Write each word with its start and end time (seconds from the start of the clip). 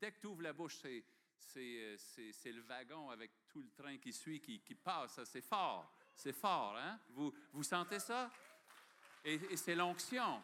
dès 0.00 0.12
que 0.12 0.20
tu 0.20 0.26
ouvres 0.26 0.42
la 0.42 0.52
bouche, 0.52 0.76
c'est, 0.76 1.04
c'est, 1.96 2.52
le 2.52 2.62
wagon 2.62 3.10
avec 3.10 3.30
tout 3.48 3.62
le 3.62 3.70
train 3.70 3.96
qui 3.98 4.12
suit, 4.12 4.40
qui, 4.40 4.60
qui 4.60 4.74
passe. 4.74 5.22
C'est 5.24 5.40
fort. 5.40 5.92
C'est 6.16 6.32
fort, 6.32 6.76
hein? 6.76 7.00
Vous, 7.10 7.32
vous 7.52 7.62
sentez 7.62 7.98
ça? 7.98 8.30
Et, 9.24 9.56
c'est 9.56 9.74
l'onction. 9.74 10.42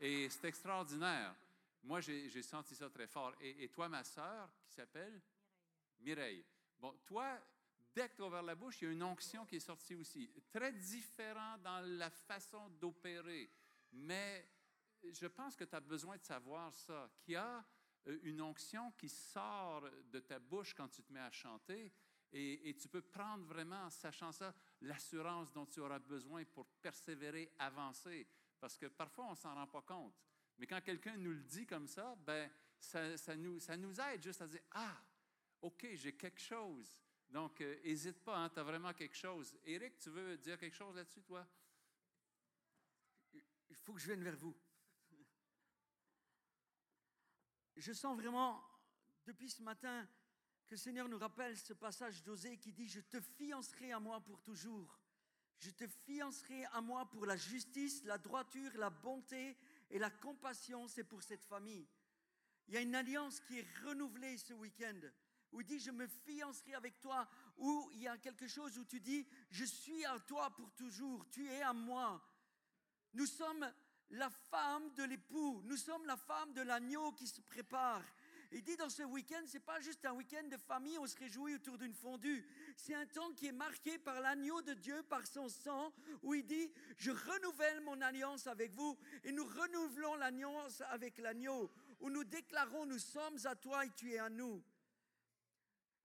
Et 0.00 0.28
c'est 0.28 0.48
extraordinaire. 0.48 1.34
Moi, 1.82 2.00
j'ai, 2.00 2.42
senti 2.42 2.74
ça 2.74 2.88
très 2.90 3.06
fort. 3.06 3.34
Et, 3.40 3.68
toi, 3.68 3.88
ma 3.88 4.04
sœur, 4.04 4.48
qui 4.66 4.74
s'appelle? 4.74 5.20
Mireille. 6.00 6.44
Bon, 6.78 6.94
toi, 7.06 7.38
dès 7.94 8.08
que 8.08 8.16
tu 8.16 8.22
as 8.22 8.26
ouvert 8.26 8.42
la 8.42 8.54
bouche, 8.54 8.82
il 8.82 8.84
y 8.84 8.88
a 8.88 8.92
une 8.92 9.02
onction 9.02 9.46
qui 9.46 9.56
est 9.56 9.60
sortie 9.60 9.94
aussi. 9.94 10.30
Très 10.50 10.72
différent 10.72 11.58
dans 11.58 11.80
la 11.80 12.10
façon 12.10 12.68
d'opérer. 12.80 13.50
Mais 13.92 14.48
je 15.10 15.26
pense 15.26 15.56
que 15.56 15.64
tu 15.64 15.74
as 15.74 15.80
besoin 15.80 16.16
de 16.16 16.22
savoir 16.22 16.72
ça, 16.74 17.10
qu'il 17.22 17.34
y 17.34 17.36
a 17.36 17.56
euh, 17.56 17.60
une 18.06 18.40
onction 18.40 18.90
qui 18.92 19.08
sort 19.08 19.88
de 20.10 20.20
ta 20.20 20.38
bouche 20.38 20.74
quand 20.74 20.88
tu 20.88 21.02
te 21.02 21.12
mets 21.12 21.20
à 21.20 21.30
chanter. 21.30 21.92
Et, 22.34 22.74
tu 22.80 22.88
peux 22.88 23.02
prendre 23.02 23.44
vraiment, 23.44 23.84
en 23.84 23.90
sachant 23.90 24.32
ça, 24.32 24.54
l'assurance 24.80 25.52
dont 25.52 25.66
tu 25.66 25.80
auras 25.80 25.98
besoin 25.98 26.44
pour 26.46 26.66
persévérer, 26.80 27.52
avancer. 27.58 28.26
Parce 28.58 28.78
que 28.78 28.86
parfois, 28.86 29.26
on 29.26 29.30
ne 29.32 29.36
s'en 29.36 29.54
rend 29.54 29.66
pas 29.66 29.82
compte. 29.82 30.14
Mais 30.58 30.66
quand 30.66 30.80
quelqu'un 30.80 31.16
nous 31.16 31.32
le 31.32 31.42
dit 31.42 31.66
comme 31.66 31.86
ça, 31.86 32.16
ben, 32.24 32.50
ça, 32.78 33.36
nous, 33.36 34.00
aide 34.00 34.22
juste 34.22 34.40
à 34.40 34.46
dire, 34.46 34.62
ah, 34.72 34.96
OK, 35.60 35.86
j'ai 35.92 36.16
quelque 36.16 36.40
chose. 36.40 36.98
Donc, 37.28 37.60
n'hésite 37.60 38.22
pas, 38.24 38.38
hein, 38.38 38.48
tu 38.48 38.60
as 38.60 38.62
vraiment 38.62 38.92
quelque 38.94 39.16
chose. 39.16 39.56
Éric, 39.64 39.98
tu 39.98 40.10
veux 40.10 40.36
dire 40.38 40.58
quelque 40.58 40.76
chose 40.76 40.96
là-dessus, 40.96 41.22
toi? 41.22 41.46
Il 43.34 43.76
faut 43.76 43.92
que 43.92 44.00
je 44.00 44.06
vienne 44.06 44.22
vers 44.22 44.36
vous. 44.36 44.56
Je 47.76 47.92
sens 47.92 48.16
vraiment, 48.16 48.62
depuis 49.26 49.50
ce 49.50 49.62
matin, 49.62 50.06
que 50.66 50.74
le 50.74 50.78
Seigneur 50.78 51.08
nous 51.08 51.18
rappelle 51.18 51.56
ce 51.56 51.72
passage 51.72 52.22
d'Osée 52.22 52.58
qui 52.58 52.72
dit, 52.72 52.88
je 52.88 53.00
te 53.00 53.20
fiancerai 53.20 53.92
à 53.92 54.00
moi 54.00 54.20
pour 54.20 54.40
toujours. 54.42 54.98
Je 55.58 55.70
te 55.70 55.86
fiancerai 55.86 56.64
à 56.66 56.80
moi 56.80 57.08
pour 57.10 57.24
la 57.24 57.36
justice, 57.36 58.04
la 58.04 58.18
droiture, 58.18 58.70
la 58.76 58.90
bonté 58.90 59.56
et 59.90 59.98
la 59.98 60.10
compassion, 60.10 60.88
c'est 60.88 61.04
pour 61.04 61.22
cette 61.22 61.44
famille. 61.44 61.88
Il 62.68 62.74
y 62.74 62.76
a 62.76 62.80
une 62.80 62.94
alliance 62.94 63.40
qui 63.40 63.58
est 63.58 63.66
renouvelée 63.84 64.38
ce 64.38 64.54
week-end 64.54 65.00
où 65.52 65.60
il 65.60 65.66
dit 65.66 65.78
je 65.78 65.90
me 65.90 66.06
fiancerai 66.06 66.74
avec 66.74 66.98
toi, 67.00 67.28
où 67.58 67.90
il 67.92 68.00
y 68.00 68.08
a 68.08 68.16
quelque 68.18 68.48
chose 68.48 68.76
où 68.78 68.84
tu 68.84 69.00
dis 69.00 69.26
je 69.50 69.64
suis 69.64 70.04
à 70.06 70.18
toi 70.20 70.50
pour 70.56 70.72
toujours, 70.72 71.28
tu 71.30 71.46
es 71.46 71.62
à 71.62 71.72
moi. 71.72 72.22
Nous 73.12 73.26
sommes 73.26 73.70
la 74.12 74.30
femme 74.50 74.92
de 74.94 75.04
l'époux, 75.04 75.62
nous 75.64 75.76
sommes 75.76 76.04
la 76.06 76.16
femme 76.16 76.52
de 76.52 76.62
l'agneau 76.62 77.12
qui 77.12 77.26
se 77.26 77.40
prépare. 77.40 78.02
Il 78.54 78.62
dit 78.62 78.76
dans 78.76 78.90
ce 78.90 79.02
week-end, 79.02 79.42
c'est 79.46 79.64
pas 79.64 79.80
juste 79.80 80.04
un 80.04 80.12
week-end 80.12 80.46
de 80.46 80.58
famille, 80.58 80.98
on 80.98 81.06
se 81.06 81.16
réjouit 81.16 81.54
autour 81.54 81.78
d'une 81.78 81.94
fondue. 81.94 82.46
C'est 82.76 82.94
un 82.94 83.06
temps 83.06 83.32
qui 83.32 83.46
est 83.46 83.52
marqué 83.52 83.98
par 83.98 84.20
l'agneau 84.20 84.60
de 84.60 84.74
Dieu, 84.74 85.02
par 85.04 85.26
son 85.26 85.48
sang, 85.48 85.90
où 86.22 86.34
il 86.34 86.44
dit, 86.44 86.70
je 86.98 87.10
renouvelle 87.10 87.80
mon 87.80 87.98
alliance 88.02 88.46
avec 88.46 88.74
vous 88.74 88.98
et 89.24 89.32
nous 89.32 89.44
renouvelons 89.44 90.16
l'alliance 90.16 90.82
avec 90.90 91.16
l'agneau, 91.16 91.70
où 92.00 92.10
nous 92.10 92.24
déclarons, 92.24 92.84
nous 92.84 92.98
sommes 92.98 93.38
à 93.44 93.56
toi 93.56 93.86
et 93.86 93.90
tu 93.96 94.12
es 94.12 94.18
à 94.18 94.28
nous. 94.28 94.62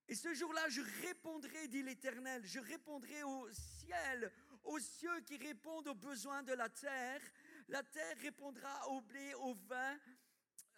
Et 0.08 0.14
ce 0.14 0.32
jour-là, 0.32 0.70
je 0.70 0.80
répondrai, 1.06 1.68
dit 1.68 1.82
l'Éternel, 1.82 2.42
je 2.46 2.60
répondrai 2.60 3.22
au 3.24 3.46
ciel, 3.52 4.32
aux 4.64 4.78
cieux 4.78 5.20
qui 5.26 5.36
répondent 5.36 5.88
aux 5.88 5.94
besoins 5.94 6.42
de 6.42 6.54
la 6.54 6.70
terre. 6.70 7.20
La 7.68 7.82
terre 7.82 8.16
répondra 8.22 8.88
au 8.88 9.00
blé, 9.02 9.34
au 9.34 9.54
vin 9.54 9.98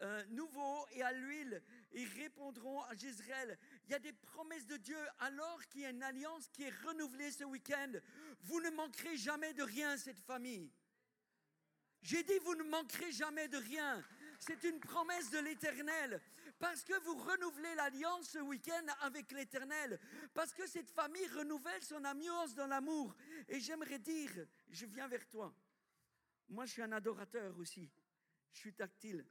euh, 0.03 0.25
nouveau 0.31 0.87
et 0.93 1.03
à 1.03 1.13
l'huile. 1.13 1.63
Ils 1.93 2.09
répondront 2.21 2.83
à 2.85 2.95
Jezreel. 2.95 3.59
Il 3.85 3.93
y 3.93 3.95
a 3.95 3.99
des 3.99 4.13
promesses 4.13 4.67
de 4.67 4.77
Dieu 4.79 4.99
alors 5.19 5.61
qu'il 5.69 5.83
y 5.83 5.87
a 5.87 5.91
une 5.91 6.03
alliance 6.03 6.49
qui 6.49 6.65
est 6.65 6.75
renouvelée 6.87 7.31
ce 7.31 7.45
week-end. 7.45 7.93
Vous 8.41 8.61
ne 8.61 8.71
manquerez 8.71 9.17
jamais 9.17 9.53
de 9.53 9.63
rien, 9.63 9.97
cette 9.99 10.19
famille. 10.19 10.73
J'ai 12.03 12.23
dit, 12.23 12.39
vous 12.39 12.55
ne 12.55 12.63
manquerez 12.65 13.13
jamais 13.13 13.47
de 13.49 13.59
rien. 13.59 14.03
C'est 14.39 14.65
une 14.65 14.81
promesse 14.81 15.31
de 15.31 15.39
l'Éternel. 15.39 16.21
Parce 16.59 16.83
que 16.83 16.99
vous 17.01 17.15
renouvelez 17.15 17.75
l'alliance 17.75 18.31
ce 18.31 18.39
week-end 18.39 18.87
avec 19.03 19.31
l'Éternel. 19.33 20.01
Parce 20.33 20.55
que 20.55 20.67
cette 20.67 20.91
famille 20.91 21.27
renouvelle 21.29 21.83
son 21.83 22.03
alliance 22.05 22.55
dans 22.55 22.67
l'amour. 22.67 23.15
Et 23.49 23.61
j'aimerais 23.61 23.99
dire, 23.99 24.31
je 24.71 24.87
viens 24.87 25.09
vers 25.09 25.29
toi. 25.29 25.55
Moi, 26.51 26.67
je 26.67 26.73
suis 26.73 26.83
un 26.83 26.93
adorateur 26.93 27.57
aussi. 27.59 27.89
Je 28.53 28.59
suis 28.59 28.73
tactile. 28.73 29.25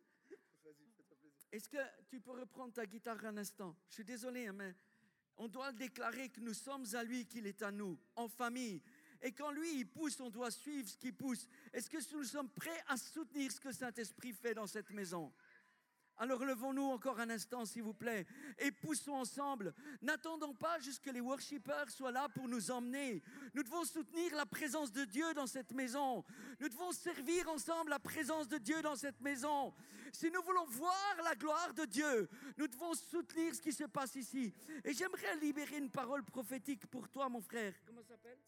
Est-ce 1.51 1.67
que 1.67 1.77
tu 2.07 2.21
peux 2.21 2.31
reprendre 2.31 2.73
ta 2.73 2.85
guitare 2.85 3.23
un 3.25 3.37
instant? 3.37 3.75
Je 3.89 3.95
suis 3.95 4.05
désolé, 4.05 4.47
hein, 4.47 4.53
mais 4.53 4.75
on 5.35 5.47
doit 5.47 5.71
déclarer 5.71 6.29
que 6.29 6.39
nous 6.39 6.53
sommes 6.53 6.85
à 6.93 7.03
lui, 7.03 7.25
qu'il 7.25 7.47
est 7.47 7.61
à 7.61 7.71
nous, 7.71 7.99
en 8.15 8.27
famille. 8.27 8.81
Et 9.21 9.33
quand 9.33 9.51
lui, 9.51 9.79
il 9.79 9.85
pousse, 9.85 10.19
on 10.21 10.29
doit 10.29 10.51
suivre 10.51 10.87
ce 10.87 10.95
qu'il 10.95 11.13
pousse. 11.13 11.47
Est-ce 11.73 11.89
que 11.89 11.97
nous 12.15 12.23
sommes 12.23 12.49
prêts 12.49 12.83
à 12.87 12.95
soutenir 12.95 13.51
ce 13.51 13.59
que 13.59 13.71
Saint-Esprit 13.71 14.31
fait 14.33 14.53
dans 14.53 14.67
cette 14.67 14.91
maison? 14.91 15.33
Alors 16.19 16.43
levons-nous 16.43 16.83
encore 16.83 17.19
un 17.19 17.29
instant, 17.29 17.65
s'il 17.65 17.83
vous 17.83 17.93
plaît, 17.93 18.25
et 18.59 18.71
poussons 18.71 19.13
ensemble. 19.13 19.73
N'attendons 20.01 20.53
pas 20.53 20.77
jusqu'à 20.79 20.99
que 20.99 21.11
les 21.11 21.21
worshippers 21.21 21.89
soient 21.89 22.11
là 22.11 22.27
pour 22.27 22.47
nous 22.47 22.71
emmener. 22.71 23.23
Nous 23.53 23.63
devons 23.63 23.85
soutenir 23.85 24.35
la 24.35 24.45
présence 24.45 24.91
de 24.91 25.05
Dieu 25.05 25.33
dans 25.33 25.47
cette 25.47 25.71
maison. 25.71 26.25
Nous 26.59 26.67
devons 26.67 26.91
servir 26.91 27.47
ensemble 27.49 27.89
la 27.89 27.99
présence 27.99 28.49
de 28.49 28.57
Dieu 28.57 28.81
dans 28.81 28.97
cette 28.97 29.21
maison. 29.21 29.73
Si 30.11 30.29
nous 30.29 30.41
voulons 30.41 30.65
voir 30.65 31.15
la 31.23 31.35
gloire 31.35 31.73
de 31.73 31.85
Dieu, 31.85 32.29
nous 32.57 32.67
devons 32.67 32.93
soutenir 32.93 33.55
ce 33.55 33.61
qui 33.61 33.71
se 33.71 33.85
passe 33.85 34.15
ici. 34.15 34.53
Et 34.83 34.93
j'aimerais 34.93 35.37
libérer 35.37 35.77
une 35.77 35.89
parole 35.89 36.23
prophétique 36.25 36.85
pour 36.87 37.07
toi, 37.07 37.29
mon 37.29 37.41
frère. 37.41 37.73
Comment 37.85 38.01
ça 38.01 38.09
s'appelle? 38.09 38.39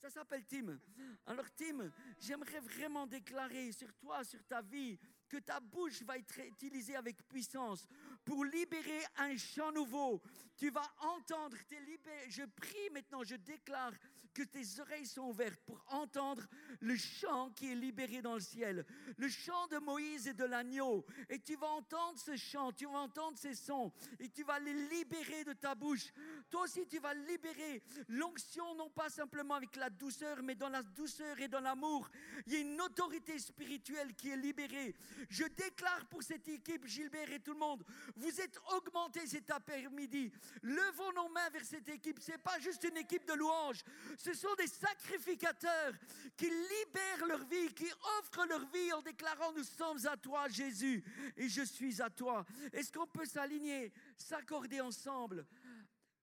Ça 0.00 0.10
s'appelle 0.10 0.44
Tim. 0.44 0.78
Alors 1.26 1.48
Tim, 1.54 1.92
j'aimerais 2.18 2.58
vraiment 2.58 3.06
déclarer 3.06 3.70
sur 3.70 3.92
toi, 3.94 4.24
sur 4.24 4.42
ta 4.44 4.60
vie, 4.60 4.98
que 5.32 5.38
ta 5.38 5.60
bouche 5.60 6.02
va 6.02 6.18
être 6.18 6.38
utilisée 6.40 6.94
avec 6.94 7.16
puissance 7.26 7.88
pour 8.22 8.44
libérer 8.44 9.00
un 9.16 9.34
chant 9.38 9.72
nouveau. 9.72 10.20
Tu 10.58 10.68
vas 10.68 10.86
entendre, 11.00 11.56
es 11.70 11.80
libéré. 11.80 12.28
Je 12.28 12.42
prie 12.42 12.90
maintenant, 12.92 13.24
je 13.24 13.36
déclare 13.36 13.94
que 14.34 14.42
tes 14.42 14.80
oreilles 14.80 15.06
sont 15.06 15.22
ouvertes 15.22 15.60
pour 15.64 15.82
entendre 15.88 16.46
le 16.80 16.96
chant 16.96 17.50
qui 17.50 17.72
est 17.72 17.74
libéré 17.74 18.20
dans 18.20 18.34
le 18.34 18.40
ciel, 18.40 18.84
le 19.16 19.28
chant 19.28 19.66
de 19.68 19.78
Moïse 19.78 20.28
et 20.28 20.34
de 20.34 20.44
l'agneau. 20.44 21.04
Et 21.30 21.38
tu 21.38 21.56
vas 21.56 21.68
entendre 21.68 22.18
ce 22.18 22.36
chant, 22.36 22.72
tu 22.72 22.84
vas 22.84 22.98
entendre 22.98 23.38
ces 23.38 23.54
sons, 23.54 23.90
et 24.18 24.28
tu 24.28 24.44
vas 24.44 24.58
les 24.58 24.74
libérer 24.88 25.44
de 25.44 25.54
ta 25.54 25.74
bouche. 25.74 26.12
Toi 26.52 26.64
aussi, 26.64 26.86
tu 26.86 26.98
vas 26.98 27.14
libérer 27.14 27.82
l'onction, 28.10 28.74
non 28.74 28.90
pas 28.90 29.08
simplement 29.08 29.54
avec 29.54 29.74
la 29.74 29.88
douceur, 29.88 30.42
mais 30.42 30.54
dans 30.54 30.68
la 30.68 30.82
douceur 30.82 31.40
et 31.40 31.48
dans 31.48 31.60
l'amour. 31.60 32.10
Il 32.46 32.52
y 32.52 32.56
a 32.56 32.58
une 32.58 32.78
autorité 32.78 33.38
spirituelle 33.38 34.14
qui 34.14 34.28
est 34.28 34.36
libérée. 34.36 34.94
Je 35.30 35.44
déclare 35.44 36.04
pour 36.10 36.22
cette 36.22 36.46
équipe, 36.46 36.86
Gilbert 36.86 37.32
et 37.32 37.40
tout 37.40 37.54
le 37.54 37.58
monde, 37.58 37.82
vous 38.16 38.38
êtes 38.38 38.60
augmentés 38.76 39.26
cet 39.26 39.50
après-midi. 39.50 40.30
Levons 40.62 41.12
nos 41.14 41.30
mains 41.30 41.48
vers 41.48 41.64
cette 41.64 41.88
équipe. 41.88 42.20
Ce 42.20 42.32
n'est 42.32 42.38
pas 42.38 42.58
juste 42.58 42.84
une 42.84 42.98
équipe 42.98 43.26
de 43.26 43.32
louanges. 43.32 43.82
Ce 44.18 44.34
sont 44.34 44.54
des 44.58 44.66
sacrificateurs 44.66 45.94
qui 46.36 46.50
libèrent 46.50 47.26
leur 47.28 47.44
vie, 47.46 47.72
qui 47.72 47.90
offrent 48.18 48.46
leur 48.46 48.66
vie 48.66 48.92
en 48.92 49.00
déclarant 49.00 49.54
nous 49.56 49.64
sommes 49.64 50.06
à 50.06 50.18
toi, 50.18 50.48
Jésus, 50.48 51.02
et 51.34 51.48
je 51.48 51.62
suis 51.62 52.02
à 52.02 52.10
toi. 52.10 52.44
Est-ce 52.74 52.92
qu'on 52.92 53.06
peut 53.06 53.24
s'aligner, 53.24 53.90
s'accorder 54.18 54.82
ensemble? 54.82 55.46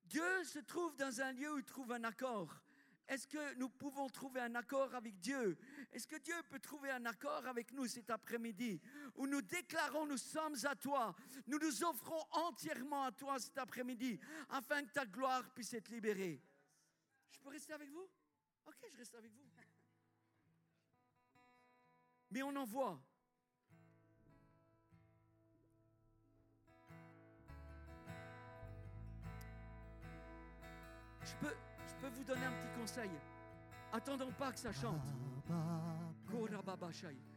Dieu 0.10 0.44
se 0.44 0.60
trouve 0.60 0.96
dans 0.96 1.22
un 1.22 1.32
lieu 1.32 1.54
où 1.54 1.58
il 1.60 1.64
trouve 1.64 1.92
un 1.92 2.04
accord. 2.04 2.54
Est-ce 3.08 3.28
que 3.28 3.56
nous 3.56 3.70
pouvons 3.70 4.08
trouver 4.10 4.40
un 4.42 4.54
accord 4.56 4.94
avec 4.94 5.20
Dieu? 5.20 5.58
Est-ce 5.92 6.08
que 6.08 6.18
Dieu 6.18 6.36
peut 6.50 6.60
trouver 6.60 6.92
un 6.92 7.06
accord 7.06 7.46
avec 7.48 7.72
nous 7.72 7.88
cet 7.88 8.10
après-midi? 8.10 8.80
Où 9.16 9.26
nous 9.26 9.42
déclarons 9.42 10.06
nous 10.06 10.18
sommes 10.18 10.56
à 10.64 10.76
toi. 10.76 11.16
Nous 11.48 11.58
nous 11.58 11.84
offrons 11.84 12.24
entièrement 12.32 13.06
à 13.06 13.12
toi 13.12 13.40
cet 13.40 13.58
après-midi 13.58 14.20
afin 14.50 14.84
que 14.84 14.92
ta 14.92 15.06
gloire 15.06 15.50
puisse 15.54 15.74
être 15.74 15.90
libérée. 15.90 16.40
Je 17.32 17.40
peux 17.40 17.50
rester 17.50 17.74
avec 17.74 17.90
vous? 17.90 18.08
Ok, 18.68 18.78
je 18.92 18.98
reste 18.98 19.16
avec 19.16 19.32
vous. 19.32 19.50
Mais 22.32 22.44
on 22.44 22.56
envoie. 22.56 23.02
Je 31.30 31.48
peux, 31.48 32.10
vous 32.16 32.24
donner 32.24 32.46
un 32.46 32.52
petit 32.52 32.80
conseil. 32.80 33.10
Attendons 33.92 34.32
pas 34.38 34.52
que 34.52 34.60
ça 34.60 34.72
chante. 34.72 35.08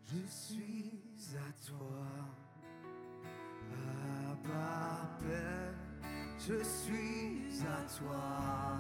Je 0.05 0.27
suis 0.29 1.37
à 1.37 1.67
toi. 1.67 2.07
Abba 4.33 5.09
je 6.39 6.63
suis 6.65 7.63
à 7.65 7.83
toi. 7.99 8.79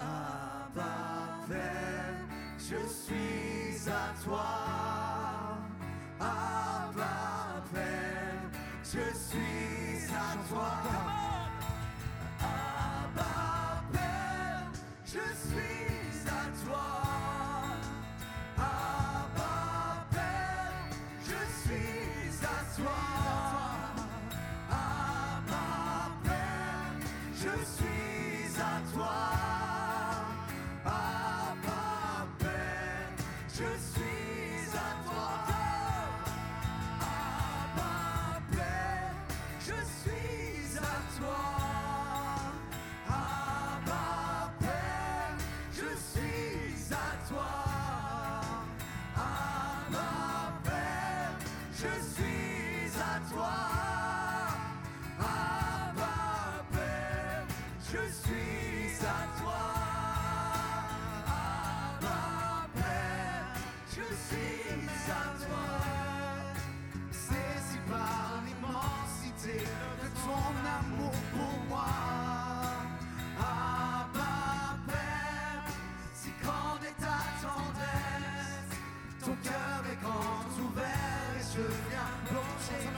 Abba 0.00 1.32
je 2.58 2.86
suis 2.86 3.90
à 3.90 4.14
toi. 4.24 4.46
Abba 6.20 7.62
Père, 7.72 8.50
je 8.84 9.18
suis 9.18 10.14
à 10.14 10.36
toi. 10.48 10.81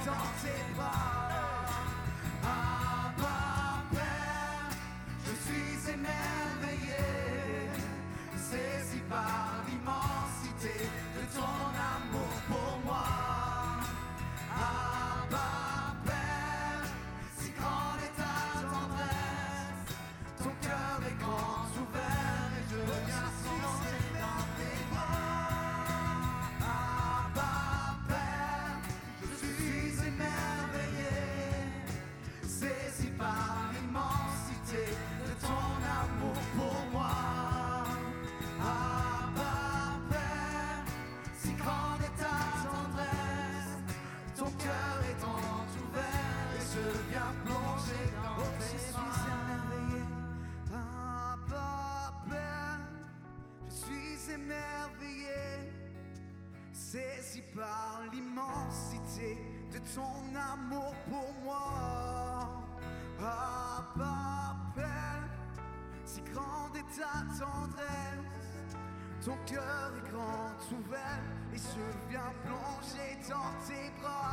exhausted 0.07 0.64
ton 59.95 60.35
amour 60.35 60.93
pour 61.09 61.33
moi. 61.45 62.65
Abba, 63.21 64.57
Père, 64.75 65.29
si 66.05 66.21
grande 66.23 66.77
est 66.77 67.01
ta 67.01 67.23
tendresse, 67.39 68.77
ton 69.25 69.37
cœur 69.47 69.93
est 69.97 70.11
grand 70.11 70.57
ouvert 70.79 71.23
et 71.53 71.57
je 71.57 72.11
viens 72.11 72.33
plonger 72.45 73.19
dans 73.29 73.53
tes 73.67 73.91
bras. 74.01 74.24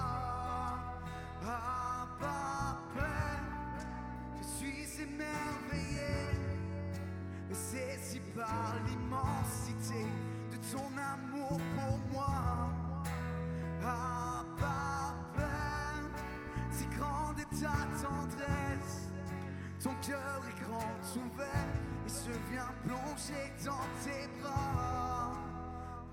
Viens 22.61 22.73
plonger 22.83 23.51
dans 23.65 23.87
tes 24.03 24.27
bras. 24.41 25.31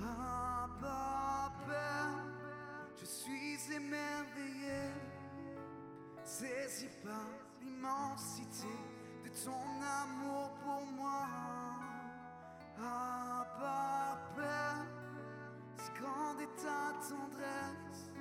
Abba, 0.01 1.53
Père, 1.67 2.25
je 3.01 3.05
suis 3.05 3.59
émerveillé, 3.75 4.93
saisi 6.25 6.89
par 7.05 7.29
l'immensité 7.63 8.69
de 9.25 9.29
ton 9.45 9.63
amour 10.03 10.51
pour 10.65 10.87
moi. 10.97 11.27
Abba, 12.79 14.19
Père, 14.37 14.87
si 15.79 15.91
grande 16.01 16.41
est 16.41 16.57
ta 16.63 16.93
tendresse, 17.09 18.13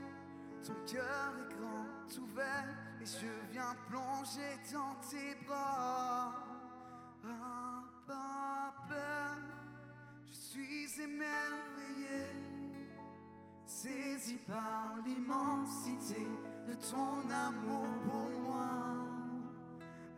ton 0.66 0.74
cœur 0.92 1.34
est 1.40 1.54
grand 1.56 2.24
ouvert 2.24 2.76
et 3.02 3.06
je 3.06 3.52
viens 3.52 3.76
plonger 3.90 4.58
dans 4.74 4.96
tes 5.10 5.36
bras. 5.46 6.47
Saisi 13.78 14.38
par 14.48 14.96
l'immensité 15.06 16.26
de 16.68 16.74
ton 16.74 17.30
amour 17.30 17.86
pour 18.06 18.30
moi. 18.42 18.72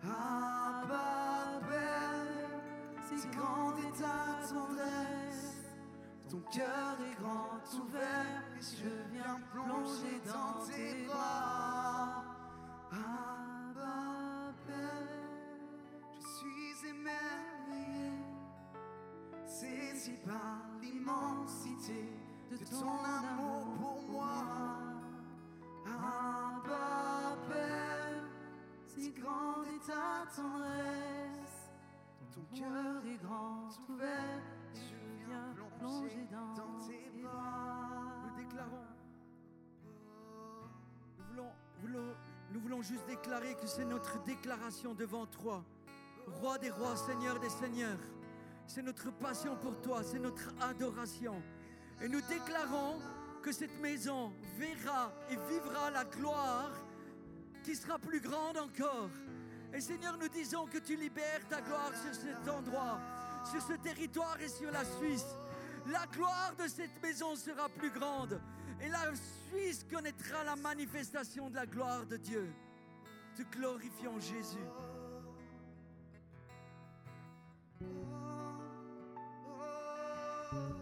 Abba, 0.02 1.60
Père, 1.68 3.20
si 3.20 3.28
grande 3.28 3.80
est 3.80 4.02
ta 4.02 4.48
tendresse, 4.48 5.58
ton 6.30 6.40
cœur 6.56 6.96
est 7.02 7.22
grand 7.22 7.60
ouvert 7.84 8.44
et 8.58 8.62
je 8.62 9.12
viens 9.12 9.42
plonger 9.52 10.22
dans 10.26 10.66
tes 10.66 11.06
bras. 11.06 12.24
Abba, 12.94 14.54
Père, 14.68 15.10
je 16.16 16.28
suis 16.38 16.90
émerveillé, 16.92 18.12
saisi 19.46 20.14
par 20.26 20.62
l'immensité 20.82 22.19
de 22.50 22.58
ton 22.66 22.88
amour 23.04 23.66
pour 23.80 24.12
moi. 24.12 24.44
Abba, 25.86 27.38
Père, 27.50 28.24
si 28.86 29.12
grande 29.12 29.66
est 29.68 29.86
ta 29.86 30.26
tendresse, 30.36 31.70
ton 32.34 32.42
cœur 32.58 33.06
est 33.06 33.18
grand 33.24 33.70
ouvert 33.90 34.42
et 34.76 34.80
je 34.80 35.26
viens 35.28 35.54
plonger 35.80 36.28
dans 36.32 36.88
tes 36.88 37.12
bras. 37.22 38.24
Nous 38.26 38.36
déclarons. 38.44 38.88
Nous 41.18 41.26
voulons, 41.30 41.52
voulons- 41.82 42.16
nous 42.52 42.60
voulons 42.62 42.82
juste 42.82 43.06
déclarer 43.08 43.56
que 43.56 43.68
c'est 43.68 43.86
notre 43.86 44.22
déclaration 44.24 44.94
devant 44.94 45.26
toi. 45.26 45.64
Roi 46.42 46.58
des 46.60 46.70
rois, 46.70 46.96
Seigneur 46.96 47.40
des 47.40 47.50
seigneurs. 47.50 48.00
C'est 48.68 48.84
notre 48.84 49.12
passion 49.12 49.56
pour 49.56 49.80
toi, 49.82 50.04
c'est 50.04 50.20
notre 50.20 50.50
adoration. 50.62 51.42
Et 52.02 52.08
nous 52.08 52.22
déclarons 52.22 53.00
que 53.42 53.52
cette 53.52 53.80
maison 53.80 54.32
verra 54.58 55.12
et 55.30 55.36
vivra 55.52 55.92
la 55.92 56.06
gloire 56.06 56.72
qui 57.64 57.76
sera 57.76 58.00
plus 58.00 58.22
grande 58.22 58.58
encore. 58.58 59.10
Et 59.74 59.82
Seigneur, 59.82 60.18
nous 60.18 60.30
disons 60.30 60.66
que 60.66 60.80
tu 60.80 60.96
libères 60.96 61.48
ta 61.50 61.62
gloire 61.62 61.92
sur 61.96 62.14
cet 62.14 62.48
endroit, 62.50 63.00
sur 63.52 63.62
ce 63.62 63.74
territoire 63.74 64.40
et 64.42 64.48
sur 64.48 64.72
la 64.72 64.84
Suisse. 64.84 65.26
La 65.88 66.06
gloire 66.08 66.54
de 66.58 66.68
cette 66.68 67.02
maison 67.02 67.36
sera 67.36 67.70
plus 67.70 67.92
grande. 67.92 68.40
Et 68.82 68.90
la 68.90 69.12
Suisse 69.50 69.86
connaîtra 69.92 70.44
la 70.44 70.56
manifestation 70.56 71.50
de 71.50 71.56
la 71.56 71.66
gloire 71.66 72.06
de 72.06 72.18
Dieu. 72.18 72.50
Te 73.36 73.44
glorifions 73.44 74.20
Jésus. 74.20 74.58
Est-ce 80.52 80.58
qu'on 80.58 80.74
peut 80.74 80.79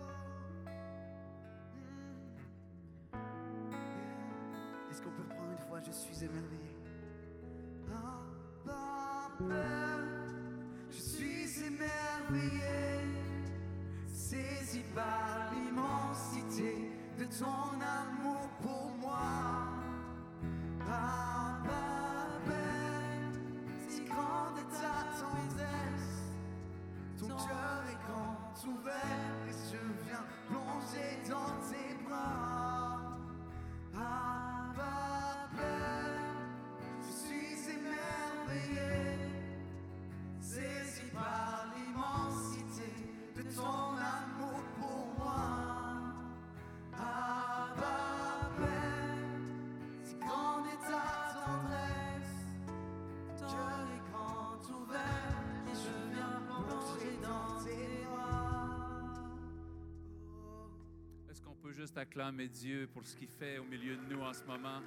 juste 61.87 61.97
acclamer 61.99 62.49
Dieu 62.49 62.85
pour 62.93 63.05
ce 63.05 63.15
qu'il 63.15 63.29
fait 63.29 63.59
au 63.59 63.63
milieu 63.63 63.95
de 63.95 64.13
nous 64.13 64.19
en 64.21 64.33
ce 64.33 64.43
moment? 64.43 64.81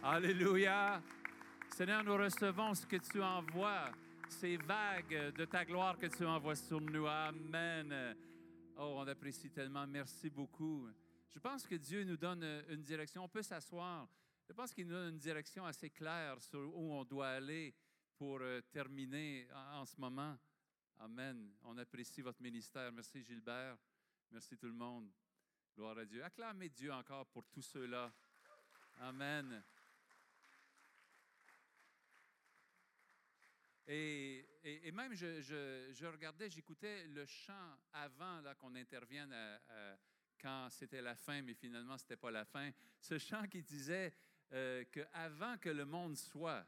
Alléluia! 0.00 1.02
Seigneur, 1.74 2.04
nous 2.04 2.16
recevons 2.16 2.72
ce 2.72 2.86
que 2.86 2.98
tu 2.98 3.20
envoies, 3.20 3.90
ces 4.28 4.56
vagues 4.56 5.32
de 5.34 5.44
ta 5.44 5.64
gloire 5.64 5.98
que 5.98 6.06
tu 6.06 6.24
envoies 6.24 6.54
sur 6.54 6.80
nous. 6.80 7.04
Amen. 7.04 8.14
Oh, 8.76 8.98
on 8.98 9.08
apprécie 9.08 9.50
tellement. 9.50 9.84
Merci 9.88 10.30
beaucoup. 10.30 10.86
Je 11.28 11.40
pense 11.40 11.66
que 11.66 11.74
Dieu 11.74 12.04
nous 12.04 12.16
donne 12.16 12.44
une 12.68 12.82
direction. 12.82 13.24
On 13.24 13.28
peut 13.28 13.42
s'asseoir. 13.42 14.06
Je 14.46 14.52
pense 14.52 14.72
qu'il 14.72 14.86
nous 14.86 14.94
donne 14.94 15.14
une 15.14 15.18
direction 15.18 15.66
assez 15.66 15.90
claire 15.90 16.40
sur 16.40 16.60
où 16.60 16.92
on 16.92 17.04
doit 17.04 17.30
aller 17.30 17.74
pour 18.16 18.38
euh, 18.40 18.60
terminer 18.70 19.48
en, 19.52 19.80
en 19.80 19.84
ce 19.84 19.96
moment. 19.98 20.38
Amen. 21.00 21.50
On 21.64 21.76
apprécie 21.76 22.22
votre 22.22 22.40
ministère. 22.40 22.92
Merci 22.92 23.20
Gilbert. 23.24 23.76
Merci 24.30 24.56
tout 24.56 24.68
le 24.68 24.74
monde. 24.74 25.10
Gloire 25.76 25.98
à 25.98 26.04
Dieu. 26.04 26.22
Acclamez 26.24 26.68
Dieu 26.68 26.92
encore 26.92 27.26
pour 27.26 27.46
tous 27.48 27.62
ceux-là. 27.62 28.12
Amen. 29.00 29.62
Et, 33.86 34.46
et- 34.62 34.86
même, 34.92 35.14
je, 35.14 35.40
je- 35.40 35.92
regardais, 36.06 36.48
j'écoutais 36.50 37.06
le 37.08 37.24
chant 37.26 37.76
avant 37.92 38.42
qu'on 38.58 38.74
intervienne 38.76 39.32
à- 39.32 39.60
à- 39.68 39.98
quand 40.40 40.68
c'était 40.70 41.02
la 41.02 41.14
fin, 41.16 41.42
mais 41.42 41.54
finalement, 41.54 41.98
ce 41.98 42.04
n'était 42.04 42.16
pas 42.16 42.30
la 42.30 42.44
fin. 42.44 42.70
Ce 43.00 43.18
chant 43.18 43.46
qui 43.48 43.62
disait 43.62 44.14
euh, 44.52 44.84
que 44.84 45.00
que 45.58 45.68
le 45.70 45.84
monde 45.84 46.16
soit, 46.16 46.66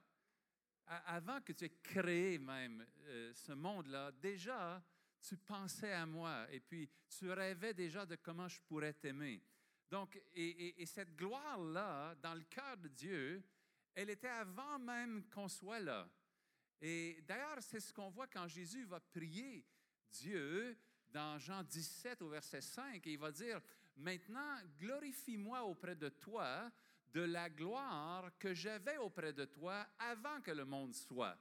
avant 0.86 1.40
que 1.40 1.52
tu 1.52 1.64
aies 1.64 1.78
créé 1.82 2.38
même 2.38 2.86
euh, 3.04 3.32
ce 3.34 3.52
monde-là, 3.52 4.12
déjà, 4.12 4.82
tu 5.28 5.36
pensais 5.36 5.92
à 5.92 6.04
moi 6.06 6.46
et 6.50 6.60
puis 6.60 6.88
tu 7.08 7.30
rêvais 7.30 7.74
déjà 7.74 8.04
de 8.06 8.16
comment 8.16 8.48
je 8.48 8.60
pourrais 8.62 8.92
t'aimer. 8.92 9.42
Donc, 9.90 10.16
et, 10.34 10.48
et- 10.68 10.82
et 10.82 10.86
cette 10.86 11.14
gloire-là, 11.16 12.14
dans 12.22 12.34
le 12.34 12.42
cœur 12.44 12.76
de 12.78 12.88
Dieu, 12.88 13.42
elle 13.94 14.10
était 14.10 14.28
avant 14.28 14.78
même 14.78 15.24
qu'on 15.28 15.48
soit 15.48 15.80
là. 15.80 16.08
Et 16.80 17.22
d'ailleurs, 17.28 17.58
c'est 17.60 17.78
ce 17.80 17.92
qu'on 17.92 18.08
voit 18.10 18.26
quand 18.26 18.48
Jésus 18.48 18.84
va 18.84 18.98
prier 19.00 19.64
Dieu 20.10 20.76
dans 21.10 21.38
Jean 21.38 21.62
17 21.62 22.22
au 22.22 22.28
verset 22.30 22.60
5. 22.62 23.06
Et 23.06 23.12
il 23.12 23.18
va 23.18 23.30
dire, 23.30 23.60
maintenant, 23.96 24.56
glorifie-moi 24.80 25.62
auprès 25.62 25.94
de 25.94 26.08
toi 26.08 26.70
de 27.12 27.20
la 27.20 27.50
gloire 27.50 28.30
que 28.38 28.54
j'avais 28.54 28.96
auprès 28.96 29.32
de 29.34 29.44
toi 29.44 29.86
avant 29.98 30.40
que 30.40 30.50
le 30.50 30.64
monde 30.64 30.94
soit. 30.94 31.38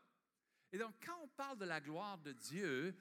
Et 0.74 0.78
donc, 0.78 0.94
quand 1.06 1.18
on 1.24 1.28
parle 1.30 1.58
de 1.58 1.66
la 1.66 1.80
gloire 1.80 2.18
de 2.18 2.34
Dieu, 2.34 2.94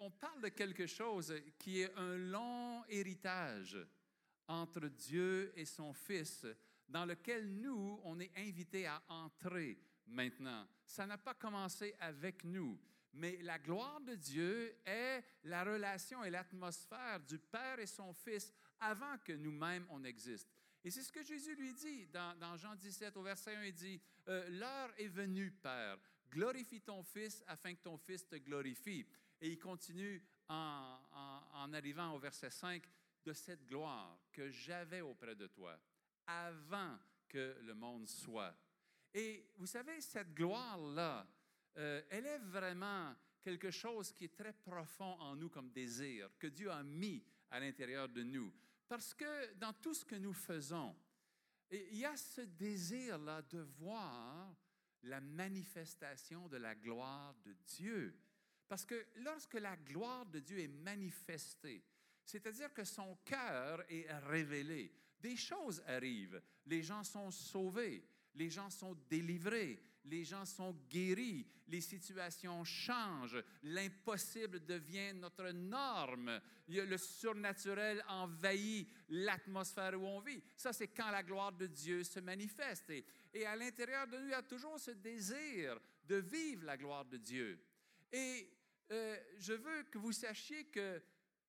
on 0.00 0.10
parle 0.10 0.42
de 0.42 0.48
quelque 0.48 0.86
chose 0.86 1.34
qui 1.58 1.80
est 1.80 1.94
un 1.96 2.16
long 2.16 2.84
héritage 2.88 3.76
entre 4.46 4.88
Dieu 4.88 5.52
et 5.56 5.64
son 5.64 5.92
Fils, 5.92 6.46
dans 6.88 7.04
lequel 7.04 7.48
nous, 7.48 8.00
on 8.04 8.18
est 8.18 8.32
invités 8.36 8.86
à 8.86 9.02
entrer 9.08 9.78
maintenant. 10.06 10.66
Ça 10.84 11.06
n'a 11.06 11.18
pas 11.18 11.34
commencé 11.34 11.94
avec 12.00 12.44
nous, 12.44 12.78
mais 13.12 13.38
la 13.42 13.58
gloire 13.58 14.00
de 14.00 14.14
Dieu 14.14 14.76
est 14.84 15.22
la 15.44 15.64
relation 15.64 16.24
et 16.24 16.30
l'atmosphère 16.30 17.20
du 17.20 17.38
Père 17.38 17.78
et 17.78 17.86
son 17.86 18.12
Fils 18.12 18.52
avant 18.80 19.18
que 19.24 19.32
nous-mêmes 19.32 19.86
on 19.90 20.02
existe. 20.04 20.48
Et 20.82 20.90
c'est 20.90 21.02
ce 21.02 21.12
que 21.12 21.22
Jésus 21.22 21.54
lui 21.54 21.72
dit 21.74 22.06
dans, 22.06 22.36
dans 22.38 22.56
Jean 22.56 22.74
17 22.74 23.16
au 23.16 23.22
verset 23.22 23.54
1, 23.54 23.64
il 23.64 23.74
dit, 23.74 24.00
euh, 24.28 24.48
L'heure 24.48 24.90
est 24.96 25.08
venue, 25.08 25.50
Père, 25.50 25.98
glorifie 26.30 26.80
ton 26.80 27.02
Fils 27.02 27.44
afin 27.46 27.74
que 27.74 27.82
ton 27.82 27.98
Fils 27.98 28.26
te 28.26 28.36
glorifie. 28.36 29.06
Et 29.40 29.50
il 29.50 29.58
continue 29.58 30.22
en, 30.48 31.72
arrivant 31.72 32.14
au 32.14 32.18
verset 32.18 32.50
5, 32.50 32.82
de 33.24 33.32
cette 33.32 33.66
gloire 33.66 34.18
que 34.32 34.50
j'avais 34.50 35.02
auprès 35.02 35.34
de 35.34 35.46
toi 35.46 35.78
avant 36.26 36.98
que 37.28 37.56
le 37.62 37.74
monde 37.74 38.08
soit. 38.08 38.54
Et 39.12 39.46
vous 39.56 39.66
savez, 39.66 40.00
cette 40.00 40.32
gloire-là, 40.34 41.26
euh, 41.76 42.02
elle 42.08 42.26
est 42.26 42.38
vraiment 42.38 43.14
quelque 43.42 43.70
chose 43.70 44.12
qui 44.12 44.24
est 44.24 44.36
très 44.36 44.52
profond 44.52 45.18
en 45.20 45.36
nous 45.36 45.48
comme 45.48 45.70
désir, 45.70 46.30
que 46.38 46.46
Dieu 46.46 46.70
a 46.70 46.82
mis 46.82 47.22
à 47.50 47.60
l'intérieur 47.60 48.08
de 48.08 48.22
nous. 48.22 48.52
Parce 48.88 49.14
que 49.14 49.54
dans 49.54 49.72
tout 49.74 49.94
ce 49.94 50.04
que 50.04 50.16
nous 50.16 50.32
faisons, 50.32 50.96
il 51.70 51.96
y 51.96 52.04
a 52.04 52.16
ce 52.16 52.40
désir-là 52.40 53.42
de 53.42 53.60
voir 53.60 54.54
la 55.04 55.20
manifestation 55.20 56.48
de 56.48 56.56
la 56.56 56.74
gloire 56.74 57.34
de 57.44 57.52
Dieu. 57.64 58.18
Parce 58.70 58.86
que 58.86 59.04
lorsque 59.16 59.54
la 59.54 59.76
gloire 59.76 60.24
de 60.26 60.38
Dieu 60.38 60.60
est 60.60 60.68
manifestée, 60.68 61.82
c'est-à-dire 62.24 62.72
que 62.72 62.84
son 62.84 63.18
cœur 63.24 63.82
est 63.88 64.06
révélé, 64.28 64.92
des 65.20 65.36
choses 65.36 65.82
arrivent. 65.88 66.40
Les 66.66 66.80
gens 66.80 67.02
sont 67.02 67.32
sauvés, 67.32 68.06
les 68.36 68.48
gens 68.48 68.70
sont 68.70 68.96
délivrés, 69.08 69.82
les 70.04 70.24
gens 70.24 70.44
sont 70.44 70.72
guéris, 70.88 71.48
les 71.66 71.80
situations 71.80 72.62
changent, 72.62 73.42
l'impossible 73.64 74.64
devient 74.64 75.14
notre 75.14 75.50
norme, 75.50 76.40
le 76.68 76.96
surnaturel 76.96 78.04
envahit 78.06 78.88
l'atmosphère 79.08 80.00
où 80.00 80.06
on 80.06 80.20
vit. 80.20 80.40
Ça, 80.56 80.72
c'est 80.72 80.86
quand 80.86 81.10
la 81.10 81.24
gloire 81.24 81.50
de 81.50 81.66
Dieu 81.66 82.04
se 82.04 82.20
manifeste. 82.20 82.88
Et, 82.90 83.04
et 83.34 83.44
à 83.46 83.56
l'intérieur 83.56 84.06
de 84.06 84.16
nous, 84.16 84.26
il 84.26 84.30
y 84.30 84.34
a 84.34 84.44
toujours 84.44 84.78
ce 84.78 84.92
désir 84.92 85.76
de 86.04 86.14
vivre 86.18 86.66
la 86.66 86.76
gloire 86.76 87.04
de 87.04 87.16
Dieu. 87.16 87.60
Et 88.12 88.48
euh, 88.90 89.16
je 89.38 89.52
veux 89.52 89.82
que 89.84 89.98
vous 89.98 90.12
sachiez 90.12 90.64
que 90.66 91.02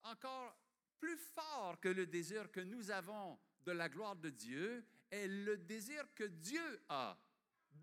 encore 0.03 0.55
plus 1.00 1.17
fort 1.17 1.79
que 1.79 1.89
le 1.89 2.05
désir 2.05 2.51
que 2.51 2.60
nous 2.60 2.91
avons 2.91 3.38
de 3.65 3.71
la 3.71 3.89
gloire 3.89 4.15
de 4.15 4.29
Dieu 4.29 4.86
est 5.10 5.27
le 5.27 5.57
désir 5.57 6.05
que 6.13 6.24
Dieu 6.24 6.81
a 6.89 7.17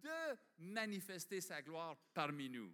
de 0.03 0.37
manifester 0.59 1.41
sa 1.41 1.61
gloire 1.63 1.97
parmi 2.15 2.49
nous. 2.49 2.73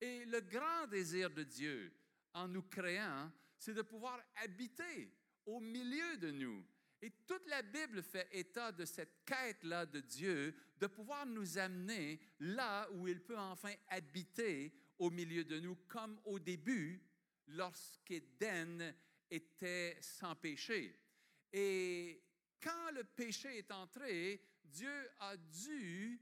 Et 0.00 0.24
le 0.26 0.40
grand 0.40 0.86
désir 0.86 1.30
de 1.30 1.42
Dieu 1.42 1.92
en 2.34 2.46
nous 2.46 2.62
créant, 2.62 3.32
c'est 3.58 3.74
de 3.74 3.82
pouvoir 3.82 4.20
habiter 4.36 5.12
au 5.46 5.60
milieu 5.60 6.16
de 6.18 6.30
nous. 6.30 6.64
Et 7.00 7.10
toute 7.26 7.46
la 7.46 7.62
Bible 7.62 8.02
fait 8.02 8.28
état 8.32 8.72
de 8.72 8.84
cette 8.84 9.24
quête-là 9.24 9.86
de 9.86 10.00
Dieu, 10.00 10.54
de 10.78 10.86
pouvoir 10.86 11.24
nous 11.26 11.58
amener 11.58 12.20
là 12.40 12.88
où 12.92 13.08
il 13.08 13.20
peut 13.20 13.38
enfin 13.38 13.72
habiter 13.88 14.72
au 14.98 15.10
milieu 15.10 15.44
de 15.44 15.60
nous, 15.60 15.76
comme 15.88 16.20
au 16.24 16.38
début, 16.38 17.00
lorsqu'Éden 17.48 18.94
était 19.30 19.96
sans 20.00 20.34
péché. 20.34 20.98
Et 21.52 22.22
quand 22.60 22.90
le 22.92 23.04
péché 23.04 23.58
est 23.58 23.70
entré, 23.70 24.42
Dieu 24.64 25.10
a 25.20 25.36
dû 25.36 26.20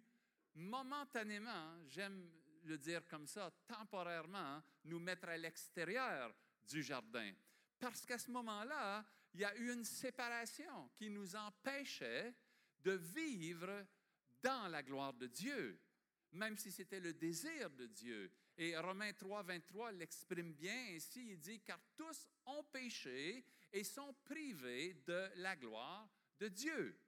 momentanément, 0.54 1.84
j'aime 1.88 2.30
le 2.64 2.78
dire 2.78 3.06
comme 3.08 3.26
ça, 3.26 3.50
temporairement, 3.66 4.62
nous 4.84 4.98
mettre 4.98 5.28
à 5.28 5.36
l'extérieur 5.36 6.34
du 6.68 6.82
jardin. 6.82 7.32
Parce 7.78 8.04
qu'à 8.04 8.18
ce 8.18 8.30
moment-là, 8.30 9.04
il 9.34 9.40
y 9.40 9.44
a 9.44 9.56
eu 9.56 9.72
une 9.72 9.84
séparation 9.84 10.88
qui 10.94 11.10
nous 11.10 11.36
empêchait 11.36 12.34
de 12.80 12.92
vivre 12.92 13.86
dans 14.42 14.68
la 14.68 14.82
gloire 14.82 15.12
de 15.14 15.26
Dieu, 15.26 15.80
même 16.32 16.56
si 16.56 16.70
c'était 16.70 17.00
le 17.00 17.12
désir 17.12 17.70
de 17.70 17.86
Dieu. 17.86 18.32
Et 18.58 18.76
Romains 18.78 19.12
3, 19.12 19.42
23 19.42 19.92
l'exprime 19.92 20.52
bien 20.54 20.94
ainsi, 20.94 21.32
il 21.32 21.38
dit, 21.38 21.60
car 21.60 21.78
tous 21.94 22.26
ont 22.46 22.64
péché 22.64 23.44
et 23.72 23.84
sont 23.84 24.14
privés 24.24 24.94
de 25.06 25.28
la 25.36 25.56
gloire 25.56 26.08
de 26.38 26.48
Dieu. 26.48 26.98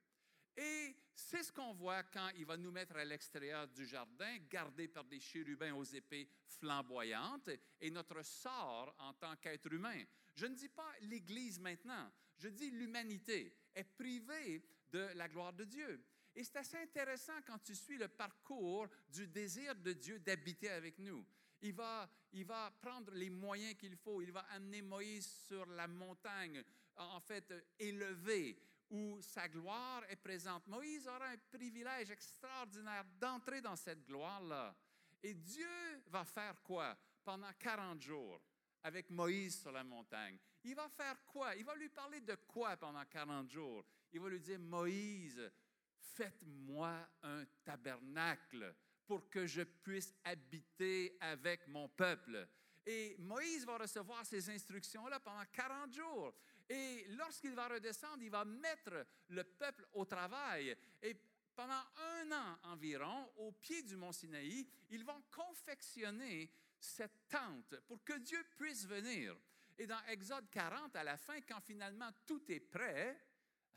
Et 0.57 0.95
c'est 1.15 1.43
ce 1.43 1.53
qu'on 1.53 1.73
voit 1.73 2.03
quand 2.03 2.31
il 2.37 2.45
va 2.45 2.57
nous 2.57 2.71
mettre 2.71 2.97
à 2.97 3.05
l'extérieur 3.05 3.69
du 3.69 3.87
jardin, 3.87 4.39
gardé 4.51 4.89
par 4.89 5.05
des 5.05 5.21
chérubins 5.21 5.73
aux 5.73 5.85
épées 5.85 6.29
flamboyantes, 6.47 7.51
et 7.81 7.91
notre 7.91 8.23
sort 8.25 8.95
en 8.99 9.15
tant 9.15 9.37
qu'être 9.37 9.73
humain. 9.73 10.03
Je 10.35 10.47
ne 10.47 10.55
dis 10.55 10.69
pas 10.69 10.93
l'Église 11.03 11.61
maintenant, 11.61 12.11
je 12.37 12.49
dis 12.49 12.71
l'humanité 12.71 13.57
est 13.75 13.85
privée 13.85 14.65
de 14.91 15.09
la 15.15 15.29
gloire 15.29 15.53
de 15.53 15.65
Dieu. 15.65 16.05
Et 16.35 16.45
c'est 16.45 16.57
assez 16.57 16.77
intéressant 16.77 17.41
quand 17.47 17.59
tu 17.59 17.75
suis 17.75 17.97
le 17.97 18.09
parcours 18.09 18.89
du 19.09 19.27
désir 19.27 19.75
de 19.75 19.93
Dieu 19.93 20.19
d'habiter 20.19 20.71
avec 20.71 20.99
nous. 20.99 21.27
Il 21.63 21.75
va, 21.75 22.09
il 22.33 22.45
va 22.45 22.71
prendre 22.81 23.13
les 23.13 23.31
moyens 23.31 23.75
qu'il 23.75 23.97
faut. 23.97 24.23
Il 24.23 24.33
va 24.33 24.41
amener 24.51 24.83
Moïse 24.83 25.27
sur 25.47 25.67
la 25.67 25.89
montagne, 25.89 26.63
en 26.97 27.21
fait, 27.21 27.53
élevée, 27.79 28.61
où 28.91 29.21
sa 29.21 29.49
gloire 29.49 30.05
est 30.09 30.17
présente. 30.17 30.67
Moïse 30.67 31.07
aura 31.07 31.27
un 31.27 31.37
privilège 31.51 32.11
extraordinaire 32.11 33.05
d'entrer 33.19 33.61
dans 33.61 33.77
cette 33.77 34.05
gloire-là. 34.07 34.75
Et 35.23 35.35
Dieu 35.35 36.03
va 36.07 36.25
faire 36.25 36.63
quoi 36.63 36.97
pendant 37.25 37.53
40 37.59 38.01
jours 38.01 38.41
avec 38.83 39.11
Moïse 39.11 39.61
sur 39.61 39.73
la 39.73 39.85
montagne? 39.85 40.39
Il 40.65 40.75
va 40.75 40.89
faire 40.89 41.25
quoi? 41.27 41.55
Il 41.57 41.65
va 41.65 41.75
lui 41.75 41.89
parler 41.89 42.21
de 42.21 42.35
quoi 42.47 42.77
pendant 42.77 43.05
40 43.05 43.51
jours? 43.51 43.85
Il 44.13 44.21
va 44.21 44.29
lui 44.29 44.41
dire, 44.41 44.59
Moïse, 44.59 45.51
faites-moi 45.99 47.09
un 47.23 47.45
tabernacle 47.65 48.75
pour 49.09 49.29
que 49.31 49.47
je 49.47 49.63
puisse 49.63 50.15
habiter 50.23 51.17
avec 51.21 51.67
mon 51.69 51.89
peuple. 51.89 52.47
Et 52.87 53.17
Moïse 53.19 53.65
va 53.65 53.79
recevoir 53.79 54.25
ces 54.25 54.51
instructions-là 54.51 55.19
pendant 55.19 55.45
40 55.51 55.93
jours. 55.93 56.35
Et 56.69 57.07
lorsqu'il 57.17 57.55
va 57.55 57.69
redescendre, 57.69 58.23
il 58.23 58.31
va 58.31 58.45
mettre 58.45 59.07
le 59.29 59.43
peuple 59.45 59.89
au 59.95 60.05
travail. 60.05 60.77
Et 61.03 61.17
pendant 61.57 61.83
un 61.97 62.33
an 62.33 62.59
environ, 62.65 63.31
au 63.37 63.53
pied 63.53 63.83
du 63.83 63.97
mont 63.97 64.13
Sinaï, 64.13 64.69
ils 64.91 65.05
vont 65.05 65.23
confectionner 65.31 66.53
cette 66.79 67.29
tente 67.29 67.81
pour 67.87 68.05
que 68.05 68.19
Dieu 68.19 68.45
puisse 68.59 68.87
venir. 68.87 69.37
Et 69.79 69.87
dans 69.87 70.05
Exode 70.09 70.51
40, 70.51 70.95
à 70.97 71.05
la 71.05 71.17
fin, 71.17 71.41
quand 71.41 71.61
finalement 71.61 72.11
tout 72.27 72.43
est 72.53 72.61
prêt, 72.61 73.19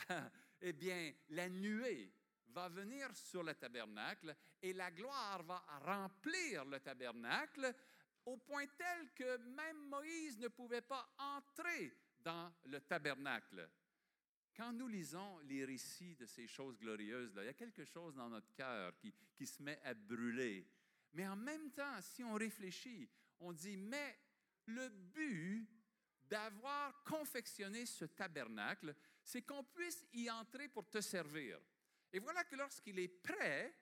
eh 0.61 0.73
bien, 0.73 1.13
la 1.29 1.47
nuée 1.47 2.11
va 2.51 2.69
venir 2.69 3.15
sur 3.15 3.43
le 3.43 3.53
tabernacle 3.55 4.35
et 4.61 4.73
la 4.73 4.91
gloire 4.91 5.43
va 5.43 5.63
remplir 5.81 6.65
le 6.65 6.79
tabernacle 6.79 7.73
au 8.25 8.37
point 8.37 8.67
tel 8.77 9.11
que 9.13 9.37
même 9.37 9.89
Moïse 9.89 10.37
ne 10.37 10.47
pouvait 10.47 10.81
pas 10.81 11.09
entrer 11.17 11.93
dans 12.19 12.53
le 12.65 12.79
tabernacle. 12.81 13.67
Quand 14.55 14.73
nous 14.73 14.87
lisons 14.87 15.39
les 15.39 15.65
récits 15.65 16.15
de 16.15 16.25
ces 16.25 16.47
choses 16.47 16.77
glorieuses, 16.77 17.33
là, 17.33 17.43
il 17.43 17.47
y 17.47 17.49
a 17.49 17.53
quelque 17.53 17.85
chose 17.85 18.15
dans 18.15 18.29
notre 18.29 18.53
cœur 18.53 18.95
qui, 18.97 19.13
qui 19.35 19.45
se 19.45 19.61
met 19.63 19.79
à 19.83 19.93
brûler. 19.93 20.67
Mais 21.13 21.27
en 21.27 21.35
même 21.35 21.71
temps, 21.71 22.01
si 22.01 22.23
on 22.23 22.33
réfléchit, 22.33 23.09
on 23.39 23.53
dit, 23.53 23.77
mais 23.77 24.17
le 24.65 24.89
but 24.89 25.67
d'avoir 26.29 27.03
confectionné 27.03 27.85
ce 27.85 28.05
tabernacle, 28.05 28.95
c'est 29.23 29.41
qu'on 29.41 29.63
puisse 29.63 30.05
y 30.13 30.29
entrer 30.29 30.67
pour 30.67 30.89
te 30.89 31.01
servir. 31.01 31.59
Et 32.13 32.19
voilà 32.19 32.43
que 32.43 32.55
lorsqu'il 32.55 32.99
est 32.99 33.07
prêt, 33.07 33.73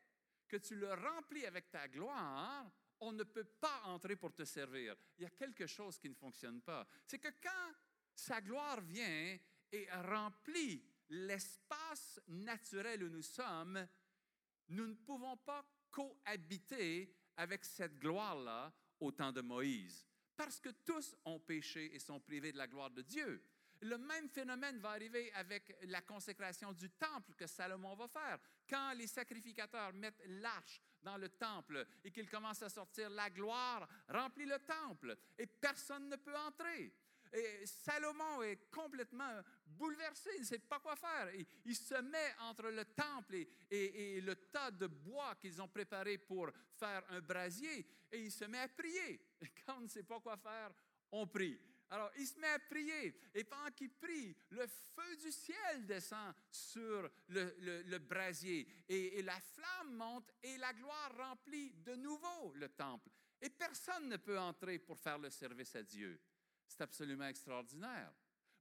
que 0.47 0.57
tu 0.57 0.75
le 0.75 0.93
remplis 0.93 1.45
avec 1.45 1.69
ta 1.69 1.87
gloire, 1.87 2.69
on 3.01 3.11
ne 3.11 3.23
peut 3.23 3.45
pas 3.45 3.81
entrer 3.85 4.15
pour 4.15 4.33
te 4.33 4.43
servir. 4.43 4.95
Il 5.17 5.23
y 5.23 5.25
a 5.25 5.29
quelque 5.29 5.67
chose 5.67 5.97
qui 5.97 6.09
ne 6.09 6.15
fonctionne 6.15 6.61
pas. 6.61 6.85
C'est 7.05 7.19
que 7.19 7.29
quand 7.41 7.73
sa 8.13 8.41
gloire 8.41 8.81
vient 8.81 9.37
et 9.71 9.87
remplit 9.91 10.83
l'espace 11.09 12.19
naturel 12.27 13.03
où 13.03 13.09
nous 13.09 13.21
sommes, 13.21 13.87
nous 14.69 14.87
ne 14.87 14.95
pouvons 14.95 15.37
pas 15.37 15.65
cohabiter 15.89 17.15
avec 17.37 17.63
cette 17.65 17.97
gloire-là 17.99 18.73
au 18.99 19.11
temps 19.11 19.31
de 19.31 19.41
Moïse, 19.41 20.05
parce 20.35 20.59
que 20.59 20.69
tous 20.69 21.15
ont 21.25 21.39
péché 21.39 21.95
et 21.95 21.99
sont 21.99 22.19
privés 22.19 22.51
de 22.51 22.57
la 22.57 22.67
gloire 22.67 22.91
de 22.91 23.01
Dieu. 23.01 23.41
Le 23.81 23.97
même 23.97 24.29
phénomène 24.29 24.77
va 24.79 24.89
arriver 24.89 25.31
avec 25.33 25.77
la 25.83 26.01
consécration 26.01 26.73
du 26.73 26.89
temple 26.89 27.33
que 27.35 27.47
Salomon 27.47 27.95
va 27.95 28.07
faire. 28.07 28.39
Quand 28.69 28.93
les 28.93 29.07
sacrificateurs 29.07 29.93
mettent 29.93 30.21
l'arche 30.25 30.81
dans 31.01 31.17
le 31.17 31.29
temple 31.29 31.85
et 32.03 32.11
qu'ils 32.11 32.29
commencent 32.29 32.61
à 32.61 32.69
sortir, 32.69 33.09
la 33.09 33.29
gloire 33.29 33.87
remplit 34.09 34.45
le 34.45 34.59
temple 34.59 35.17
et 35.37 35.45
personne 35.45 36.09
ne 36.09 36.17
peut 36.17 36.35
entrer. 36.35 36.93
Et 37.31 37.65
Salomon 37.65 38.41
est 38.41 38.69
complètement 38.71 39.41
bouleversé, 39.65 40.31
il 40.35 40.41
ne 40.41 40.45
sait 40.45 40.59
pas 40.59 40.79
quoi 40.79 40.95
faire. 40.95 41.29
Il, 41.65 41.75
se 41.75 42.01
met 42.01 42.33
entre 42.41 42.69
le 42.69 42.85
temple 42.85 43.35
et, 43.69 44.19
le 44.21 44.35
tas 44.35 44.71
de 44.71 44.87
bois 44.87 45.35
qu'ils 45.35 45.61
ont 45.61 45.67
préparé 45.67 46.17
pour 46.17 46.49
faire 46.75 47.03
un 47.09 47.21
brasier 47.21 47.85
et 48.11 48.23
il 48.23 48.31
se 48.31 48.45
met 48.45 48.59
à 48.59 48.67
prier. 48.67 49.21
Quand 49.65 49.77
on 49.77 49.81
ne 49.81 49.87
sait 49.87 50.03
pas 50.03 50.19
quoi 50.19 50.37
faire, 50.37 50.71
on 51.11 51.27
prie. 51.27 51.59
Alors, 51.91 52.11
il 52.17 52.27
se 52.27 52.39
met 52.39 52.47
à 52.47 52.59
prier. 52.59 53.15
Et 53.33 53.43
pendant 53.43 53.71
qu'il 53.71 53.89
prie, 53.89 54.35
le 54.51 54.67
feu 54.67 55.15
du 55.17 55.31
ciel 55.31 55.85
descend 55.85 56.33
sur 56.51 57.09
le, 57.29 57.97
brasier. 57.97 58.67
Et, 58.87 59.21
la 59.23 59.39
flamme 59.39 59.95
monte 59.95 60.31
et 60.43 60.57
la 60.57 60.73
gloire 60.73 61.15
remplit 61.17 61.71
de 61.83 61.95
nouveau 61.95 62.53
le 62.55 62.69
temple. 62.69 63.09
Et 63.41 63.49
personne 63.49 64.09
ne 64.09 64.17
peut 64.17 64.37
entrer 64.37 64.77
pour 64.77 64.99
faire 64.99 65.17
le 65.17 65.29
service 65.29 65.75
à 65.75 65.83
Dieu. 65.83 66.19
C'est 66.67 66.81
absolument 66.81 67.27
extraordinaire. 67.27 68.13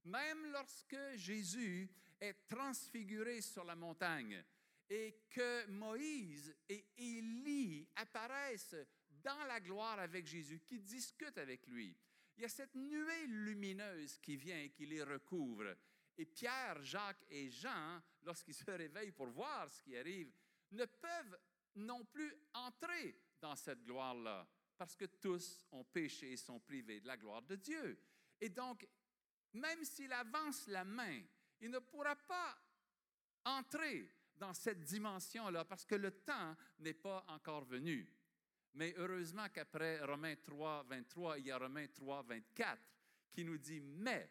Même 0.05 0.51
lorsque 0.51 0.97
Jésus 1.15 1.89
est 2.19 2.47
transfiguré 2.47 3.41
sur 3.41 3.63
la 3.63 3.75
montagne 3.75 4.43
et 4.89 5.19
que 5.29 5.67
Moïse 5.67 6.55
et 6.67 6.83
Élie 6.97 7.87
apparaissent 7.95 8.75
dans 9.21 9.43
la 9.43 9.59
gloire 9.59 9.99
avec 9.99 10.25
Jésus, 10.25 10.61
qui 10.61 10.79
discutent 10.79 11.37
avec 11.37 11.67
lui, 11.67 11.95
il 12.39 12.43
y 12.43 12.45
a 12.45 12.49
cette 12.49 12.75
nuée 12.75 13.27
lumineuse 13.27 14.17
qui 14.19 14.37
vient 14.37 14.61
et 14.61 14.69
qui 14.69 14.85
les 14.85 15.03
recouvre. 15.03 15.75
Et 16.17 16.25
Pierre, 16.25 16.81
Jacques 16.81 17.25
et 17.29 17.49
Jean, 17.49 18.01
lorsqu'ils 18.23 18.53
se 18.53 18.63
réveillent 18.63 19.11
pour 19.11 19.27
voir 19.27 19.69
ce 19.69 19.81
qui 19.81 19.97
arrive, 19.97 20.31
ne 20.71 20.85
peuvent 20.85 21.37
non 21.75 22.05
plus 22.05 22.33
entrer 22.53 23.19
dans 23.41 23.57
cette 23.57 23.83
gloire-là, 23.83 24.47
parce 24.77 24.95
que 24.95 25.03
tous 25.03 25.65
ont 25.73 25.83
péché 25.83 26.31
et 26.31 26.37
sont 26.37 26.61
privés 26.61 27.01
de 27.01 27.07
la 27.07 27.17
gloire 27.17 27.41
de 27.41 27.57
Dieu. 27.57 28.01
Et 28.39 28.47
donc, 28.47 28.87
même 29.51 29.83
s'il 29.83 30.13
avance 30.13 30.65
la 30.67 30.85
main, 30.85 31.21
il 31.59 31.69
ne 31.69 31.79
pourra 31.79 32.15
pas 32.15 32.57
entrer 33.43 34.09
dans 34.37 34.53
cette 34.53 34.81
dimension-là, 34.85 35.65
parce 35.65 35.85
que 35.85 35.95
le 35.95 36.11
temps 36.11 36.55
n'est 36.77 36.93
pas 36.93 37.25
encore 37.27 37.65
venu. 37.65 38.09
Mais 38.73 38.93
heureusement 38.97 39.47
qu'après 39.49 39.99
Romains 40.03 40.35
3, 40.35 40.83
23, 40.83 41.39
il 41.39 41.45
y 41.47 41.51
a 41.51 41.57
Romains 41.57 41.87
3, 41.87 42.23
24 42.23 42.79
qui 43.31 43.43
nous 43.43 43.57
dit, 43.57 43.79
mais 43.79 44.29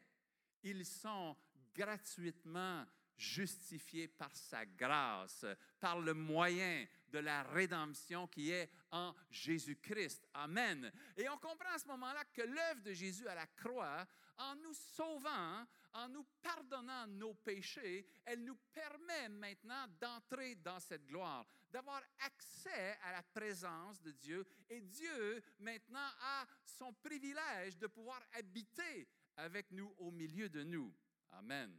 ils 0.62 0.84
sont 0.84 1.36
gratuitement 1.74 2.84
justifiés 3.18 4.08
par 4.08 4.34
sa 4.34 4.64
grâce, 4.64 5.44
par 5.80 6.00
le 6.00 6.14
moyen 6.14 6.86
de 7.10 7.18
la 7.18 7.42
rédemption 7.42 8.26
qui 8.28 8.50
est 8.50 8.70
en 8.90 9.14
Jésus-Christ. 9.30 10.26
Amen. 10.34 10.90
Et 11.16 11.28
on 11.28 11.38
comprend 11.38 11.70
à 11.74 11.78
ce 11.78 11.88
moment-là 11.88 12.24
que 12.32 12.42
l'œuvre 12.42 12.82
de 12.82 12.92
Jésus 12.92 13.26
à 13.28 13.34
la 13.34 13.46
croix, 13.46 14.06
en 14.38 14.54
nous 14.56 14.74
sauvant, 14.74 15.66
en 15.94 16.08
nous 16.08 16.24
pardonnant 16.40 17.06
nos 17.08 17.34
péchés, 17.34 18.06
elle 18.24 18.44
nous 18.44 18.58
permet 18.72 19.28
maintenant 19.28 19.86
d'entrer 20.00 20.54
dans 20.56 20.78
cette 20.78 21.06
gloire 21.06 21.44
d'avoir 21.70 22.02
accès 22.20 22.96
à 23.02 23.12
la 23.12 23.22
présence 23.22 24.00
de 24.00 24.12
Dieu. 24.12 24.46
Et 24.70 24.80
Dieu, 24.80 25.42
maintenant, 25.58 26.08
a 26.20 26.46
son 26.64 26.92
privilège 26.94 27.76
de 27.78 27.86
pouvoir 27.86 28.22
habiter 28.32 29.08
avec 29.36 29.70
nous, 29.70 29.94
au 29.98 30.10
milieu 30.10 30.48
de 30.48 30.62
nous. 30.62 30.92
Amen. 31.32 31.78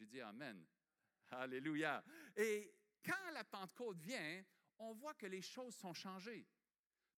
J'ai 0.00 0.06
dit 0.06 0.20
Amen. 0.22 0.64
Alléluia. 1.30 2.02
Et 2.34 2.74
quand 3.04 3.30
la 3.34 3.44
Pentecôte 3.44 3.98
vient, 3.98 4.42
on 4.78 4.94
voit 4.94 5.12
que 5.12 5.26
les 5.26 5.42
choses 5.42 5.74
sont 5.74 5.92
changées. 5.92 6.48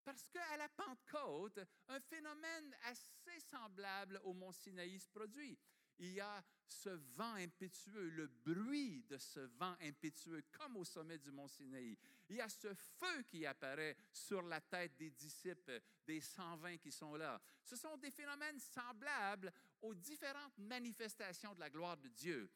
Parce 0.04 0.28
qu'à 0.28 0.56
la 0.56 0.68
Pentecôte, 0.68 1.60
un 1.88 2.00
phénomène 2.00 2.76
assez 2.82 3.38
semblable 3.38 4.20
au 4.24 4.34
mont 4.34 4.50
Sinaï 4.50 4.98
se 4.98 5.08
produit 5.08 5.56
il 6.02 6.14
y 6.14 6.20
a 6.20 6.42
ce 6.66 6.88
vent 6.88 7.34
impétueux, 7.34 8.08
le 8.10 8.26
bruit 8.26 9.04
de 9.04 9.18
ce 9.18 9.40
vent 9.40 9.76
impétueux, 9.82 10.42
comme 10.52 10.76
au 10.76 10.84
sommet 10.84 11.18
du 11.18 11.30
mont 11.30 11.48
Sinaï. 11.48 11.96
Il 12.28 12.36
y 12.36 12.40
a 12.40 12.48
ce 12.48 12.74
feu 12.74 13.22
qui 13.28 13.44
apparaît 13.46 13.96
sur 14.12 14.42
la 14.42 14.60
tête 14.60 14.96
des 14.96 15.10
disciples, 15.10 15.80
des 16.06 16.20
120 16.20 16.78
qui 16.78 16.90
sont 16.90 17.14
là. 17.14 17.40
Ce 17.62 17.76
sont 17.76 17.96
des 17.98 18.10
phénomènes 18.10 18.58
semblables 18.58 19.52
aux 19.82 19.94
différentes 19.94 20.56
manifestations 20.58 21.54
de 21.54 21.60
la 21.60 21.70
gloire 21.70 21.96
de 21.96 22.08
Dieu. 22.08 22.50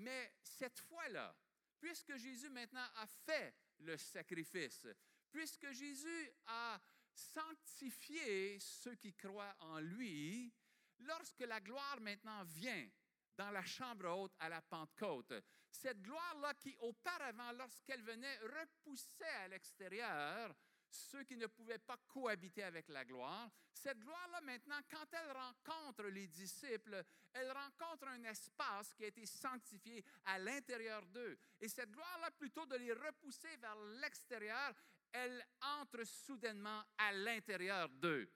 Mais 0.00 0.34
cette 0.42 0.78
fois-là, 0.80 1.36
puisque 1.78 2.16
Jésus 2.16 2.48
maintenant 2.50 2.86
a 2.96 3.06
fait 3.06 3.54
le 3.78 3.96
sacrifice, 3.96 4.86
puisque 5.30 5.70
Jésus 5.72 6.30
a 6.46 6.80
sanctifié 7.12 8.58
ceux 8.58 8.94
qui 8.94 9.14
croient 9.14 9.56
en 9.60 9.78
lui, 9.80 10.52
lorsque 11.00 11.40
la 11.40 11.60
gloire 11.60 12.00
maintenant 12.00 12.44
vient 12.44 12.88
dans 13.36 13.50
la 13.50 13.64
chambre 13.64 14.08
haute 14.08 14.34
à 14.38 14.48
la 14.48 14.60
Pentecôte. 14.60 15.32
Cette 15.70 16.02
gloire-là 16.02 16.54
qui, 16.54 16.76
auparavant, 16.80 17.52
lorsqu'elle 17.52 18.02
venait, 18.02 18.38
repoussait 18.38 19.24
à 19.24 19.48
l'extérieur 19.48 20.54
ceux 20.90 21.24
qui 21.24 21.36
ne 21.36 21.46
pouvaient 21.46 21.78
pas 21.78 21.96
cohabiter 22.08 22.62
avec 22.62 22.88
la 22.88 23.04
gloire. 23.04 23.50
Cette 23.72 23.98
gloire-là, 23.98 24.40
maintenant, 24.42 24.80
quand 24.90 25.06
elle 25.12 25.32
rencontre 25.32 26.04
les 26.04 26.26
disciples, 26.28 27.02
elle 27.32 27.50
rencontre 27.52 28.08
un 28.08 28.24
espace 28.24 28.92
qui 28.94 29.04
a 29.04 29.08
été 29.08 29.24
sanctifié 29.26 30.04
à 30.24 30.38
l'intérieur 30.38 31.04
d'eux. 31.06 31.38
Et 31.60 31.68
cette 31.68 31.90
gloire-là, 31.90 32.30
plutôt 32.32 32.66
de 32.66 32.76
les 32.76 32.92
repousser 32.92 33.56
vers 33.56 33.76
l'extérieur, 34.00 34.74
elle 35.12 35.44
entre 35.60 36.04
soudainement 36.04 36.82
à 36.98 37.12
l'intérieur 37.12 37.88
d'eux 37.88 38.30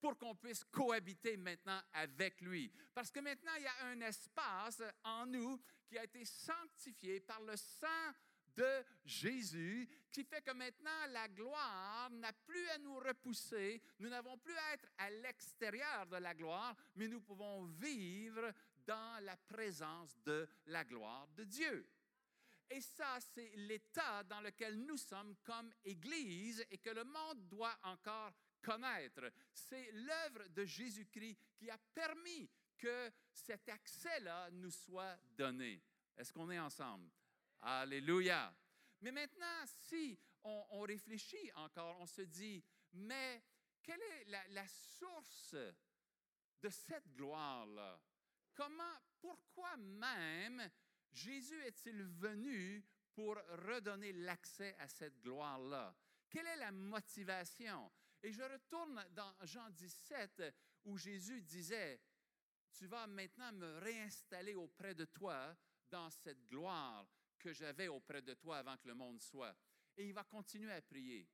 pour 0.00 0.16
qu'on 0.16 0.34
puisse 0.34 0.64
cohabiter 0.64 1.36
maintenant 1.36 1.80
avec 1.92 2.40
lui. 2.40 2.72
Parce 2.94 3.10
que 3.10 3.20
maintenant, 3.20 3.54
il 3.56 3.64
y 3.64 3.66
a 3.66 3.86
un 3.86 4.00
espace 4.02 4.82
en 5.04 5.26
nous 5.26 5.60
qui 5.86 5.98
a 5.98 6.04
été 6.04 6.24
sanctifié 6.24 7.20
par 7.20 7.40
le 7.42 7.56
sang 7.56 8.12
de 8.58 8.84
Jésus, 9.04 9.88
qui 10.10 10.24
fait 10.24 10.42
que 10.42 10.50
maintenant 10.50 11.06
la 11.10 11.28
gloire 11.28 12.10
n'a 12.10 12.32
plus 12.32 12.68
à 12.70 12.78
nous 12.78 12.96
repousser, 12.96 13.80
nous 14.00 14.08
n'avons 14.08 14.36
plus 14.36 14.56
à 14.56 14.74
être 14.74 14.88
à 14.98 15.10
l'extérieur 15.10 16.06
de 16.06 16.16
la 16.16 16.34
gloire, 16.34 16.74
mais 16.96 17.06
nous 17.06 17.20
pouvons 17.20 17.64
vivre 17.66 18.52
dans 18.84 19.24
la 19.24 19.36
présence 19.36 20.18
de 20.24 20.48
la 20.66 20.84
gloire 20.84 21.28
de 21.36 21.44
Dieu. 21.44 21.88
Et 22.70 22.80
ça, 22.80 23.18
c'est 23.32 23.52
l'état 23.54 24.24
dans 24.24 24.40
lequel 24.40 24.76
nous 24.84 24.98
sommes 24.98 25.36
comme 25.44 25.72
Église 25.84 26.64
et 26.70 26.78
que 26.78 26.90
le 26.90 27.04
monde 27.04 27.48
doit 27.48 27.78
encore 27.84 28.32
connaître. 28.60 29.30
C'est 29.54 29.90
l'œuvre 29.92 30.48
de 30.48 30.64
Jésus-Christ 30.64 31.38
qui 31.56 31.70
a 31.70 31.78
permis 31.94 32.50
que 32.76 33.10
cet 33.32 33.68
accès-là 33.68 34.50
nous 34.50 34.70
soit 34.70 35.16
donné. 35.36 35.80
Est-ce 36.16 36.32
qu'on 36.32 36.50
est 36.50 36.58
ensemble? 36.58 37.08
Alléluia. 37.60 38.54
Mais 39.00 39.12
maintenant, 39.12 39.64
si 39.66 40.18
on, 40.44 40.80
réfléchit 40.80 41.52
encore, 41.54 42.00
on 42.00 42.06
se 42.06 42.22
dit, 42.22 42.62
mais 42.92 43.42
quelle 43.82 44.00
est 44.00 44.24
la, 44.48 44.66
source 44.66 45.54
de 46.62 46.68
cette 46.68 47.14
gloire-là? 47.14 48.00
Comment, 48.54 48.98
pourquoi 49.20 49.76
même 49.76 50.68
Jésus 51.12 51.60
est-il 51.64 52.02
venu 52.02 52.84
pour 53.14 53.36
redonner 53.66 54.12
l'accès 54.12 54.74
à 54.78 54.88
cette 54.88 55.20
gloire-là? 55.20 55.94
Quelle 56.28 56.46
est 56.46 56.56
la 56.56 56.72
motivation? 56.72 57.90
Et 58.22 58.32
je 58.32 58.42
retourne 58.42 59.04
dans 59.12 59.34
Jean 59.42 59.70
17 59.70 60.42
où 60.84 60.96
Jésus 60.96 61.42
disait, 61.42 62.00
tu 62.72 62.86
vas 62.86 63.06
maintenant 63.06 63.52
me 63.52 63.78
réinstaller 63.78 64.54
auprès 64.54 64.94
de 64.94 65.04
toi 65.04 65.56
dans 65.90 66.10
cette 66.10 66.46
gloire 66.48 67.06
que 67.38 67.52
j'avais 67.52 67.88
auprès 67.88 68.22
de 68.22 68.34
toi 68.34 68.58
avant 68.58 68.76
que 68.76 68.88
le 68.88 68.94
monde 68.94 69.20
soit. 69.20 69.56
Et 69.96 70.06
il 70.06 70.12
va 70.12 70.24
continuer 70.24 70.72
à 70.72 70.82
prier. 70.82 71.28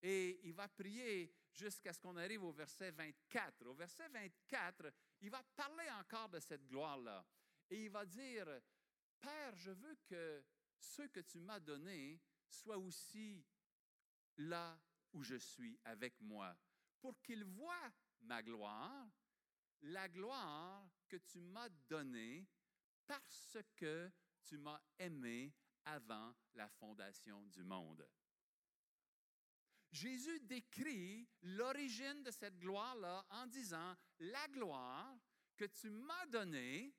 Et 0.00 0.40
il 0.44 0.52
va 0.54 0.68
prier 0.68 1.32
jusqu'à 1.52 1.92
ce 1.92 2.00
qu'on 2.00 2.16
arrive 2.16 2.44
au 2.44 2.52
verset 2.52 2.90
24. 2.92 3.66
Au 3.66 3.74
verset 3.74 4.08
24, 4.08 4.92
il 5.20 5.30
va 5.30 5.42
parler 5.56 5.88
encore 5.98 6.28
de 6.28 6.40
cette 6.40 6.66
gloire-là. 6.66 7.26
Et 7.70 7.84
il 7.84 7.90
va 7.90 8.06
dire, 8.06 8.46
Père, 9.20 9.56
je 9.56 9.72
veux 9.72 9.96
que 10.06 10.44
ceux 10.78 11.08
que 11.08 11.20
tu 11.20 11.40
m'as 11.40 11.60
donnés 11.60 12.20
soient 12.48 12.78
aussi 12.78 13.44
là 14.36 14.80
où 15.12 15.22
je 15.22 15.36
suis 15.36 15.78
avec 15.84 16.20
moi, 16.20 16.56
pour 17.00 17.20
qu'ils 17.22 17.44
voient 17.44 17.92
ma 18.20 18.42
gloire, 18.42 19.08
la 19.82 20.08
gloire 20.08 20.88
que 21.08 21.16
tu 21.16 21.40
m'as 21.40 21.68
donnée 21.88 22.46
parce 23.06 23.58
que 23.76 24.10
tu 24.48 24.58
m'as 24.58 24.80
aimé 24.98 25.52
avant 25.84 26.34
la 26.54 26.68
fondation 26.68 27.46
du 27.46 27.62
monde. 27.62 28.08
Jésus 29.90 30.40
décrit 30.40 31.28
l'origine 31.42 32.22
de 32.22 32.30
cette 32.30 32.58
gloire-là 32.58 33.26
en 33.30 33.46
disant, 33.46 33.96
la 34.20 34.48
gloire 34.48 35.16
que 35.56 35.64
tu 35.64 35.90
m'as 35.90 36.26
donnée 36.26 36.94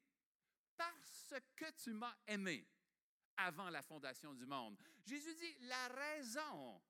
parce 0.75 1.33
que 1.55 1.71
tu 1.71 1.93
m'as 1.93 2.15
aimé 2.27 2.67
avant 3.37 3.69
la 3.69 3.81
fondation 3.81 4.33
du 4.33 4.45
monde. 4.45 4.77
Jésus 5.05 5.33
dit, 5.35 5.55
la 5.61 5.87
raison 5.87 6.81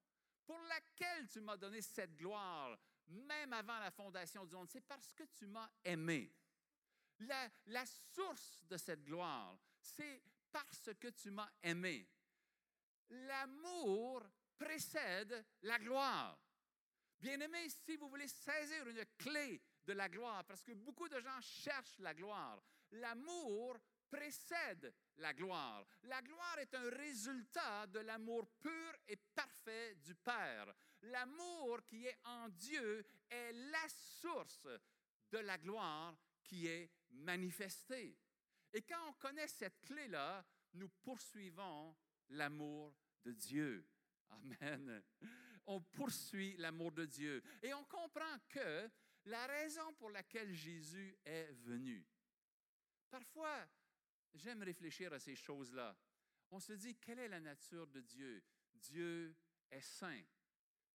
pour 0.46 0.60
laquelle 0.62 1.28
tu 1.28 1.42
m'as 1.42 1.58
donné 1.58 1.82
cette 1.82 2.16
gloire, 2.16 2.78
même 3.08 3.54
avant 3.54 3.80
la 3.80 3.92
fondation 3.92 4.46
du 4.46 4.56
monde, 4.56 4.70
c'est 4.70 4.82
parce 4.82 5.14
que 5.14 5.24
tu 5.38 5.46
m'as 5.46 5.70
aimé. 5.84 6.34
La, 7.20 7.50
la, 7.68 7.86
source 7.86 8.62
de 8.64 8.78
cette 8.78 9.04
gloire, 9.04 9.60
c'est 9.82 10.24
parce 10.52 10.90
que 11.00 11.08
tu 11.10 11.32
m'as 11.32 11.50
aimé. 11.64 12.08
L'amour 13.10 14.24
précède 14.58 15.46
la 15.64 15.80
gloire. 15.80 16.38
Bien-aimé, 17.20 17.68
si 17.70 17.98
vous 17.98 18.10
voulez 18.10 18.28
saisir 18.28 18.88
une 18.88 19.06
clé 19.18 19.62
de 19.86 19.94
la 19.94 20.08
gloire, 20.08 20.46
parce 20.46 20.64
que 20.64 20.74
beaucoup 20.74 21.10
de 21.10 21.20
gens 21.20 21.42
cherchent 21.42 22.00
la 22.00 22.14
gloire, 22.14 22.62
l'amour 22.92 23.78
précède 24.10 24.94
la 25.18 25.34
gloire. 25.34 25.86
La 26.04 26.22
gloire 26.22 26.60
est 26.60 26.74
un 26.74 26.90
résultat 26.90 27.88
de 27.88 28.00
l'amour 28.00 28.48
pur 28.60 28.94
et 29.08 29.16
parfait 29.16 29.96
du 29.96 30.16
Père. 30.16 30.74
L'amour 31.04 31.86
qui 31.86 32.06
est 32.06 32.18
en 32.26 32.50
Dieu 32.50 33.06
est 33.30 33.52
la 33.52 33.88
source 33.90 34.68
de 35.32 35.38
la 35.40 35.58
gloire 35.58 36.18
qui 36.44 36.68
est 36.68 36.90
manifestée. 37.12 38.18
Et 38.74 38.82
quand 38.82 39.10
on 39.10 39.14
connaît 39.14 39.48
cette 39.48 39.82
clé-là, 39.82 40.46
nous 40.74 40.90
poursuivons 41.02 41.96
l'amour 42.30 42.94
de 43.24 43.32
Dieu. 43.32 43.88
Amen. 44.30 45.04
On 45.66 45.82
poursuit 45.82 46.56
l'amour 46.58 46.92
de 46.92 47.06
Dieu. 47.06 47.44
Et 47.62 47.74
on 47.74 47.84
comprend 47.86 48.38
que 48.50 48.90
la 49.26 49.48
raison 49.48 49.94
pour 49.94 50.10
laquelle 50.10 50.54
Jésus 50.54 51.18
est 51.26 51.52
venu. 51.64 52.06
Parfois, 53.10 53.68
j'aime 54.34 54.64
réfléchir 54.64 55.12
à 55.14 55.20
ces 55.20 55.36
choses-là. 55.36 55.98
On 56.52 56.60
se 56.60 56.74
dit, 56.74 56.96
quelle 56.96 57.20
est 57.20 57.28
la 57.28 57.40
nature 57.40 57.88
de 57.88 58.02
Dieu? 58.02 58.44
Dieu 58.74 59.36
est 59.70 59.82
saint. 59.82 60.24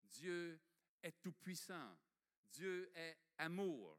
Dieu 0.02 0.60
est 1.02 1.20
tout-puissant. 1.20 1.96
Dieu 2.50 2.90
est 2.94 3.18
amour. 3.38 3.98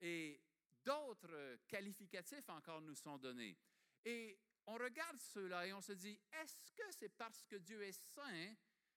Et 0.00 0.40
d'autres 0.84 1.58
qualificatifs 1.68 2.48
encore 2.48 2.80
nous 2.80 2.94
sont 2.94 3.18
donnés. 3.18 3.56
Et 4.04 4.38
on 4.66 4.74
regarde 4.74 5.18
cela 5.18 5.66
et 5.66 5.72
on 5.72 5.80
se 5.80 5.92
dit, 5.92 6.18
est-ce 6.40 6.72
que 6.72 6.90
c'est 6.90 7.08
parce 7.10 7.44
que 7.44 7.56
Dieu 7.56 7.82
est 7.82 7.92
saint 8.14 8.54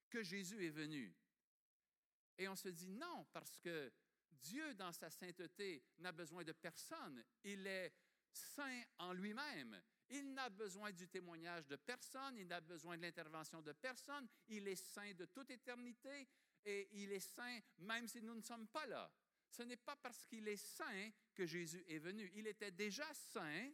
que 0.09 0.23
Jésus 0.23 0.65
est 0.65 0.69
venu? 0.69 1.15
Et 2.37 2.47
on 2.47 2.55
se 2.55 2.69
dit 2.69 2.89
non, 2.89 3.25
parce 3.31 3.59
que 3.59 3.91
Dieu, 4.31 4.73
dans 4.75 4.91
sa 4.91 5.09
sainteté, 5.09 5.83
n'a 5.97 6.11
besoin 6.11 6.43
de 6.43 6.51
personne. 6.51 7.23
Il 7.43 7.65
est 7.65 7.93
saint 8.31 8.83
en 8.99 9.13
lui-même. 9.13 9.81
Il 10.09 10.33
n'a 10.33 10.49
besoin 10.49 10.91
du 10.91 11.07
témoignage 11.07 11.65
de 11.65 11.77
personne, 11.77 12.37
il 12.37 12.47
n'a 12.47 12.61
besoin 12.61 12.95
de 12.95 13.01
l'intervention 13.01 13.61
de 13.61 13.71
personne. 13.71 14.27
Il 14.49 14.67
est 14.67 14.75
saint 14.75 15.13
de 15.13 15.25
toute 15.25 15.49
éternité 15.49 16.27
et 16.63 16.89
il 16.91 17.11
est 17.11 17.19
saint 17.19 17.59
même 17.79 18.07
si 18.07 18.21
nous 18.21 18.35
ne 18.35 18.43
sommes 18.43 18.67
pas 18.67 18.85
là. 18.85 19.11
Ce 19.55 19.63
n'est 19.63 19.77
pas 19.77 19.95
parce 19.95 20.25
qu'il 20.25 20.45
est 20.49 20.57
saint 20.57 21.11
que 21.33 21.45
Jésus 21.45 21.81
est 21.87 21.99
venu. 21.99 22.29
Il 22.35 22.45
était 22.45 22.71
déjà 22.71 23.05
saint 23.13 23.71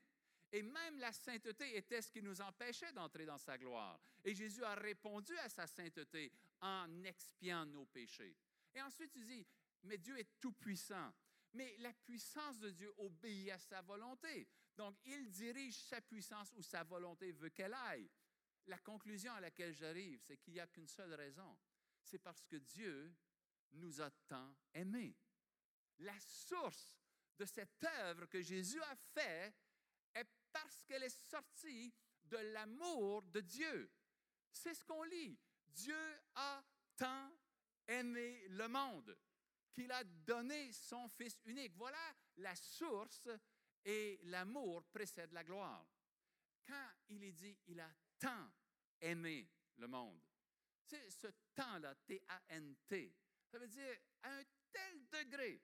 et 0.52 0.62
même 0.62 1.00
la 1.00 1.12
sainteté 1.12 1.76
était 1.76 2.04
ce 2.04 2.12
qui 2.12 2.22
nous 2.22 2.40
empêchait 2.40 2.92
d'entrer 2.92 3.26
dans 3.26 3.40
sa 3.40 3.58
gloire. 3.58 4.00
Et 4.24 4.36
Jésus 4.36 4.64
a 4.64 4.76
répondu 4.76 5.36
à 5.40 5.50
sa 5.50 5.66
sainteté 5.66 6.32
en 6.60 7.04
expiant 7.04 7.66
nos 7.66 7.88
péchés. 7.88 8.38
Et 8.76 8.82
ensuite, 8.84 9.12
tu 9.12 9.26
dis, 9.26 9.44
mais 9.84 9.98
Dieu 9.98 10.20
est 10.20 10.40
tout-puissant. 10.40 11.12
Mais 11.54 11.76
la 11.80 11.94
puissance 11.94 12.60
de 12.60 12.70
Dieu 12.70 12.94
obéit 12.98 13.50
à 13.50 13.58
sa 13.58 13.82
volonté. 13.82 14.48
Donc, 14.78 14.96
il 15.06 15.32
dirige 15.32 15.82
sa 15.82 16.00
puissance 16.00 16.54
où 16.56 16.62
sa 16.62 16.84
volonté 16.84 17.32
veut 17.32 17.50
qu'elle 17.50 17.74
aille. 17.74 18.08
La 18.68 18.78
conclusion 18.78 19.34
à 19.34 19.42
laquelle 19.42 19.74
j'arrive, 19.74 20.22
c'est 20.22 20.38
qu'il 20.38 20.54
n'y 20.54 20.60
a 20.60 20.68
qu'une 20.68 20.88
seule 20.88 21.16
raison. 21.16 21.58
C'est 22.04 22.20
parce 22.20 22.46
que 22.46 22.58
Dieu 22.58 23.12
nous 23.72 24.00
a 24.00 24.12
tant 24.28 24.56
aimés 24.76 25.18
la 26.02 26.20
source 26.20 26.98
de 27.38 27.46
cette 27.46 27.84
œuvre 27.84 28.26
que 28.26 28.42
Jésus 28.42 28.82
a 28.82 28.96
fait 29.14 29.54
est 30.14 30.28
parce 30.52 30.84
qu'elle 30.84 31.04
est 31.04 31.30
sortie 31.30 31.94
de 32.24 32.38
l'amour 32.38 33.24
de 33.24 33.42
Dieu. 33.42 33.92
C'est 34.52 34.74
ce 34.74 34.84
qu'on 34.84 35.04
lit. 35.04 35.38
Dieu 35.68 36.20
a 36.36 36.64
tant 36.96 37.32
aimé 37.88 38.48
le 38.50 38.68
monde 38.68 39.18
qu'il 39.72 39.92
a 39.92 40.04
donné 40.04 40.72
son 40.74 41.08
Fils 41.10 41.40
unique. 41.46 41.74
Voilà 41.76 42.16
la 42.38 42.56
source 42.56 43.30
et 43.86 44.20
l'amour 44.24 44.84
précède 44.92 45.32
la 45.32 45.44
gloire. 45.44 45.88
Quand 46.68 46.90
il 47.10 47.24
est 47.24 47.32
dit, 47.32 47.58
il 47.68 47.80
a 47.80 47.92
tant 48.20 48.52
aimé 49.00 49.50
le 49.78 49.88
monde, 49.88 50.22
c'est 50.84 51.10
ce 51.10 51.28
temps-là, 51.56 51.96
T-A-N-T, 52.06 53.16
ça 53.48 53.58
veut 53.58 53.68
dire 53.68 53.98
à 54.22 54.30
un 54.38 54.44
tel 54.72 55.08
degré 55.10 55.62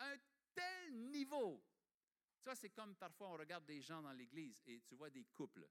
un 0.00 0.16
tel 0.54 0.94
niveau. 1.10 1.62
Tu 2.40 2.44
vois, 2.44 2.56
c'est 2.56 2.70
comme 2.70 2.94
parfois 2.96 3.28
on 3.30 3.36
regarde 3.36 3.64
des 3.64 3.80
gens 3.80 4.02
dans 4.02 4.12
l'Église 4.12 4.62
et 4.66 4.80
tu 4.80 4.94
vois 4.94 5.10
des 5.10 5.24
couples. 5.26 5.68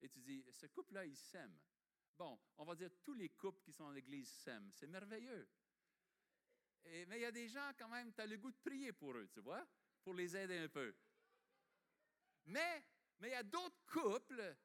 Et 0.00 0.08
tu 0.08 0.20
dis, 0.20 0.44
ce 0.50 0.66
couple-là, 0.66 1.04
il 1.04 1.16
s'aime. 1.16 1.58
Bon, 2.16 2.38
on 2.56 2.64
va 2.64 2.74
dire 2.74 2.90
tous 3.02 3.14
les 3.14 3.30
couples 3.30 3.62
qui 3.62 3.72
sont 3.72 3.84
dans 3.84 3.92
l'Église 3.92 4.28
s'aiment. 4.28 4.70
C'est 4.72 4.86
merveilleux. 4.86 5.48
Mais 6.84 7.18
il 7.18 7.20
y 7.20 7.24
a 7.24 7.32
des 7.32 7.48
gens, 7.48 7.72
quand 7.78 7.88
même, 7.88 8.12
tu 8.12 8.20
as 8.20 8.26
le 8.26 8.38
goût 8.38 8.50
de 8.50 8.56
prier 8.56 8.92
pour 8.92 9.16
eux, 9.16 9.28
tu 9.28 9.40
vois, 9.40 9.66
pour 10.02 10.14
les 10.14 10.36
aider 10.36 10.58
un 10.58 10.68
peu. 10.68 10.94
Mais 12.46 12.84
mais 13.20 13.28
il 13.28 13.32
y 13.32 13.34
a 13.34 13.42
d'autres 13.42 13.84
couples. 13.86 14.56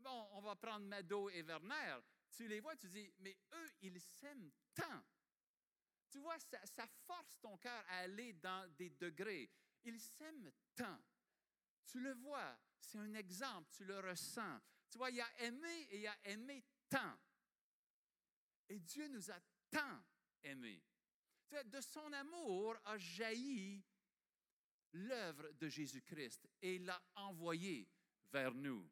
Bon, 0.00 0.28
on 0.32 0.40
va 0.40 0.56
prendre 0.56 0.86
Mado 0.86 1.30
et 1.30 1.42
Werner. 1.42 1.98
Tu 2.30 2.48
les 2.48 2.60
vois, 2.60 2.76
tu 2.76 2.88
dis, 2.88 3.10
mais 3.18 3.36
eux, 3.52 3.70
ils 3.82 4.00
s'aiment 4.00 4.50
tant. 4.74 5.02
Tu 6.12 6.18
vois, 6.18 6.38
ça, 6.38 6.86
force 7.06 7.40
ton 7.40 7.56
cœur 7.56 7.84
à 7.88 8.00
aller 8.00 8.34
dans 8.34 8.70
des 8.76 8.90
degrés. 8.90 9.50
Ils 9.84 9.98
s'aiment 9.98 10.52
tant. 10.76 11.00
Tu 11.86 12.00
le 12.00 12.12
vois, 12.12 12.54
c'est 12.78 12.98
un 12.98 13.14
exemple, 13.14 13.70
tu 13.72 13.84
le 13.86 13.98
ressens. 13.98 14.60
Tu 14.90 14.98
vois, 14.98 15.10
il 15.10 15.22
a 15.22 15.42
aimé 15.42 15.88
et 15.90 16.00
il 16.00 16.06
a 16.06 16.18
aimé 16.24 16.62
tant. 16.88 17.18
Et 18.68 18.78
Dieu 18.78 19.08
nous 19.08 19.30
a 19.30 19.40
tant 19.70 20.04
aimés. 20.42 20.82
Tu 21.48 21.54
vois, 21.54 21.64
de 21.64 21.80
son 21.80 22.12
amour 22.12 22.76
a 22.84 22.98
jailli 22.98 23.82
l'œuvre 24.92 25.50
de 25.52 25.68
Jésus-Christ 25.68 26.46
et 26.60 26.78
l'a 26.78 27.02
envoyé 27.14 27.88
vers 28.30 28.54
nous. 28.54 28.86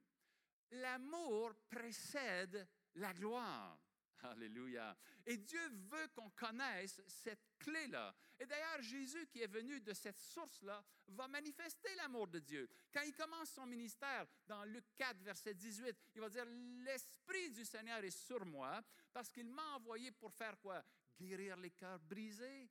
L'amour 0.70 1.54
précède 1.68 2.66
la 2.94 3.12
gloire. 3.12 3.79
Alléluia. 4.22 4.96
Et 5.26 5.36
Dieu 5.36 5.60
veut 5.90 6.08
qu'on 6.14 6.30
connaisse 6.30 7.00
cette 7.06 7.46
clé-là. 7.58 8.14
Et 8.38 8.46
d'ailleurs, 8.46 8.80
Jésus 8.82 9.26
qui 9.26 9.42
est 9.42 9.46
venu 9.46 9.80
de 9.80 9.92
cette 9.92 10.18
source-là 10.18 10.82
va 11.08 11.28
manifester 11.28 11.94
l'amour 11.96 12.28
de 12.28 12.38
Dieu. 12.38 12.68
Quand 12.92 13.02
il 13.02 13.14
commence 13.14 13.50
son 13.50 13.66
ministère, 13.66 14.26
dans 14.46 14.64
Luc 14.64 14.84
4, 14.96 15.22
verset 15.22 15.54
18, 15.54 15.96
il 16.14 16.20
va 16.20 16.28
dire, 16.28 16.44
L'Esprit 16.84 17.50
du 17.50 17.64
Seigneur 17.64 18.02
est 18.02 18.10
sur 18.10 18.44
moi 18.44 18.82
parce 19.12 19.30
qu'il 19.30 19.46
m'a 19.46 19.74
envoyé 19.76 20.10
pour 20.10 20.32
faire 20.32 20.58
quoi? 20.60 20.82
Guérir 21.18 21.56
les 21.56 21.70
cœurs 21.70 22.00
brisés, 22.00 22.70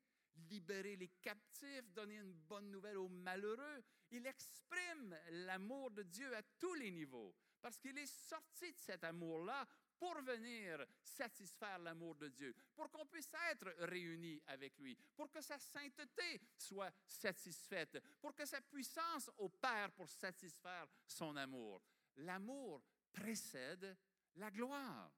libérer 0.49 0.95
les 0.95 1.09
captifs, 1.21 1.89
donner 1.93 2.15
une 2.15 2.33
bonne 2.33 2.71
nouvelle 2.71 2.97
aux 2.97 3.09
malheureux. 3.09 3.83
Il 4.11 4.25
exprime 4.25 5.17
l'amour 5.29 5.91
de 5.91 6.03
Dieu 6.03 6.35
à 6.35 6.41
tous 6.57 6.73
les 6.75 6.91
niveaux 6.91 7.35
parce 7.61 7.77
qu'il 7.77 7.97
est 7.97 8.07
sorti 8.07 8.71
de 8.71 8.77
cet 8.77 9.03
amour-là 9.03 9.67
pour 9.99 10.19
venir 10.21 10.85
satisfaire 11.03 11.77
l'amour 11.79 12.15
de 12.15 12.29
Dieu, 12.29 12.55
pour 12.73 12.89
qu'on 12.89 13.05
puisse 13.05 13.29
être 13.51 13.67
réunis 13.79 14.41
avec 14.47 14.79
lui, 14.79 14.97
pour 15.15 15.29
que 15.29 15.41
sa 15.41 15.59
sainteté 15.59 16.41
soit 16.57 16.91
satisfaite, 17.05 18.01
pour 18.21 18.33
que 18.33 18.45
sa 18.45 18.61
puissance 18.61 19.29
opère 19.37 19.91
pour 19.91 20.09
satisfaire 20.09 20.87
son 21.05 21.35
amour. 21.35 21.81
L'amour 22.15 22.81
précède 23.11 23.97
la 24.35 24.49
gloire. 24.49 25.11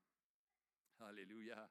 Alléluia. 0.99 1.69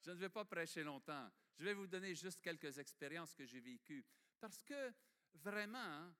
Je 0.00 0.10
ne 0.10 0.16
vais 0.16 0.28
pas 0.28 0.44
prêcher 0.44 0.84
longtemps. 0.84 1.30
Je 1.56 1.64
vais 1.64 1.74
vous 1.74 1.86
donner 1.86 2.14
juste 2.14 2.40
quelques 2.40 2.78
expériences 2.78 3.34
que 3.34 3.44
j'ai 3.44 3.60
vécues. 3.60 4.04
Parce 4.40 4.62
que 4.62 4.92
vraiment, 5.34 6.12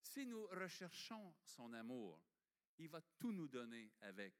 si 0.00 0.26
nous 0.26 0.46
recherchons 0.48 1.34
son 1.42 1.72
amour, 1.72 2.20
il 2.78 2.88
va 2.88 3.00
tout 3.18 3.32
nous 3.32 3.48
donner 3.48 3.92
avec. 4.00 4.34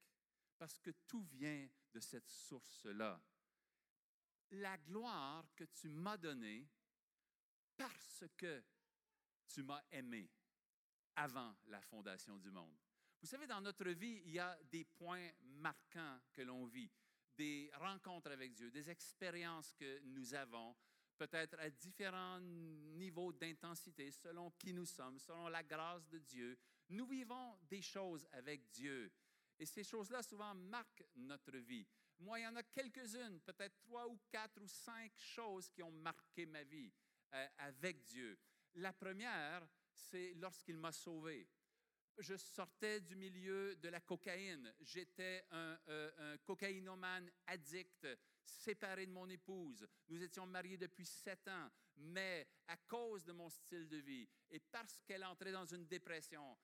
Parce 0.57 0.79
que 0.79 0.91
tout 1.07 1.23
vient 1.23 1.67
de 1.91 1.99
cette 1.99 2.29
source-là. 2.29 3.21
La 4.51 4.77
gloire 4.77 5.45
que 5.55 5.63
tu 5.63 5.89
m'as 5.89 6.17
donnée 6.17 6.67
parce 7.75 8.23
que 8.37 8.63
tu 9.47 9.63
m'as 9.63 9.83
aimé 9.91 10.29
avant 11.15 11.55
la 11.67 11.81
fondation 11.81 12.37
du 12.37 12.51
monde. 12.51 12.75
Vous 13.21 13.27
savez, 13.27 13.47
dans 13.47 13.61
notre 13.61 13.89
vie, 13.89 14.21
il 14.25 14.33
y 14.33 14.39
a 14.39 14.57
des 14.71 14.83
points 14.83 15.31
marquants 15.41 16.19
que 16.33 16.41
l'on 16.41 16.65
vit 16.65 16.91
des 17.37 17.71
rencontres 17.75 18.31
avec 18.31 18.53
Dieu, 18.53 18.69
des 18.69 18.89
expériences 18.89 19.73
que 19.73 19.99
nous 20.01 20.33
avons, 20.33 20.75
peut-être 21.17 21.57
à 21.59 21.69
différents 21.69 22.39
niveaux 22.39 23.31
d'intensité, 23.31 24.11
selon 24.11 24.51
qui 24.51 24.73
nous 24.73 24.85
sommes, 24.85 25.19
selon 25.19 25.47
la 25.47 25.63
grâce 25.63 26.07
de 26.09 26.19
Dieu. 26.19 26.57
Nous 26.89 27.05
vivons 27.05 27.57
des 27.69 27.81
choses 27.81 28.27
avec 28.31 28.69
Dieu. 28.71 29.11
Et 29.59 29.65
ces 29.65 29.83
choses-là, 29.83 30.23
souvent, 30.23 30.53
marquent 30.55 31.05
notre 31.15 31.57
vie. 31.57 31.85
Moi, 32.19 32.39
il 32.39 32.43
y 32.43 32.47
en 32.47 32.55
a 32.55 32.63
quelques-unes, 32.63 33.39
peut-être 33.41 33.79
trois 33.79 34.07
ou 34.07 34.19
quatre 34.29 34.61
ou 34.61 34.67
cinq 34.67 35.11
choses 35.17 35.69
qui 35.69 35.83
ont 35.83 35.91
marqué 35.91 36.45
ma 36.45 36.63
vie 36.63 36.91
euh, 37.33 37.47
avec 37.57 38.03
Dieu. 38.03 38.37
La 38.75 38.93
première, 38.93 39.67
c'est 39.93 40.33
lorsqu'il 40.35 40.77
m'a 40.77 40.91
sauvé 40.91 41.47
je 42.17 42.35
sortais 42.35 43.01
du 43.01 43.15
milieu 43.15 43.75
de 43.75 43.89
la 43.89 43.99
cocaïne. 43.99 44.73
J'étais 44.81 45.45
euh, 45.51 46.11
un, 46.17 46.37
cocaïnomane 46.39 47.29
addict, 47.47 48.07
séparé 48.45 49.05
de 49.05 49.11
mon 49.11 49.29
épouse. 49.29 49.87
Nous 50.09 50.21
étions 50.21 50.45
mariés 50.45 50.77
depuis 50.77 51.05
sept 51.05 51.47
ans, 51.47 51.69
mais 51.95 52.47
à 52.67 52.77
cause 52.77 53.23
de 53.23 53.31
mon 53.31 53.49
style 53.49 53.87
de 53.87 53.97
vie 53.97 54.27
et 54.49 54.59
parce 54.59 55.01
qu'elle 55.01 55.23
entrait 55.23 55.51
dans 55.51 55.65
une 55.65 55.87
dépression, 55.87 56.57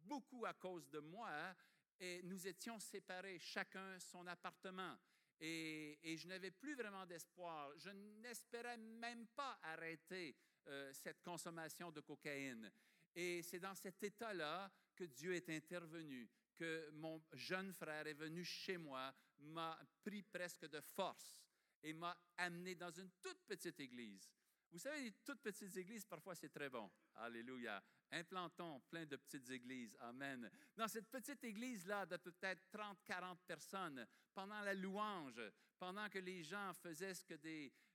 beaucoup 0.00 0.44
à 0.44 0.54
cause 0.54 0.88
de 0.90 1.00
moi, 1.00 1.54
et 2.00 2.22
nous 2.22 2.46
étions 2.46 2.78
séparés, 2.78 3.38
chacun 3.38 3.98
son 3.98 4.26
appartement. 4.26 4.96
Et, 5.40 6.16
je 6.16 6.26
n'avais 6.28 6.50
plus 6.50 6.74
vraiment 6.74 7.04
d'espoir. 7.06 7.70
Je 7.78 7.90
n'espérais 7.90 8.78
même 8.78 9.26
pas 9.28 9.58
arrêter 9.62 10.34
euh, 10.66 10.92
cette 10.92 11.22
consommation 11.22 11.90
de 11.90 12.00
cocaïne. 12.00 12.70
Et 13.14 13.42
c'est 13.42 13.60
dans 13.60 13.74
cet 13.74 14.02
état-là 14.02 14.70
que 14.94 15.04
Dieu 15.04 15.34
est 15.34 15.48
intervenu, 15.50 16.28
que 16.54 16.90
mon 16.92 17.22
jeune 17.32 17.72
frère 17.72 18.06
est 18.06 18.14
venu 18.14 18.44
chez 18.44 18.78
moi, 18.78 19.14
m'a 19.38 19.78
pris 20.02 20.22
presque 20.22 20.66
de 20.68 20.80
force 20.80 21.38
et 21.82 21.92
m'a 21.92 22.16
amené 22.38 22.74
dans 22.74 22.90
une 22.90 23.10
toute 23.20 23.42
petite 23.46 23.78
église. 23.80 24.30
Vous 24.72 24.78
savez, 24.78 25.00
les 25.00 25.12
toutes 25.24 25.40
petites 25.40 25.76
églises, 25.76 26.04
parfois, 26.04 26.34
c'est 26.34 26.48
très 26.48 26.68
bon. 26.68 26.90
Alléluia. 27.14 27.82
Implantons 28.10 28.80
plein 28.88 29.04
de 29.04 29.16
petites 29.16 29.50
églises. 29.50 29.96
Amen. 30.00 30.50
Dans 30.76 30.88
cette 30.88 31.08
petite 31.10 31.42
église-là 31.44 32.06
de 32.06 32.16
peut-être 32.16 32.70
30, 32.70 32.98
40 33.04 33.40
personnes, 33.46 34.06
pendant 34.34 34.60
la 34.60 34.74
louange, 34.74 35.40
pendant 35.78 36.08
que 36.08 36.18
les 36.18 36.42
gens 36.42 36.72
faisaient 36.74 37.14
ce 37.14 37.24
que 37.24 37.34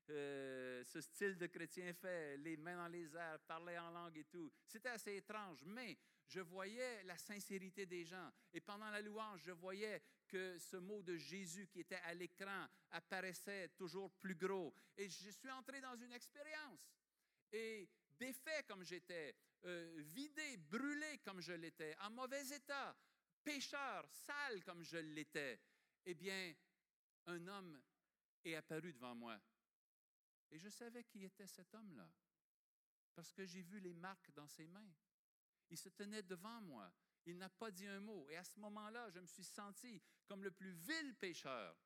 euh, 0.10 0.84
ce 0.84 1.00
style 1.00 1.38
de 1.38 1.48
chrétien 1.48 1.94
fait, 1.94 2.38
les 2.38 2.58
mains 2.58 2.76
dans 2.76 2.88
les 2.88 3.16
airs, 3.16 3.40
parler 3.48 3.78
en 3.78 3.92
langue 3.92 4.18
et 4.18 4.26
tout. 4.26 4.52
C'était 4.68 4.90
assez 4.90 5.16
étrange, 5.16 5.64
mais 5.66 5.98
je 6.28 6.40
voyais 6.40 7.04
la 7.04 7.18
sincérité 7.18 7.86
des 7.86 8.06
gens. 8.06 8.32
Et 8.54 8.62
pendant 8.62 8.90
la 8.90 9.02
louange, 9.02 9.42
je 9.44 9.52
voyais 9.52 10.02
que 10.28 10.58
ce 10.58 10.78
mot 10.78 11.02
de 11.04 11.16
Jésus 11.18 11.68
qui 11.68 11.82
était 11.82 12.00
à 12.06 12.14
l'écran 12.14 12.68
apparaissait 12.92 13.70
toujours 13.78 14.12
plus 14.12 14.36
gros. 14.36 14.74
Et 14.98 15.10
je 15.10 15.30
suis 15.30 15.52
entré 15.52 15.82
dans 15.82 15.96
une 15.96 16.14
expérience. 16.14 16.90
Et 17.52 17.88
défait 18.18 18.64
comme 18.68 18.84
j'étais, 18.84 19.36
euh, 19.66 20.02
vidé, 20.06 20.58
brûlé 20.58 21.20
comme 21.20 21.42
je 21.42 21.54
l'étais, 21.54 21.96
en 22.00 22.10
mauvais 22.12 22.48
état, 22.50 22.96
pécheur, 23.44 24.08
sale 24.12 24.64
comme 24.64 24.84
je 24.84 24.98
l'étais, 24.98 25.60
eh 26.06 26.14
bien, 26.14 26.54
un 27.28 27.48
homme 27.48 27.82
est 28.44 28.56
apparu 28.56 28.94
devant 28.94 29.16
moi 29.16 29.40
et 30.52 30.60
je 30.60 30.70
savais 30.70 31.04
qui 31.06 31.24
était 31.24 31.48
cet 31.48 31.74
homme-là, 31.74 32.10
parce 33.16 33.32
que 33.32 33.46
j'ai 33.46 33.62
vu 33.62 33.80
les 33.80 33.94
marques 33.94 34.32
dans 34.34 34.48
ses 34.48 34.68
mains. 34.68 34.92
Il 35.70 35.78
se 35.78 35.90
tenait 35.90 36.24
devant 36.24 36.62
moi. 36.62 36.92
Il 37.26 37.38
n'a 37.38 37.50
pas 37.50 37.72
dit 37.72 37.88
un 37.88 38.02
mot. 38.02 38.30
Et 38.30 38.36
à 38.36 38.44
ce 38.44 38.60
moment-là, 38.60 39.10
je 39.10 39.20
me 39.20 39.28
suis 39.28 39.44
senti 39.44 40.02
comme 40.26 40.44
le 40.44 40.52
plus 40.52 40.72
vil 40.72 41.16
pécheur. 41.16 41.78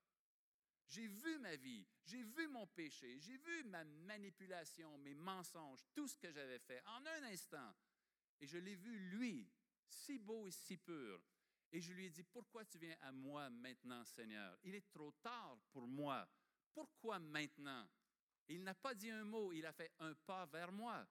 J'ai 0.87 1.07
vu 1.07 1.39
ma 1.39 1.55
vie, 1.55 1.85
j'ai 2.03 2.23
vu 2.23 2.47
mon 2.47 2.67
péché, 2.67 3.19
j'ai 3.19 3.37
vu 3.37 3.63
ma 3.65 3.83
manipulation, 3.83 4.97
mes 4.99 5.15
mensonges, 5.15 5.79
tout 5.93 6.07
ce 6.07 6.17
que 6.17 6.31
j'avais 6.31 6.59
fait 6.59 6.81
en 6.85 7.05
un 7.05 7.23
instant. 7.23 7.75
Et 8.39 8.47
je 8.47 8.57
l'ai 8.57 8.75
vu, 8.75 8.97
lui, 9.09 9.49
si 9.87 10.19
beau 10.19 10.47
et 10.47 10.51
si 10.51 10.77
pur. 10.77 11.21
Et 11.71 11.81
je 11.81 11.91
lui 11.93 12.05
ai 12.05 12.09
dit, 12.09 12.23
pourquoi 12.23 12.63
tu 12.65 12.77
viens 12.77 12.95
à 13.01 13.11
moi 13.11 13.49
maintenant, 13.49 14.05
Seigneur? 14.05 14.57
Il 14.63 14.75
est 14.75 14.89
trop 14.91 15.11
tard 15.23 15.57
pour 15.71 15.87
moi. 15.87 16.27
Pourquoi 16.73 17.19
maintenant? 17.19 17.87
Il 18.47 18.63
n'a 18.63 18.75
pas 18.75 18.93
dit 18.93 19.09
un 19.09 19.23
mot, 19.23 19.51
il 19.51 19.65
a 19.65 19.73
fait 19.73 19.91
un 19.99 20.13
pas 20.13 20.45
vers 20.45 20.71
moi. 20.71 21.05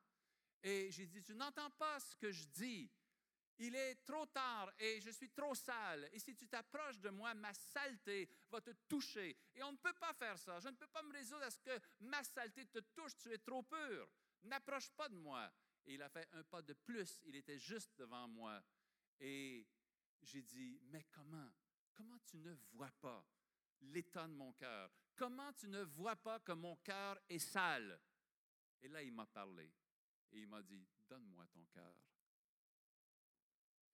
Et 0.62 0.90
j'ai 0.92 1.06
dit, 1.06 1.22
tu 1.22 1.34
n'entends 1.34 1.70
pas 1.70 1.98
ce 2.00 2.14
que 2.16 2.30
je 2.30 2.46
dis. 2.46 2.90
Il 3.58 3.76
est 3.76 4.04
trop 4.04 4.26
tard 4.26 4.72
et 4.78 5.00
je 5.00 5.10
suis 5.10 5.30
trop 5.30 5.54
sale. 5.54 6.08
Et 6.12 6.18
si 6.18 6.34
tu 6.34 6.48
t'approches 6.48 6.98
de 6.98 7.10
moi, 7.10 7.34
ma 7.34 7.54
saleté 7.54 8.28
va 8.50 8.60
te 8.60 8.70
toucher. 8.88 9.36
Et 9.54 9.62
on 9.62 9.72
ne 9.72 9.76
peut 9.76 9.92
pas 9.92 10.12
faire 10.14 10.36
ça. 10.38 10.58
Je 10.58 10.68
ne 10.68 10.76
peux 10.76 10.88
pas 10.88 11.02
me 11.02 11.12
résoudre 11.12 11.44
à 11.44 11.50
ce 11.50 11.60
que 11.60 11.78
ma 12.00 12.22
saleté 12.24 12.66
te 12.66 12.80
touche. 12.80 13.16
Tu 13.16 13.32
es 13.32 13.38
trop 13.38 13.62
pur. 13.62 14.08
N'approche 14.42 14.90
pas 14.90 15.08
de 15.08 15.14
moi. 15.14 15.52
Et 15.86 15.94
il 15.94 16.02
a 16.02 16.08
fait 16.08 16.28
un 16.32 16.42
pas 16.42 16.62
de 16.62 16.72
plus. 16.72 17.22
Il 17.26 17.36
était 17.36 17.58
juste 17.58 17.96
devant 17.96 18.26
moi. 18.26 18.60
Et 19.20 19.66
j'ai 20.22 20.42
dit, 20.42 20.80
mais 20.86 21.06
comment? 21.12 21.52
Comment 21.94 22.18
tu 22.24 22.38
ne 22.38 22.52
vois 22.72 22.90
pas 23.00 23.24
l'état 23.82 24.26
de 24.26 24.32
mon 24.32 24.52
cœur? 24.54 24.90
Comment 25.14 25.52
tu 25.52 25.68
ne 25.68 25.82
vois 25.82 26.16
pas 26.16 26.40
que 26.40 26.52
mon 26.52 26.74
cœur 26.76 27.20
est 27.28 27.38
sale? 27.38 28.00
Et 28.82 28.88
là, 28.88 29.00
il 29.00 29.12
m'a 29.12 29.26
parlé. 29.26 29.72
Et 30.32 30.40
il 30.40 30.48
m'a 30.48 30.60
dit, 30.60 30.84
donne-moi 31.08 31.46
ton 31.52 31.64
cœur. 31.66 31.94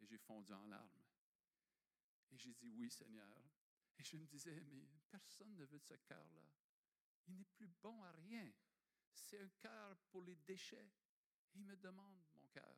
Et 0.00 0.06
j'ai 0.06 0.18
fondu 0.18 0.52
en 0.52 0.66
larmes. 0.66 1.04
Et 2.32 2.38
j'ai 2.38 2.52
dit, 2.54 2.70
oui, 2.70 2.90
Seigneur. 2.90 3.42
Et 3.98 4.04
je 4.04 4.16
me 4.16 4.24
disais, 4.26 4.62
mais 4.70 4.88
personne 5.10 5.54
ne 5.56 5.64
veut 5.64 5.78
de 5.78 5.84
ce 5.84 5.94
cœur-là. 5.94 6.46
Il 7.26 7.34
n'est 7.36 7.44
plus 7.44 7.68
bon 7.82 8.02
à 8.02 8.12
rien. 8.12 8.50
C'est 9.12 9.40
un 9.40 9.48
cœur 9.60 9.98
pour 10.10 10.22
les 10.22 10.36
déchets. 10.36 10.90
Et 11.52 11.58
il 11.58 11.64
me 11.64 11.76
demande 11.76 12.24
mon 12.34 12.46
cœur. 12.48 12.76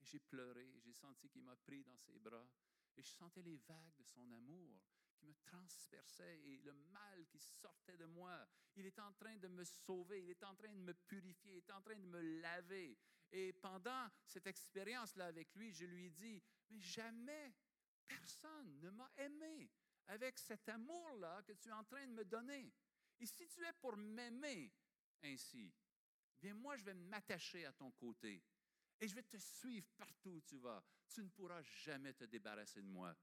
Et 0.00 0.04
j'ai 0.04 0.18
pleuré, 0.18 0.80
j'ai 0.80 0.92
senti 0.92 1.28
qu'il 1.28 1.42
m'a 1.42 1.56
pris 1.56 1.84
dans 1.84 1.96
ses 1.98 2.18
bras. 2.18 2.48
Et 2.96 3.02
je 3.02 3.10
sentais 3.10 3.42
les 3.42 3.56
vagues 3.56 3.94
de 3.96 4.02
son 4.04 4.30
amour 4.32 4.80
qui 5.16 5.26
me 5.26 5.34
transperçaient 5.44 6.40
et 6.44 6.58
le 6.58 6.72
mal 6.92 7.26
qui 7.28 7.38
sortait 7.38 7.96
de 7.96 8.06
moi. 8.06 8.46
Il 8.76 8.86
est 8.86 8.98
en 8.98 9.12
train 9.12 9.36
de 9.36 9.48
me 9.48 9.64
sauver, 9.64 10.22
il 10.22 10.30
est 10.30 10.44
en 10.44 10.54
train 10.54 10.68
de 10.68 10.78
me 10.78 10.94
purifier, 10.94 11.52
il 11.52 11.58
est 11.58 11.70
en 11.70 11.80
train 11.80 11.96
de 11.96 12.06
me 12.06 12.20
laver. 12.40 12.98
Et 13.32 13.52
pendant 13.52 14.08
cette 14.24 14.46
expérience-là 14.46 15.26
avec 15.26 15.54
lui, 15.54 15.72
je 15.72 15.84
lui 15.84 16.06
ai 16.06 16.10
dit, 16.10 16.42
mais 16.70 16.80
jamais 16.80 17.54
personne 18.06 18.78
ne 18.80 18.90
m'a 18.90 19.10
aimé 19.16 19.70
avec 20.06 20.38
cet 20.38 20.68
amour-là 20.68 21.42
que 21.42 21.52
tu 21.52 21.68
es 21.68 21.72
en 21.72 21.84
train 21.84 22.06
de 22.06 22.12
me 22.12 22.24
donner. 22.24 22.72
Et 23.18 23.26
si 23.26 23.48
tu 23.48 23.64
es 23.64 23.72
pour 23.74 23.96
m'aimer 23.96 24.72
ainsi, 25.22 25.72
bien 26.40 26.54
moi, 26.54 26.76
je 26.76 26.84
vais 26.84 26.94
m'attacher 26.94 27.64
à 27.66 27.72
ton 27.72 27.90
côté 27.92 28.42
et 29.00 29.08
je 29.08 29.14
vais 29.14 29.22
te 29.22 29.36
suivre 29.36 29.88
partout 29.96 30.30
où 30.30 30.40
tu 30.40 30.58
vas. 30.58 30.82
Tu 31.08 31.22
ne 31.22 31.28
pourras 31.28 31.62
jamais 31.62 32.12
te 32.14 32.24
débarrasser 32.24 32.82
de 32.82 32.88
moi. 32.88 33.16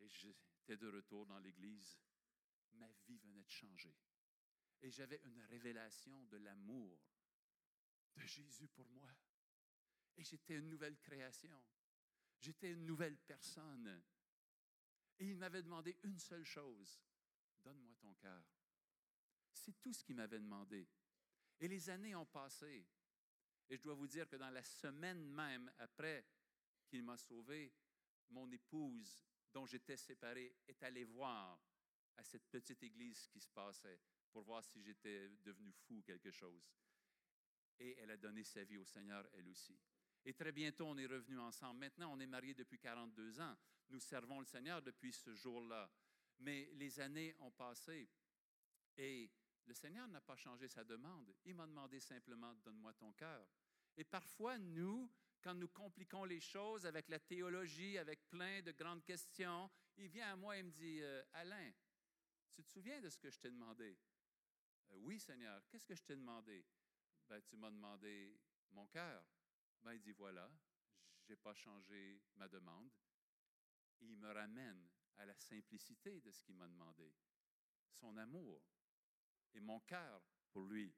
Et 0.00 0.08
j'étais 0.08 0.76
de 0.76 0.88
retour 0.88 1.26
dans 1.26 1.38
l'Église. 1.38 1.98
Ma 2.74 2.90
vie 3.06 3.18
venait 3.18 3.44
de 3.44 3.50
changer. 3.50 3.96
Et 4.82 4.90
j'avais 4.90 5.20
une 5.24 5.40
révélation 5.42 6.22
de 6.24 6.36
l'amour 6.36 6.98
Jésus 8.26 8.68
pour 8.68 8.88
moi. 8.90 9.08
Et 10.16 10.24
j'étais 10.24 10.56
une 10.56 10.68
nouvelle 10.68 10.98
création. 10.98 11.62
J'étais 12.40 12.72
une 12.72 12.84
nouvelle 12.84 13.16
personne. 13.18 14.02
Et 15.18 15.26
il 15.26 15.36
m'avait 15.36 15.62
demandé 15.62 15.96
une 16.02 16.18
seule 16.18 16.44
chose. 16.44 17.00
Donne-moi 17.64 17.94
ton 18.00 18.14
cœur. 18.14 18.44
C'est 19.52 19.80
tout 19.80 19.92
ce 19.92 20.04
qu'il 20.04 20.16
m'avait 20.16 20.38
demandé. 20.38 20.88
Et 21.60 21.68
les 21.68 21.90
années 21.90 22.14
ont 22.14 22.26
passé. 22.26 22.86
Et 23.68 23.76
je 23.76 23.82
dois 23.82 23.94
vous 23.94 24.06
dire 24.06 24.28
que 24.28 24.36
dans 24.36 24.50
la 24.50 24.62
semaine 24.62 25.24
même 25.24 25.70
après 25.78 26.24
qu'il 26.86 27.02
m'a 27.02 27.16
sauvé, 27.16 27.72
mon 28.30 28.50
épouse, 28.50 29.24
dont 29.52 29.66
j'étais 29.66 29.96
séparé, 29.96 30.54
est 30.66 30.82
allée 30.82 31.04
voir 31.04 31.60
à 32.16 32.24
cette 32.24 32.48
petite 32.48 32.82
église 32.82 33.26
qui 33.28 33.40
se 33.40 33.48
passait 33.48 34.00
pour 34.30 34.42
voir 34.42 34.64
si 34.64 34.82
j'étais 34.82 35.28
devenu 35.44 35.72
fou 35.72 35.98
ou 35.98 36.02
quelque 36.02 36.30
chose. 36.30 36.70
Et 37.80 37.96
elle 37.98 38.10
a 38.10 38.16
donné 38.16 38.42
sa 38.44 38.64
vie 38.64 38.78
au 38.78 38.84
Seigneur, 38.84 39.26
elle 39.34 39.48
aussi. 39.48 39.78
Et 40.24 40.34
très 40.34 40.52
bientôt, 40.52 40.86
on 40.86 40.98
est 40.98 41.06
revenus 41.06 41.38
ensemble. 41.38 41.80
Maintenant, 41.80 42.12
on 42.12 42.20
est 42.20 42.26
mariés 42.26 42.54
depuis 42.54 42.78
42 42.78 43.40
ans. 43.40 43.56
Nous 43.90 44.00
servons 44.00 44.40
le 44.40 44.46
Seigneur 44.46 44.82
depuis 44.82 45.12
ce 45.12 45.34
jour-là. 45.34 45.90
Mais 46.40 46.68
les 46.74 47.00
années 47.00 47.34
ont 47.40 47.50
passé 47.50 48.08
et 48.96 49.30
le 49.64 49.74
Seigneur 49.74 50.08
n'a 50.08 50.20
pas 50.20 50.36
changé 50.36 50.68
sa 50.68 50.84
demande. 50.84 51.34
Il 51.44 51.54
m'a 51.54 51.66
demandé 51.66 52.00
simplement, 52.00 52.54
donne-moi 52.56 52.92
ton 52.94 53.12
cœur. 53.12 53.46
Et 53.96 54.04
parfois, 54.04 54.58
nous, 54.58 55.10
quand 55.42 55.54
nous 55.54 55.68
compliquons 55.68 56.24
les 56.24 56.40
choses 56.40 56.86
avec 56.86 57.08
la 57.08 57.18
théologie, 57.18 57.98
avec 57.98 58.28
plein 58.28 58.60
de 58.62 58.72
grandes 58.72 59.04
questions, 59.04 59.70
il 59.96 60.08
vient 60.08 60.32
à 60.32 60.36
moi 60.36 60.56
et 60.56 60.62
me 60.62 60.70
dit, 60.70 61.00
euh, 61.02 61.22
Alain, 61.32 61.70
tu 62.52 62.62
te 62.62 62.70
souviens 62.70 63.00
de 63.00 63.08
ce 63.08 63.18
que 63.18 63.30
je 63.30 63.38
t'ai 63.38 63.50
demandé? 63.50 63.96
Euh, 64.90 64.96
oui, 64.98 65.18
Seigneur. 65.20 65.62
Qu'est-ce 65.68 65.86
que 65.86 65.94
je 65.94 66.02
t'ai 66.02 66.16
demandé? 66.16 66.64
Ben, 67.28 67.42
tu 67.42 67.56
m'as 67.56 67.70
demandé 67.70 68.40
mon 68.70 68.86
cœur. 68.86 69.22
Ben, 69.82 69.92
il 69.92 70.00
dit, 70.00 70.12
voilà, 70.12 70.50
je 71.20 71.32
n'ai 71.32 71.36
pas 71.36 71.54
changé 71.54 72.22
ma 72.36 72.48
demande. 72.48 72.90
Il 74.00 74.16
me 74.16 74.32
ramène 74.32 74.88
à 75.18 75.26
la 75.26 75.34
simplicité 75.34 76.20
de 76.20 76.30
ce 76.30 76.40
qu'il 76.42 76.54
m'a 76.54 76.68
demandé, 76.68 77.12
son 77.90 78.16
amour 78.16 78.62
et 79.52 79.60
mon 79.60 79.80
cœur 79.80 80.22
pour 80.52 80.64
lui. 80.64 80.94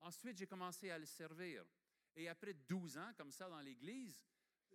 Ensuite, 0.00 0.38
j'ai 0.38 0.46
commencé 0.46 0.90
à 0.90 0.98
le 0.98 1.06
servir. 1.06 1.64
Et 2.14 2.28
après 2.28 2.54
12 2.54 2.98
ans 2.98 3.12
comme 3.16 3.32
ça 3.32 3.48
dans 3.48 3.60
l'Église, 3.60 4.24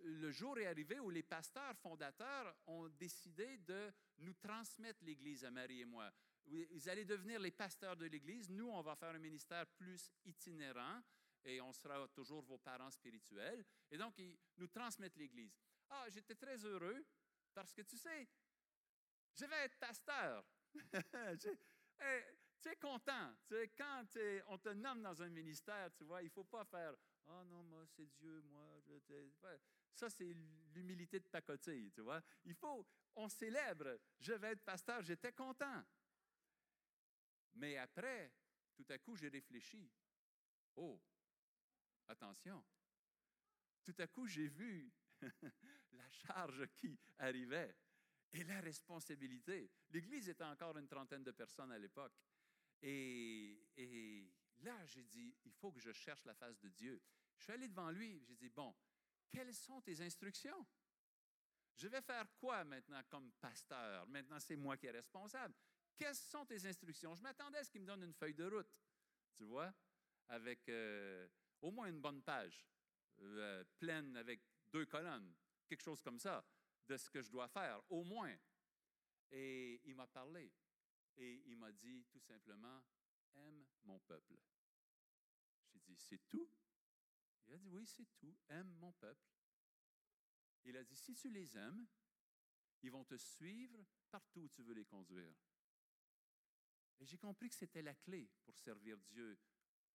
le 0.04 0.30
jour 0.30 0.58
est 0.58 0.66
arrivé 0.66 1.00
où 1.00 1.10
les 1.10 1.22
pasteurs 1.22 1.76
fondateurs 1.78 2.56
ont 2.66 2.88
décidé 2.88 3.58
de 3.58 3.92
nous 4.18 4.34
transmettre 4.34 5.04
l'Église 5.04 5.44
à 5.44 5.50
Marie 5.50 5.80
et 5.80 5.84
moi. 5.84 6.12
Ils 6.50 6.88
allaient 6.88 7.04
devenir 7.04 7.40
les 7.40 7.50
pasteurs 7.50 7.96
de 7.96 8.06
l'Église. 8.06 8.50
Nous, 8.50 8.68
on 8.68 8.82
va 8.82 8.96
faire 8.96 9.14
un 9.14 9.18
ministère 9.18 9.66
plus 9.66 10.12
itinérant 10.24 11.02
et 11.44 11.60
on 11.60 11.72
sera 11.72 12.06
toujours 12.08 12.42
vos 12.42 12.58
parents 12.58 12.90
spirituels. 12.90 13.64
Et 13.90 13.98
donc, 13.98 14.18
ils 14.18 14.38
nous 14.56 14.68
transmettent 14.68 15.16
l'Église. 15.16 15.56
Ah, 15.90 16.06
j'étais 16.10 16.34
très 16.34 16.56
heureux 16.64 17.04
parce 17.54 17.72
que 17.72 17.82
tu 17.82 17.96
sais, 17.96 18.28
je 19.34 19.44
vais 19.44 19.64
être 19.64 19.78
pasteur. 19.78 20.44
tu 22.60 22.68
es 22.68 22.76
content. 22.76 23.34
Quand 23.76 24.04
on 24.48 24.58
te 24.58 24.70
nomme 24.70 25.02
dans 25.02 25.22
un 25.22 25.28
ministère, 25.28 25.90
tu 25.94 26.04
vois, 26.04 26.22
il 26.22 26.26
ne 26.26 26.30
faut 26.30 26.44
pas 26.44 26.64
faire 26.64 26.94
oh 27.28 27.44
non, 27.44 27.62
moi, 27.64 27.84
c'est 27.86 28.06
Dieu, 28.16 28.42
moi. 28.50 28.62
Ça, 29.94 30.08
c'est 30.10 30.32
l'humilité 30.74 31.20
de 31.20 31.28
pacotille, 31.28 31.90
tu 31.92 32.02
vois. 32.02 32.22
Il 32.44 32.54
faut, 32.54 32.86
on 33.16 33.28
célèbre, 33.28 33.98
je 34.18 34.32
vais 34.32 34.52
être 34.52 34.64
pasteur, 34.64 35.02
j'étais 35.02 35.32
content. 35.32 35.82
Mais 37.58 37.76
après, 37.76 38.32
tout 38.74 38.86
à 38.88 38.98
coup, 38.98 39.16
j'ai 39.16 39.28
réfléchi. 39.28 39.90
Oh, 40.76 41.00
attention. 42.06 42.64
Tout 43.82 43.94
à 43.98 44.06
coup, 44.06 44.26
j'ai 44.26 44.46
vu 44.46 44.92
la 45.92 46.08
charge 46.08 46.66
qui 46.76 46.98
arrivait 47.18 47.74
et 48.32 48.44
la 48.44 48.60
responsabilité. 48.60 49.70
L'Église 49.90 50.28
était 50.28 50.44
encore 50.44 50.76
une 50.78 50.86
trentaine 50.86 51.24
de 51.24 51.32
personnes 51.32 51.72
à 51.72 51.78
l'époque. 51.78 52.14
Et, 52.80 53.66
et 53.76 54.30
là, 54.60 54.86
j'ai 54.86 55.02
dit, 55.04 55.34
il 55.44 55.52
faut 55.52 55.72
que 55.72 55.80
je 55.80 55.90
cherche 55.90 56.24
la 56.24 56.34
face 56.34 56.58
de 56.60 56.68
Dieu. 56.68 57.02
Je 57.36 57.44
suis 57.44 57.52
allé 57.52 57.66
devant 57.66 57.90
lui, 57.90 58.22
j'ai 58.24 58.36
dit, 58.36 58.50
bon, 58.50 58.72
quelles 59.30 59.54
sont 59.54 59.80
tes 59.80 60.00
instructions? 60.00 60.64
Je 61.74 61.88
vais 61.88 62.02
faire 62.02 62.26
quoi 62.36 62.62
maintenant 62.64 63.02
comme 63.08 63.32
pasteur? 63.32 64.06
Maintenant, 64.06 64.38
c'est 64.38 64.56
moi 64.56 64.76
qui 64.76 64.86
est 64.86 64.92
responsable. 64.92 65.54
Quelles 65.98 66.14
sont 66.14 66.46
tes 66.46 66.64
instructions? 66.64 67.14
Je 67.16 67.22
m'attendais 67.22 67.58
à 67.58 67.64
ce 67.64 67.70
qu'il 67.70 67.80
me 67.80 67.86
donne 67.86 68.04
une 68.04 68.14
feuille 68.14 68.34
de 68.34 68.44
route, 68.44 68.72
tu 69.34 69.42
vois, 69.42 69.74
avec 70.28 70.68
euh, 70.68 71.26
au 71.60 71.72
moins 71.72 71.88
une 71.88 72.00
bonne 72.00 72.22
page, 72.22 72.64
euh, 73.18 73.64
pleine 73.80 74.16
avec 74.16 74.40
deux 74.68 74.86
colonnes, 74.86 75.34
quelque 75.66 75.82
chose 75.82 76.00
comme 76.00 76.20
ça, 76.20 76.46
de 76.86 76.96
ce 76.96 77.10
que 77.10 77.20
je 77.20 77.28
dois 77.30 77.48
faire, 77.48 77.82
au 77.90 78.04
moins. 78.04 78.36
Et 79.32 79.82
il 79.84 79.96
m'a 79.96 80.06
parlé. 80.06 80.52
Et 81.16 81.42
il 81.46 81.56
m'a 81.56 81.72
dit 81.72 82.06
tout 82.08 82.20
simplement, 82.20 82.80
aime 83.34 83.66
mon 83.82 83.98
peuple. 83.98 84.38
J'ai 85.66 85.80
dit, 85.80 85.96
c'est 85.96 86.28
tout? 86.28 86.48
Il 87.48 87.54
a 87.54 87.58
dit, 87.58 87.68
oui, 87.70 87.84
c'est 87.86 88.06
tout. 88.14 88.36
Aime 88.48 88.72
mon 88.78 88.92
peuple. 88.92 89.26
Il 90.64 90.76
a 90.76 90.84
dit, 90.84 90.96
si 90.96 91.14
tu 91.14 91.28
les 91.28 91.58
aimes, 91.58 91.88
ils 92.82 92.90
vont 92.92 93.04
te 93.04 93.16
suivre 93.16 93.84
partout 94.12 94.42
où 94.42 94.48
tu 94.48 94.62
veux 94.62 94.74
les 94.74 94.84
conduire. 94.84 95.34
J'ai 97.00 97.18
compris 97.18 97.48
que 97.48 97.54
c'était 97.54 97.82
la 97.82 97.94
clé 97.94 98.28
pour 98.44 98.58
servir 98.58 98.98
Dieu 98.98 99.38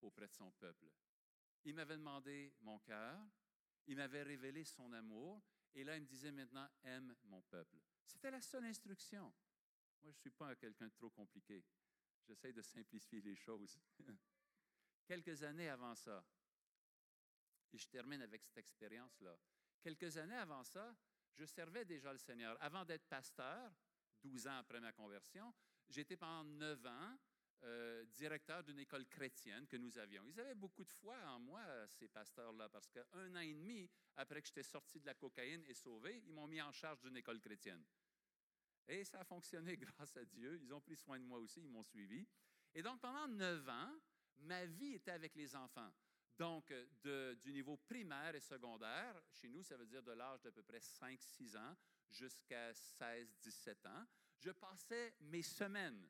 auprès 0.01 0.27
de 0.27 0.33
son 0.33 0.51
peuple. 0.51 0.89
Il 1.65 1.75
m'avait 1.75 1.97
demandé 1.97 2.53
mon 2.61 2.79
cœur, 2.79 3.19
il 3.87 3.97
m'avait 3.97 4.23
révélé 4.23 4.63
son 4.63 4.91
amour, 4.93 5.41
et 5.75 5.83
là, 5.83 5.95
il 5.95 6.01
me 6.01 6.07
disait 6.07 6.31
maintenant, 6.31 6.69
aime 6.83 7.15
mon 7.23 7.41
peuple. 7.41 7.79
C'était 8.05 8.31
la 8.31 8.41
seule 8.41 8.65
instruction. 8.65 9.23
Moi, 10.01 10.11
je 10.11 10.17
ne 10.17 10.21
suis 10.21 10.29
pas 10.31 10.55
quelqu'un 10.55 10.87
de 10.87 10.93
trop 10.93 11.09
compliqué. 11.09 11.63
J'essaie 12.25 12.53
de 12.53 12.61
simplifier 12.61 13.21
les 13.21 13.35
choses. 13.35 13.79
Quelques 15.05 15.43
années 15.43 15.69
avant 15.69 15.95
ça, 15.95 16.23
et 17.73 17.77
je 17.77 17.87
termine 17.87 18.21
avec 18.21 18.43
cette 18.43 18.57
expérience-là. 18.57 19.37
Quelques 19.81 20.15
années 20.17 20.35
avant 20.35 20.63
ça, 20.63 20.95
je 21.33 21.45
servais 21.45 21.85
déjà 21.85 22.13
le 22.13 22.19
Seigneur. 22.19 22.55
Avant 22.61 22.85
d'être 22.85 23.07
pasteur, 23.07 23.73
12 24.21 24.47
ans 24.47 24.57
après 24.57 24.79
ma 24.79 24.93
conversion, 24.93 25.53
j'étais 25.93 26.17
pendant 26.17 26.43
9 26.43 26.85
ans 26.87 27.17
euh, 27.63 28.03
directeur 28.05 28.63
d'une 28.63 28.79
école 28.79 29.05
chrétienne 29.07 29.65
que 29.67 29.77
nous 29.77 29.97
avions. 29.97 30.25
Ils 30.27 30.39
avaient 30.39 30.55
beaucoup 30.55 30.83
de 30.83 30.91
foi 30.91 31.15
en 31.27 31.39
moi, 31.39 31.61
ces 31.87 32.09
pasteurs-là, 32.09 32.67
parce 32.67 32.89
qu'un 32.89 33.35
an 33.35 33.39
et 33.39 33.53
demi 33.53 33.89
après 34.17 34.41
que 34.41 34.47
j'étais 34.47 34.63
sorti 34.63 34.99
de 34.99 35.05
la 35.05 35.13
cocaïne 35.13 35.63
et 35.67 35.73
sauvé, 35.73 36.21
ils 36.25 36.33
m'ont 36.33 36.47
mis 36.47 36.61
en 36.61 36.71
charge 36.71 36.99
d'une 37.01 37.15
école 37.15 37.39
chrétienne. 37.39 37.83
Et 38.87 39.05
ça 39.05 39.21
a 39.21 39.23
fonctionné 39.23 39.77
grâce 39.77 40.17
à 40.17 40.25
Dieu. 40.25 40.59
Ils 40.61 40.73
ont 40.73 40.81
pris 40.81 40.97
soin 40.97 41.17
de 41.19 41.23
moi 41.23 41.39
aussi, 41.39 41.61
ils 41.61 41.69
m'ont 41.69 41.83
suivi. 41.83 42.27
Et 42.73 42.81
donc, 42.81 42.99
pendant 42.99 43.27
neuf 43.29 43.67
ans, 43.69 43.95
ma 44.39 44.65
vie 44.65 44.95
était 44.95 45.11
avec 45.11 45.35
les 45.35 45.55
enfants. 45.55 45.93
Donc, 46.37 46.73
du 47.43 47.53
niveau 47.53 47.77
primaire 47.77 48.35
et 48.35 48.41
secondaire, 48.41 49.21
chez 49.31 49.47
nous, 49.47 49.63
ça 49.63 49.77
veut 49.77 49.85
dire 49.85 50.01
de 50.03 50.11
l'âge 50.11 50.41
d'à 50.41 50.51
peu 50.51 50.63
près 50.63 50.79
5-6 50.79 51.55
ans 51.57 51.77
jusqu'à 52.09 52.71
16-17 52.71 53.87
ans, 53.87 54.05
je 54.43 54.51
passais 54.51 55.15
mes 55.21 55.41
semaines. 55.41 56.09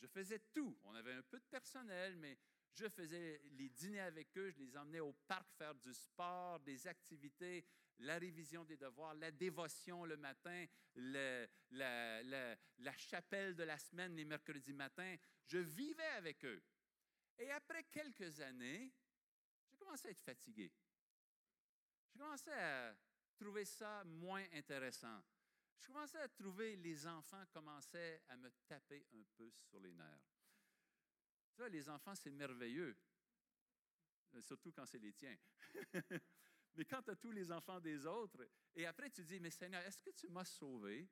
Je 0.00 0.06
faisais 0.06 0.38
tout. 0.52 0.78
On 0.84 0.94
avait 0.94 1.14
un 1.14 1.22
peu 1.22 1.38
de 1.38 1.44
personnel, 1.46 2.16
mais 2.16 2.38
Je 2.78 2.90
faisais 2.90 3.40
les 3.52 3.70
dîners 3.70 4.00
avec 4.00 4.36
eux, 4.36 4.50
je 4.50 4.58
les 4.58 4.76
emmenais 4.76 5.00
au 5.00 5.14
parc 5.26 5.50
faire 5.56 5.74
du 5.76 5.94
sport, 5.94 6.60
des 6.60 6.86
activités, 6.86 7.64
la 8.00 8.18
révision 8.18 8.66
des 8.66 8.76
devoirs, 8.76 9.14
la 9.14 9.30
dévotion 9.30 10.04
le 10.04 10.18
matin, 10.18 10.66
la, 10.96 11.46
la, 11.70 12.96
chapelle 12.98 13.56
de 13.56 13.62
la 13.62 13.78
semaine 13.78 14.14
les 14.14 14.26
mercredis 14.26 14.74
matins. 14.74 15.16
Je 15.46 15.56
vivais 15.56 16.12
avec 16.18 16.44
eux. 16.44 16.62
Et 17.38 17.50
après 17.50 17.84
quelques 17.84 18.40
années, 18.42 18.92
j'ai 19.70 19.78
commencé 19.78 20.08
à 20.08 20.10
être 20.10 20.20
fatigué. 20.20 20.70
J'ai 22.12 22.18
commencé 22.18 22.50
à 22.50 22.94
trouver 23.38 23.64
ça 23.64 24.04
moins 24.04 24.44
intéressant. 24.52 25.22
Je 25.78 25.86
commençais 25.86 26.18
à 26.18 26.28
trouver 26.28 26.76
les 26.76 27.06
enfants 27.06 27.44
commençaient 27.52 28.22
à 28.28 28.36
me 28.36 28.50
taper 28.66 29.06
un 29.12 29.22
peu 29.36 29.50
sur 29.50 29.78
les 29.80 29.92
nerfs. 29.92 30.26
Tu 31.52 31.58
vois, 31.58 31.68
les 31.68 31.88
enfants, 31.88 32.14
c'est 32.14 32.30
merveilleux, 32.30 32.96
euh, 34.34 34.42
surtout 34.42 34.72
quand 34.72 34.86
c'est 34.86 34.98
les 34.98 35.12
tiens. 35.12 35.36
Mais 36.74 36.84
quand 36.84 37.02
tu 37.02 37.10
as 37.10 37.16
tous 37.16 37.32
les 37.32 37.50
enfants 37.50 37.80
des 37.80 38.04
autres, 38.04 38.46
et 38.74 38.84
après 38.84 39.08
tu 39.08 39.24
dis, 39.24 39.40
mais 39.40 39.50
Seigneur, 39.50 39.82
est-ce 39.82 40.02
que 40.02 40.10
tu 40.10 40.28
m'as 40.28 40.44
sauvé 40.44 41.08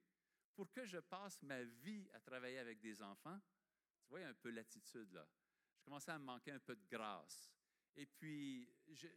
pour 0.55 0.71
que 0.71 0.85
je 0.85 0.99
passe 0.99 1.41
ma 1.43 1.63
vie 1.63 2.07
à 2.13 2.21
travailler 2.21 2.59
avec 2.59 2.81
des 2.81 3.01
enfants? 3.01 3.41
Tu 4.03 4.11
vois, 4.11 4.21
un 4.21 4.35
peu 4.35 4.51
l'attitude 4.51 5.11
là. 5.15 5.27
Je 5.79 5.85
commençais 5.85 6.11
à 6.11 6.19
me 6.19 6.25
manquer 6.25 6.53
un 6.53 6.59
peu 6.59 6.77
de 6.77 6.85
grâce. 6.87 7.51
Et 7.97 8.07
puis, 8.07 8.69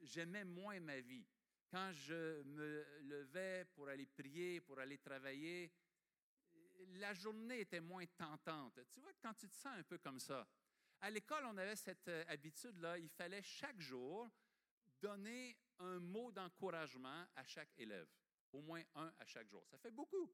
j'aimais 0.03 0.45
moins 0.45 0.79
ma 0.79 0.99
vie. 1.01 1.27
Quand 1.70 1.91
je 1.91 2.43
me 2.43 2.86
levais 3.01 3.65
pour 3.76 3.89
aller 3.89 4.05
prier, 4.05 4.61
pour 4.61 4.80
aller 4.80 4.97
travailler, 4.97 5.72
la 6.95 7.13
journée 7.13 7.61
était 7.61 7.82
moins 7.82 8.05
tentante. 8.18 8.80
Tu 8.89 9.01
vois, 9.01 9.11
quand 9.22 9.34
tu 9.34 9.49
te 9.49 9.55
sens 9.55 9.78
un 9.78 9.84
peu 9.84 9.97
comme 9.97 10.20
ça. 10.20 10.47
À 11.01 11.09
l'école, 11.09 11.45
on 11.45 11.57
avait 11.57 11.76
cette 11.76 12.07
euh, 12.07 12.24
habitude-là, 12.28 12.97
il 12.97 13.09
fallait 13.09 13.43
chaque 13.43 13.80
jour 13.80 14.28
donner 14.99 15.55
un 15.80 15.99
mot 15.99 16.32
d'encouragement 16.32 17.28
à 17.36 17.45
chaque 17.45 17.70
élève, 17.78 18.07
au 18.51 18.61
moins 18.61 18.82
un 18.95 19.13
à 19.20 19.26
chaque 19.26 19.47
jour. 19.47 19.63
Ça 19.68 19.78
fait 19.78 19.91
beaucoup. 19.91 20.34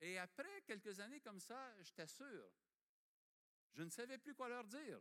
Et 0.00 0.18
après 0.18 0.62
quelques 0.66 0.98
années 0.98 1.20
comme 1.20 1.38
ça, 1.38 1.72
je 1.82 1.92
t'assure, 1.92 2.50
je 3.72 3.82
ne 3.82 3.90
savais 3.90 4.18
plus 4.18 4.34
quoi 4.34 4.48
leur 4.48 4.64
dire. 4.64 5.00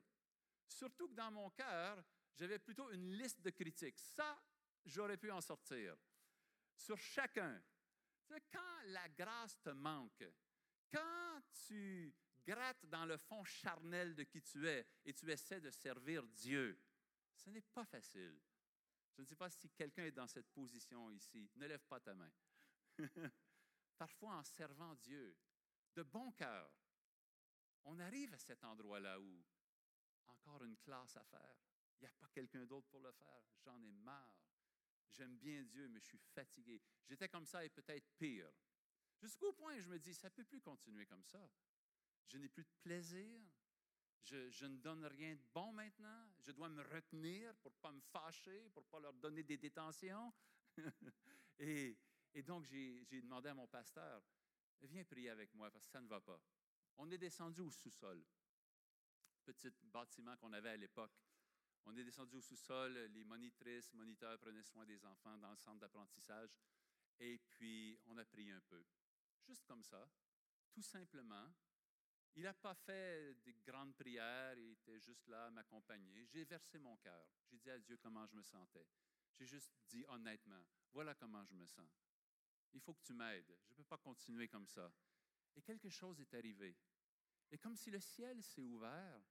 Surtout 0.68 1.08
que 1.08 1.14
dans 1.14 1.32
mon 1.32 1.50
cœur, 1.50 2.04
j'avais 2.36 2.60
plutôt 2.60 2.92
une 2.92 3.12
liste 3.12 3.42
de 3.42 3.50
critiques. 3.50 4.00
Ça, 4.00 4.40
j'aurais 4.86 5.18
pu 5.18 5.32
en 5.32 5.42
sortir. 5.42 5.96
Sur 6.76 6.98
chacun. 6.98 7.62
quand 8.52 8.82
la 8.86 9.08
grâce 9.10 9.62
te 9.62 9.70
manque, 9.70 10.24
quand 10.92 11.42
tu 11.66 12.14
grattes 12.46 12.86
dans 12.88 13.06
le 13.06 13.18
fond 13.18 13.44
charnel 13.44 14.16
de 14.16 14.24
qui 14.24 14.42
tu 14.42 14.68
es 14.68 14.86
et 15.06 15.14
tu 15.14 15.32
essaies 15.32 15.62
de 15.62 15.70
servir 15.70 16.26
Dieu, 16.28 16.80
ce 17.36 17.50
n'est 17.50 17.62
pas 17.62 17.86
facile. 17.86 18.40
Je 19.16 19.22
ne 19.22 19.28
sais 19.28 19.36
pas 19.36 19.50
si 19.50 19.70
quelqu'un 19.70 20.06
est 20.06 20.12
dans 20.12 20.28
cette 20.28 20.50
position 20.52 21.12
ici. 21.12 21.50
Ne 21.56 21.68
lève 21.68 21.86
pas 21.86 22.00
ta 22.00 22.16
main. 22.16 22.32
Parfois, 23.98 24.36
en 24.38 24.44
servant 24.44 24.96
Dieu, 24.96 25.38
de 25.96 26.04
bon 26.04 26.32
cœur, 26.32 26.72
on 27.86 28.00
arrive 28.00 28.34
à 28.34 28.40
cet 28.40 28.64
endroit-là 28.64 29.20
où 29.20 29.44
encore 30.28 30.64
une 30.64 30.78
classe 30.78 31.16
à 31.18 31.24
faire. 31.24 31.56
Il 32.00 32.04
n'y 32.04 32.08
a 32.08 32.14
pas 32.14 32.28
quelqu'un 32.34 32.66
d'autre 32.66 32.88
pour 32.90 33.02
le 33.02 33.12
faire. 33.12 33.44
J'en 33.64 33.82
ai 33.84 33.92
marre. 33.92 34.36
J'aime 35.12 35.38
bien 35.38 35.64
Dieu, 35.64 35.88
mais 35.90 36.00
je 36.00 36.06
suis 36.06 36.18
fatigué. 36.18 36.82
J'étais 37.06 37.30
comme 37.30 37.46
ça 37.46 37.64
et 37.64 37.70
peut-être 37.70 38.08
pire. 38.18 38.50
Jusqu'au 39.22 39.54
point 39.54 39.76
où 39.78 39.80
je 39.80 39.88
me 39.88 40.00
dis, 40.00 40.14
ça 40.14 40.28
ne 40.28 40.34
peut 40.34 40.44
plus 40.44 40.62
continuer 40.62 41.06
comme 41.06 41.24
ça. 41.24 41.50
Je 42.28 42.38
n'ai 42.38 42.50
plus 42.50 42.64
de 42.64 42.74
plaisir. 42.82 43.40
Je, 44.24 44.66
ne 44.66 44.78
donne 44.78 45.06
rien 45.06 45.36
de 45.36 45.42
bon 45.54 45.72
maintenant. 45.74 46.28
Je 46.40 46.52
dois 46.52 46.70
me 46.70 46.82
retenir 46.82 47.54
pour 47.56 47.72
ne 47.72 47.78
pas 47.78 47.92
me 47.92 48.02
fâcher, 48.02 48.70
pour 48.74 48.84
ne 48.84 48.88
pas 48.88 49.00
leur 49.00 49.14
donner 49.14 49.44
des 49.44 49.58
détentions. 49.58 50.34
et, 51.60 51.98
et, 52.34 52.42
donc, 52.42 52.66
j'ai 52.66 53.06
demandé 53.22 53.50
à 53.50 53.54
mon 53.54 53.68
pasteur, 53.68 54.24
viens 54.84 55.04
prier 55.04 55.30
avec 55.30 55.54
moi 55.54 55.70
parce 55.72 55.86
que 55.86 55.92
ça 55.92 56.02
ne 56.02 56.08
va 56.08 56.22
pas. 56.22 56.42
On 56.98 57.10
est 57.12 57.18
descendu 57.18 57.62
au 57.62 57.70
sous-sol, 57.70 58.24
petit 59.44 59.70
bâtiment 59.84 60.38
qu'on 60.38 60.54
avait 60.54 60.70
à 60.70 60.78
l'époque. 60.78 61.12
On 61.86 61.96
est 61.98 62.04
descendu 62.04 62.38
au 62.38 62.42
sous-sol, 62.42 62.94
les 63.14 63.24
monitrices, 63.24 63.94
moniteurs 63.94 64.40
prenaient 64.40 64.64
soin 64.64 64.86
des 64.86 65.06
enfants 65.06 65.38
dans 65.38 65.52
le 65.52 65.58
centre 65.58 65.80
d'apprentissage. 65.80 66.50
Et 67.20 67.38
puis, 67.38 68.00
on 68.06 68.18
a 68.18 68.26
prié 68.26 68.52
un 68.52 68.62
peu. 68.62 68.84
Juste 69.46 69.66
comme 69.66 69.84
ça, 69.84 70.10
tout 70.72 70.82
simplement. 70.82 71.54
Il 72.36 72.44
n'a 72.44 72.54
pas 72.54 72.74
fait 72.74 73.36
des 73.44 73.54
grandes 73.66 73.96
prières, 73.96 74.58
il 74.58 74.72
était 74.72 75.00
juste 75.00 75.28
là 75.28 75.46
à 75.46 75.52
m'accompagner. 75.52 76.26
J'ai 76.26 76.46
versé 76.46 76.80
mon 76.80 76.98
cœur. 76.98 77.28
J'ai 77.52 77.60
dit 77.60 77.70
à 77.70 77.78
Dieu 77.78 77.98
comment 77.98 78.26
je 78.26 78.36
me 78.36 78.42
sentais. 78.42 78.88
J'ai 79.36 79.46
juste 79.46 79.72
dit 79.88 80.04
honnêtement, 80.08 80.64
voilà 80.92 81.14
comment 81.14 81.46
je 81.46 81.54
me 81.54 81.66
sens. 81.68 81.92
Il 82.74 82.82
faut 82.82 82.94
que 82.94 83.04
tu 83.04 83.14
m'aides. 83.14 83.56
Je 83.68 83.74
ne 83.74 83.78
peux 83.78 83.84
pas 83.84 84.00
continuer 84.00 84.48
comme 84.48 84.66
ça. 84.66 84.92
Et 85.56 85.62
quelque 85.62 85.90
chose 85.90 86.20
est 86.20 86.34
arrivé. 86.34 86.76
Et 87.52 87.58
comme 87.60 87.76
si 87.76 87.92
le 87.92 88.00
ciel 88.00 88.42
s'est 88.42 88.66
ouvert 88.66 89.22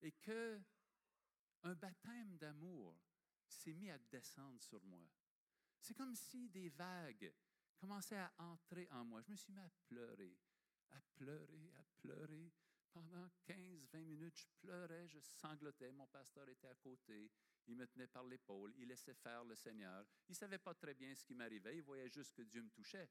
et 0.00 0.12
que 0.12 0.58
un 1.62 1.74
baptême 1.74 2.36
d'amour 2.36 2.96
s'est 3.46 3.74
mis 3.74 3.90
à 3.90 3.98
descendre 3.98 4.60
sur 4.60 4.84
moi. 4.84 5.08
C'est 5.80 5.94
comme 5.94 6.14
si 6.14 6.48
des 6.48 6.68
vagues 6.70 7.32
commençaient 7.78 8.16
à 8.16 8.32
entrer 8.38 8.88
en 8.90 9.04
moi. 9.04 9.22
Je 9.22 9.30
me 9.30 9.36
suis 9.36 9.52
mis 9.52 9.60
à 9.60 9.70
pleurer, 9.86 10.36
à 10.90 11.00
pleurer, 11.14 11.72
à 11.78 11.84
pleurer. 12.00 12.52
Pendant 12.92 13.28
15-20 13.46 14.04
minutes, 14.04 14.36
je 14.36 14.46
pleurais, 14.60 15.06
je 15.06 15.20
sanglotais. 15.20 15.92
Mon 15.92 16.06
pasteur 16.06 16.48
était 16.48 16.66
à 16.66 16.74
côté. 16.74 17.30
Il 17.66 17.76
me 17.76 17.86
tenait 17.86 18.06
par 18.06 18.24
l'épaule. 18.24 18.74
Il 18.78 18.88
laissait 18.88 19.14
faire 19.14 19.44
le 19.44 19.54
Seigneur. 19.54 20.04
Il 20.28 20.32
ne 20.32 20.36
savait 20.36 20.58
pas 20.58 20.74
très 20.74 20.94
bien 20.94 21.14
ce 21.14 21.22
qui 21.22 21.34
m'arrivait. 21.34 21.76
Il 21.76 21.82
voyait 21.82 22.08
juste 22.08 22.34
que 22.34 22.42
Dieu 22.42 22.62
me 22.62 22.70
touchait. 22.70 23.08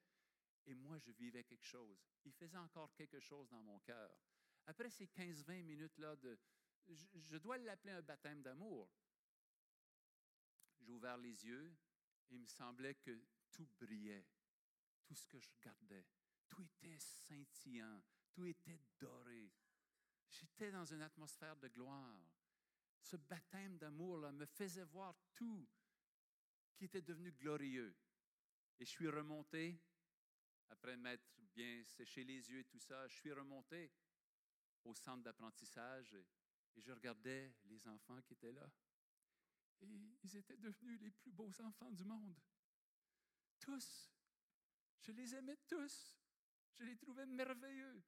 Et 0.65 0.73
moi, 0.73 0.97
je 0.97 1.11
vivais 1.11 1.43
quelque 1.43 1.63
chose. 1.63 2.03
Il 2.25 2.33
faisait 2.33 2.57
encore 2.57 2.93
quelque 2.95 3.19
chose 3.19 3.47
dans 3.49 3.61
mon 3.61 3.79
cœur. 3.79 4.19
Après 4.65 4.89
ces 4.89 5.05
15-20 5.05 5.63
minutes-là 5.63 6.17
de, 6.17 6.37
je, 6.87 7.37
dois 7.37 7.57
l'appeler 7.57 7.93
un 7.93 8.01
baptême 8.01 8.41
d'amour. 8.41 8.89
J'ai 10.79 10.91
ouvert 10.91 11.17
les 11.17 11.45
yeux 11.45 11.75
et 12.29 12.35
il 12.35 12.41
me 12.41 12.47
semblait 12.47 12.95
que 12.95 13.19
tout 13.51 13.67
brillait, 13.79 14.25
tout 15.05 15.15
ce 15.15 15.27
que 15.27 15.39
je 15.39 15.49
regardais, 15.51 16.05
tout 16.49 16.63
était 16.63 16.99
scintillant, 16.99 18.01
tout 18.31 18.45
était 18.45 18.79
doré. 18.99 19.51
J'étais 20.29 20.71
dans 20.71 20.85
une 20.85 21.01
atmosphère 21.01 21.55
de 21.57 21.67
gloire. 21.67 22.19
Ce 23.01 23.15
baptême 23.15 23.77
d'amour-là 23.77 24.31
me 24.31 24.45
faisait 24.45 24.83
voir 24.83 25.15
tout 25.33 25.67
qui 26.75 26.85
était 26.85 27.01
devenu 27.01 27.31
glorieux. 27.31 27.95
Et 28.79 28.85
je 28.85 28.89
suis 28.89 29.09
remonté, 29.09 29.79
après 30.69 30.97
m'être 30.97 31.25
bien 31.53 31.83
séché 31.83 32.23
les 32.23 32.49
yeux 32.51 32.59
et 32.59 32.65
tout 32.65 32.79
ça, 32.79 33.07
je 33.07 33.15
suis 33.15 33.31
remonté 33.31 33.91
au 34.83 34.93
centre 34.93 35.23
d'apprentissage 35.23 36.15
et 36.77 36.81
je 36.81 36.91
regardais 36.91 37.53
les 37.65 37.87
enfants 37.87 38.21
qui 38.21 38.33
étaient 38.33 38.51
là. 38.51 38.69
Et 39.81 39.87
ils 40.23 40.37
étaient 40.37 40.57
devenus 40.57 40.99
les 41.01 41.11
plus 41.11 41.31
beaux 41.31 41.51
enfants 41.61 41.91
du 41.91 42.05
monde. 42.05 42.39
Tous. 43.59 44.11
Je 44.99 45.11
les 45.11 45.35
aimais 45.35 45.57
tous. 45.67 46.19
Je 46.73 46.83
les 46.83 46.95
trouvais 46.95 47.25
merveilleux. 47.25 48.03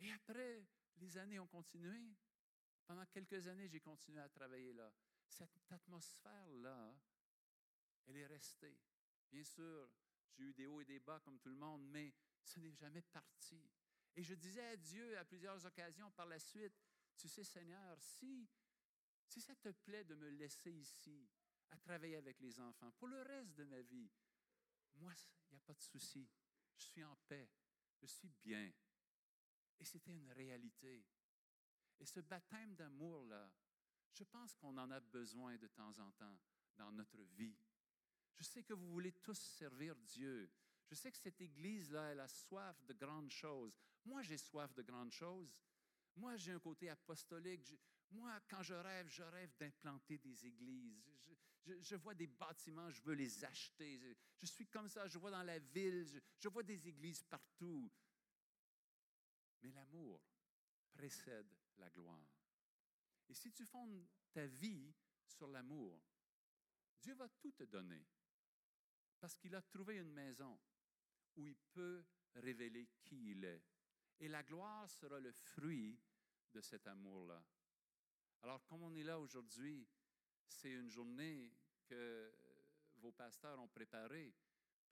Et 0.00 0.10
après, 0.12 0.66
les 0.96 1.18
années 1.18 1.38
ont 1.38 1.46
continué. 1.46 2.16
Pendant 2.86 3.04
quelques 3.06 3.46
années, 3.46 3.68
j'ai 3.68 3.80
continué 3.80 4.20
à 4.20 4.28
travailler 4.28 4.72
là. 4.72 4.92
Cette 5.28 5.56
atmosphère-là, 5.70 6.94
elle 8.06 8.16
est 8.16 8.26
restée. 8.26 8.78
Bien 9.30 9.44
sûr, 9.44 9.90
j'ai 10.32 10.44
eu 10.44 10.54
des 10.54 10.66
hauts 10.66 10.80
et 10.80 10.84
des 10.84 10.98
bas 10.98 11.20
comme 11.20 11.38
tout 11.38 11.50
le 11.50 11.56
monde, 11.56 11.86
mais 11.90 12.12
ce 12.42 12.58
n'est 12.58 12.72
jamais 12.72 13.02
parti. 13.02 13.70
Et 14.16 14.22
je 14.22 14.34
disais 14.34 14.64
à 14.64 14.76
Dieu 14.76 15.16
à 15.18 15.24
plusieurs 15.24 15.64
occasions 15.64 16.10
par 16.10 16.26
la 16.26 16.38
suite, 16.38 16.78
tu 17.16 17.28
sais, 17.28 17.44
Seigneur, 17.44 18.00
si, 18.00 18.48
ça 19.26 19.54
te 19.56 19.70
plaît 19.70 20.04
de 20.04 20.14
me 20.14 20.28
laisser 20.30 20.72
ici 20.72 21.26
à 21.70 21.78
travailler 21.78 22.16
avec 22.16 22.38
les 22.40 22.60
enfants 22.60 22.90
pour 22.92 23.08
le 23.08 23.22
reste 23.22 23.54
de 23.54 23.64
ma 23.64 23.80
vie, 23.82 24.10
moi, 24.96 25.12
il 25.48 25.52
n'y 25.52 25.56
a 25.56 25.60
pas 25.60 25.74
de 25.74 25.82
souci. 25.82 26.28
Je 26.76 26.84
suis 26.84 27.04
en 27.04 27.16
paix. 27.28 27.48
Je 28.00 28.06
suis 28.06 28.28
bien. 28.42 28.70
Et 29.78 29.84
c'était 29.84 30.12
une 30.12 30.30
réalité. 30.32 31.04
Et 31.98 32.06
ce 32.06 32.20
baptême 32.20 32.74
d'amour-là, 32.74 33.50
je 34.12 34.24
pense 34.24 34.54
qu'on 34.56 34.76
en 34.76 34.90
a 34.90 35.00
besoin 35.00 35.56
de 35.56 35.68
temps 35.68 35.98
en 35.98 36.10
temps 36.12 36.38
dans 36.76 36.92
notre 36.92 37.22
vie. 37.22 37.56
Je 38.36 38.44
sais 38.44 38.62
que 38.62 38.74
vous 38.74 38.90
voulez 38.90 39.12
tous 39.12 39.38
servir 39.38 39.96
Dieu. 39.96 40.50
Je 40.88 40.94
sais 40.94 41.10
que 41.10 41.18
cette 41.18 41.40
Église-là, 41.40 42.12
elle 42.12 42.20
a 42.20 42.28
soif 42.28 42.82
de 42.84 42.92
grandes 42.92 43.30
choses. 43.30 43.78
Moi, 44.04 44.22
j'ai 44.22 44.36
soif 44.36 44.72
de 44.74 44.82
grandes 44.82 45.12
choses. 45.12 45.56
Moi, 46.16 46.36
j'ai 46.36 46.52
un 46.52 46.60
côté 46.60 46.88
apostolique. 46.90 47.66
moi, 48.10 48.38
quand 48.48 48.62
je 48.62 48.74
rêve, 48.74 49.08
je 49.08 49.22
rêve 49.22 49.50
d'implanter 49.58 50.18
des 50.18 50.46
églises. 50.46 51.02
Je, 51.64 51.96
vois 51.96 52.14
des 52.14 52.26
bâtiments, 52.26 52.90
je 52.90 53.00
veux 53.02 53.14
les 53.14 53.44
acheter. 53.44 53.98
Je, 54.40 54.46
suis 54.46 54.66
comme 54.66 54.88
ça, 54.88 55.06
je 55.06 55.18
vois 55.18 55.30
dans 55.30 55.44
la 55.44 55.58
ville, 55.58 56.20
je 56.38 56.48
vois 56.48 56.62
des 56.62 56.88
églises 56.88 57.22
partout. 57.22 57.90
Mais 59.62 59.70
l'amour 59.70 60.20
précède 60.92 61.54
la 61.78 61.88
gloire. 61.90 62.28
Et 63.28 63.34
si 63.34 63.52
tu 63.52 63.64
fondes 63.64 64.04
ta 64.32 64.46
vie 64.46 64.92
sur 65.24 65.46
l'amour, 65.46 66.02
Dieu 67.00 67.14
va 67.14 67.28
tout 67.28 67.52
te 67.52 67.64
donner 67.64 68.04
parce 69.22 69.36
qu'il 69.36 69.54
a 69.54 69.62
trouvé 69.62 69.98
une 69.98 70.10
maison 70.10 70.58
où 71.36 71.46
il 71.46 71.54
peut 71.72 72.04
révéler 72.34 72.88
qui 73.04 73.30
il 73.30 73.44
est. 73.44 73.62
Et 74.22 74.28
la 74.28 74.44
gloire 74.44 74.88
sera 74.88 75.18
le 75.18 75.32
fruit 75.32 75.98
de 76.52 76.60
cet 76.60 76.86
amour-là. 76.86 77.42
Alors, 78.42 78.64
comme 78.66 78.84
on 78.84 78.94
est 78.94 79.02
là 79.02 79.18
aujourd'hui, 79.18 79.84
c'est 80.46 80.70
une 80.70 80.88
journée 80.88 81.52
que 81.84 82.32
vos 82.98 83.10
pasteurs 83.10 83.58
ont 83.58 83.66
préparée 83.66 84.32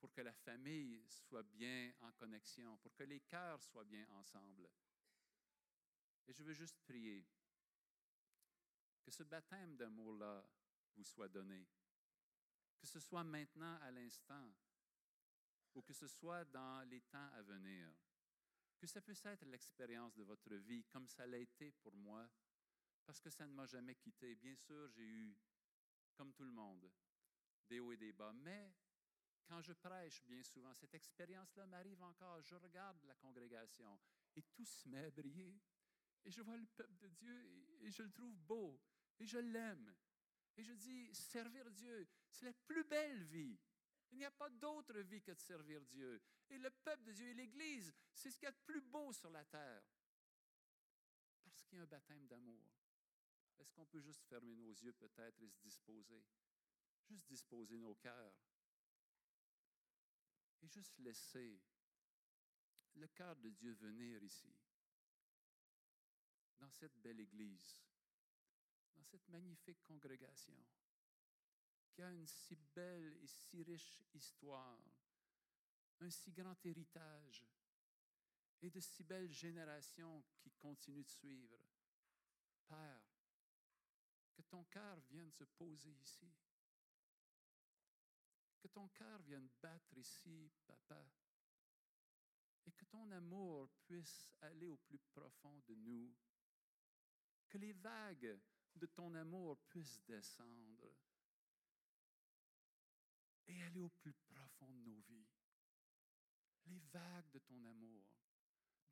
pour 0.00 0.12
que 0.12 0.20
la 0.20 0.32
famille 0.32 1.00
soit 1.06 1.44
bien 1.44 1.92
en 2.00 2.10
connexion, 2.10 2.76
pour 2.78 2.92
que 2.96 3.04
les 3.04 3.20
cœurs 3.20 3.62
soient 3.62 3.84
bien 3.84 4.04
ensemble. 4.10 4.68
Et 6.26 6.32
je 6.32 6.42
veux 6.42 6.54
juste 6.54 6.80
prier 6.80 7.24
que 9.00 9.12
ce 9.12 9.22
baptême 9.22 9.76
d'amour-là 9.76 10.44
vous 10.96 11.04
soit 11.04 11.28
donné, 11.28 11.68
que 12.80 12.86
ce 12.88 12.98
soit 12.98 13.22
maintenant 13.22 13.78
à 13.82 13.92
l'instant 13.92 14.52
ou 15.74 15.82
que 15.82 15.92
ce 15.92 16.08
soit 16.08 16.44
dans 16.46 16.82
les 16.88 17.02
temps 17.02 17.30
à 17.34 17.42
venir, 17.42 17.92
que 18.80 18.86
ça 18.86 19.02
puisse 19.02 19.24
être 19.26 19.44
l'expérience 19.44 20.14
de 20.14 20.22
votre 20.22 20.54
vie 20.54 20.84
comme 20.84 21.06
ça 21.06 21.26
l'a 21.26 21.36
été 21.36 21.70
pour 21.70 21.94
moi, 21.96 22.26
parce 23.04 23.20
que 23.20 23.28
ça 23.28 23.46
ne 23.46 23.52
m'a 23.52 23.66
jamais 23.66 23.94
quitté. 23.94 24.34
Bien 24.34 24.56
sûr, 24.56 24.88
j'ai 24.88 25.06
eu, 25.06 25.36
comme 26.14 26.32
tout 26.32 26.44
le 26.44 26.52
monde, 26.52 26.90
des 27.68 27.78
hauts 27.78 27.92
et 27.92 27.98
des 27.98 28.12
bas, 28.12 28.32
mais 28.32 28.72
quand 29.46 29.60
je 29.60 29.74
prêche, 29.74 30.22
bien 30.24 30.42
souvent, 30.42 30.72
cette 30.74 30.94
expérience-là 30.94 31.66
m'arrive 31.66 32.02
encore. 32.02 32.40
Je 32.40 32.54
regarde 32.54 33.02
la 33.04 33.14
congrégation 33.16 34.00
et 34.34 34.42
tout 34.42 34.64
se 34.64 34.88
met 34.88 35.04
à 35.04 35.10
briller. 35.10 35.60
Et 36.24 36.30
je 36.30 36.40
vois 36.40 36.56
le 36.56 36.66
peuple 36.66 36.96
de 36.98 37.08
Dieu 37.08 37.44
et, 37.44 37.86
et 37.86 37.90
je 37.90 38.02
le 38.02 38.12
trouve 38.12 38.36
beau 38.38 38.80
et 39.18 39.26
je 39.26 39.38
l'aime. 39.38 39.94
Et 40.56 40.62
je 40.62 40.72
dis, 40.72 41.14
servir 41.14 41.70
Dieu, 41.70 42.08
c'est 42.30 42.46
la 42.46 42.52
plus 42.52 42.84
belle 42.84 43.24
vie. 43.24 43.58
Il 44.12 44.18
n'y 44.18 44.24
a 44.24 44.30
pas 44.30 44.50
d'autre 44.50 44.98
vie 45.00 45.20
que 45.20 45.32
de 45.32 45.40
servir 45.40 45.84
Dieu. 45.86 46.22
Et 46.51 46.59
le 46.59 46.70
peuple 46.70 47.05
de 47.05 47.12
Dieu 47.12 47.28
et 47.28 47.34
l'Église, 47.34 47.94
c'est 48.12 48.30
ce 48.30 48.38
qu'il 48.38 48.46
y 48.46 48.48
a 48.48 48.53
de 48.53 48.64
plus 48.66 48.80
beau 48.80 49.12
sur 49.12 49.30
la 49.30 49.44
terre. 49.44 49.82
Parce 51.44 51.62
qu'il 51.64 51.76
y 51.76 51.80
a 51.80 51.84
un 51.84 51.86
baptême 51.86 52.26
d'amour. 52.26 52.68
Est-ce 53.59 53.72
qu'on 53.72 53.86
peut 53.86 54.01
juste 54.01 54.24
fermer 54.24 54.57
nos 54.57 54.72
yeux 54.72 54.92
peut-être 54.92 55.40
et 55.42 55.48
se 55.48 55.61
disposer? 55.61 56.24
Juste 57.09 57.26
disposer 57.28 57.78
nos 57.78 57.94
cœurs. 57.94 58.34
Et 60.62 60.68
juste 60.68 60.98
laisser 60.98 61.61
le 62.94 63.07
cœur 63.09 63.36
de 63.36 63.51
Dieu 63.51 63.72
venir 63.74 64.22
ici, 64.22 64.53
dans 66.59 66.70
cette 66.70 66.96
belle 66.98 67.20
Église, 67.20 67.80
dans 68.96 69.05
cette 69.05 69.26
magnifique 69.28 69.82
congrégation 69.84 70.57
qui 71.90 72.03
a 72.03 72.11
une 72.11 72.26
si 72.26 72.57
belle 72.74 73.18
et 73.22 73.26
si 73.26 73.62
riche 73.62 74.01
histoire, 74.14 74.78
un 76.01 76.11
si 76.11 76.32
grand 76.32 76.57
héritage 76.64 77.44
et 78.62 78.70
de 78.70 78.80
si 78.80 79.05
belles 79.05 79.32
générations 79.32 80.24
qui 80.38 80.51
continuent 80.53 81.05
de 81.05 81.09
suivre. 81.09 81.59
Père, 82.66 83.03
que 84.34 84.42
ton 84.42 84.64
cœur 84.64 85.01
vienne 85.09 85.30
se 85.30 85.44
poser 85.44 85.92
ici. 86.03 86.30
Que 88.61 88.68
ton 88.68 88.88
cœur 88.88 89.20
vienne 89.22 89.48
battre 89.62 89.96
ici, 89.96 90.51
papa. 90.66 91.11
Et 92.66 92.72
que 92.72 92.84
ton 92.84 93.11
amour 93.11 93.70
puisse 93.84 94.30
aller 94.42 94.66
au 94.66 94.76
plus 94.76 94.98
profond 94.98 95.59
de 95.66 95.74
nous. 95.74 96.14
Que 97.48 97.59
les 97.59 97.72
vagues 97.72 98.38
de 98.74 98.86
ton 98.86 99.14
amour 99.14 99.59
puissent 99.68 100.03
descendre 100.05 100.94
et 103.48 103.62
aller 103.62 103.80
au 103.80 103.88
plus 103.88 104.12
profond 104.12 104.72
de 104.72 104.90
nos 104.90 105.01
vies. 105.01 105.19
Les 106.70 106.78
vagues 106.92 107.30
de 107.32 107.40
ton 107.40 107.64
amour 107.64 108.06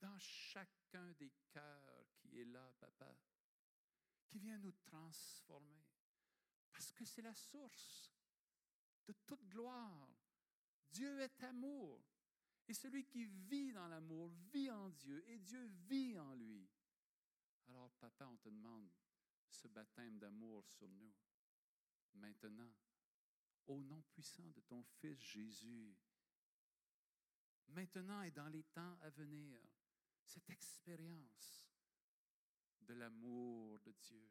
dans 0.00 0.18
chacun 0.18 1.12
des 1.12 1.32
cœurs 1.50 2.06
qui 2.18 2.40
est 2.40 2.44
là, 2.44 2.72
papa, 2.80 3.16
qui 4.26 4.38
vient 4.38 4.58
nous 4.58 4.72
transformer. 4.72 5.84
Parce 6.72 6.90
que 6.92 7.04
c'est 7.04 7.22
la 7.22 7.34
source 7.34 8.12
de 9.06 9.12
toute 9.26 9.48
gloire. 9.48 10.08
Dieu 10.90 11.20
est 11.20 11.42
amour. 11.44 12.04
Et 12.66 12.74
celui 12.74 13.04
qui 13.06 13.24
vit 13.24 13.72
dans 13.72 13.88
l'amour 13.88 14.28
vit 14.52 14.70
en 14.70 14.90
Dieu 14.90 15.24
et 15.28 15.38
Dieu 15.38 15.64
vit 15.88 16.18
en 16.18 16.34
lui. 16.34 16.68
Alors, 17.68 17.90
papa, 17.92 18.26
on 18.26 18.36
te 18.36 18.48
demande 18.48 18.90
ce 19.48 19.68
baptême 19.68 20.18
d'amour 20.18 20.66
sur 20.66 20.88
nous. 20.88 21.12
Maintenant, 22.14 22.74
au 23.66 23.82
nom 23.82 24.02
puissant 24.10 24.48
de 24.50 24.60
ton 24.60 24.82
Fils 24.82 25.18
Jésus, 25.18 25.96
maintenant 27.68 28.22
et 28.22 28.30
dans 28.30 28.48
les 28.48 28.64
temps 28.64 28.98
à 29.02 29.10
venir, 29.10 29.60
cette 30.24 30.50
expérience 30.50 31.66
de 32.80 32.94
l'amour 32.94 33.78
de 33.80 33.92
Dieu, 33.92 34.30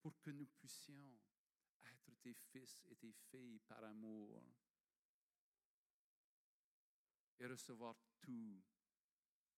pour 0.00 0.18
que 0.20 0.30
nous 0.30 0.46
puissions 0.46 1.18
être 1.84 2.14
tes 2.22 2.34
fils 2.34 2.86
et 2.86 2.96
tes 2.96 3.12
filles 3.12 3.60
par 3.60 3.82
amour 3.84 4.42
et 7.38 7.46
recevoir 7.46 7.96
tout 8.20 8.62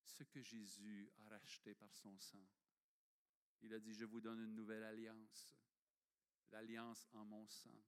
ce 0.04 0.24
que 0.24 0.42
Jésus 0.42 1.10
a 1.18 1.28
racheté 1.28 1.74
par 1.74 1.94
son 1.94 2.18
sang. 2.18 2.48
Il 3.60 3.74
a 3.74 3.80
dit, 3.80 3.94
je 3.94 4.04
vous 4.04 4.20
donne 4.20 4.40
une 4.40 4.54
nouvelle 4.54 4.84
alliance, 4.84 5.58
l'alliance 6.50 7.08
en 7.12 7.24
mon 7.24 7.46
sang. 7.46 7.84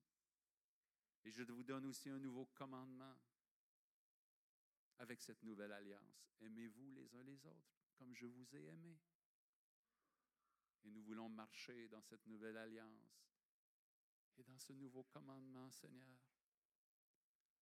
Et 1.24 1.30
je 1.30 1.42
vous 1.42 1.62
donne 1.62 1.86
aussi 1.86 2.08
un 2.08 2.18
nouveau 2.18 2.46
commandement 2.46 3.16
avec 5.00 5.20
cette 5.20 5.42
nouvelle 5.42 5.72
alliance. 5.72 6.30
Aimez-vous 6.40 6.92
les 6.92 7.14
uns 7.16 7.22
les 7.24 7.44
autres 7.46 7.80
comme 7.98 8.14
je 8.14 8.26
vous 8.26 8.56
ai 8.56 8.64
aimé. 8.68 8.98
Et 10.84 10.90
nous 10.90 11.02
voulons 11.02 11.28
marcher 11.28 11.88
dans 11.88 12.00
cette 12.00 12.26
nouvelle 12.26 12.56
alliance 12.56 13.26
et 14.38 14.42
dans 14.42 14.58
ce 14.58 14.72
nouveau 14.72 15.04
commandement, 15.04 15.70
Seigneur. 15.70 16.16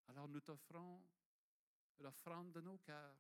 Alors 0.07 0.28
nous 0.28 0.41
t'offrons 0.41 1.05
l'offrande 1.99 2.53
de 2.53 2.61
nos 2.61 2.78
cœurs. 2.78 3.18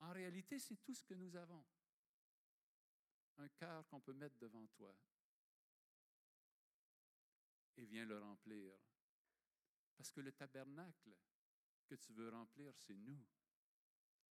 En 0.00 0.12
réalité, 0.12 0.60
c'est 0.60 0.76
tout 0.76 0.94
ce 0.94 1.04
que 1.04 1.14
nous 1.14 1.34
avons. 1.34 1.64
Un 3.38 3.48
cœur 3.48 3.86
qu'on 3.88 4.00
peut 4.00 4.12
mettre 4.12 4.38
devant 4.38 4.66
toi. 4.68 4.94
Et 7.76 7.84
viens 7.84 8.04
le 8.04 8.18
remplir. 8.18 8.74
Parce 9.96 10.12
que 10.12 10.20
le 10.20 10.30
tabernacle 10.30 11.16
que 11.88 11.94
tu 11.94 12.12
veux 12.12 12.28
remplir, 12.28 12.72
c'est 12.76 12.96
nous. 12.96 13.26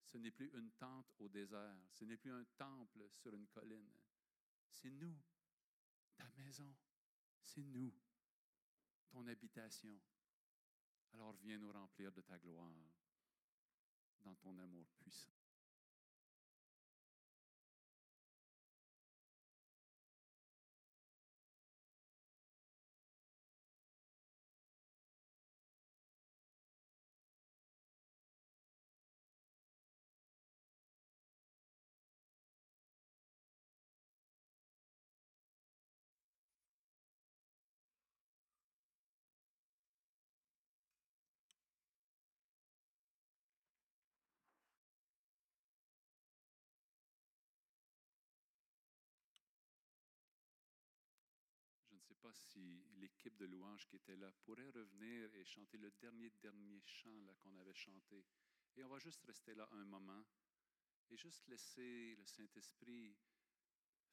Ce 0.05 0.19
n'est 0.19 0.31
plus 0.31 0.51
une 0.55 0.71
tente 0.73 1.15
au 1.19 1.29
désert, 1.29 1.79
ce 1.91 2.05
n'est 2.05 2.17
plus 2.17 2.33
un 2.33 2.45
temple 2.57 3.09
sur 3.11 3.35
une 3.35 3.47
colline. 3.49 3.91
C'est 4.69 4.91
nous, 4.91 5.17
ta 6.17 6.29
maison, 6.37 6.75
c'est 7.43 7.63
nous, 7.63 7.93
ton 9.09 9.27
habitation. 9.27 10.01
Alors 11.13 11.33
viens 11.35 11.59
nous 11.59 11.73
remplir 11.73 12.13
de 12.13 12.21
ta 12.21 12.39
gloire 12.39 12.93
dans 14.21 14.35
ton 14.37 14.59
amour 14.59 14.89
puissant. 14.99 15.34
Pas 52.25 52.33
si 52.33 52.83
l'équipe 52.97 53.37
de 53.37 53.45
louanges 53.45 53.87
qui 53.87 53.97
était 53.97 54.17
là 54.17 54.33
pourrait 54.47 54.71
revenir 54.71 55.35
et 55.35 55.45
chanter 55.45 55.77
le 55.77 55.91
dernier, 56.01 56.31
dernier 56.41 56.81
chant 56.81 57.35
qu'on 57.43 57.55
avait 57.57 57.75
chanté. 57.75 58.25
Et 58.77 58.83
on 58.83 58.89
va 58.89 58.99
juste 58.99 59.23
rester 59.25 59.55
là 59.55 59.69
un 59.73 59.85
moment 59.85 60.25
et 61.11 61.19
juste 61.19 61.47
laisser 61.49 62.17
le 62.17 62.25
Saint-Esprit 62.25 63.15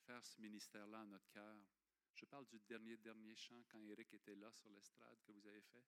faire 0.06 0.26
ce 0.26 0.42
ministère-là 0.42 1.00
à 1.00 1.06
notre 1.06 1.30
cœur. 1.30 1.56
Je 2.14 2.26
parle 2.26 2.46
du 2.48 2.60
dernier, 2.68 2.98
dernier 2.98 3.34
chant 3.34 3.64
quand 3.70 3.82
Eric 3.82 4.14
était 4.14 4.36
là 4.36 4.52
sur 4.52 4.70
l'estrade 4.72 5.18
que 5.24 5.32
vous 5.32 5.48
avez 5.48 5.62
fait. 5.62 5.86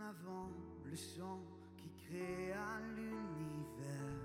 Avant 0.00 0.50
le 0.84 0.96
chant 0.96 1.40
qui 1.76 1.90
créa 1.90 2.80
l'univers, 2.96 4.18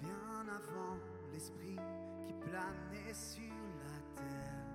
bien 0.00 0.46
avant 0.48 0.96
l'esprit 1.32 1.78
qui 2.26 2.32
planait 2.32 3.14
sur 3.14 3.52
la 3.84 4.22
terre, 4.22 4.66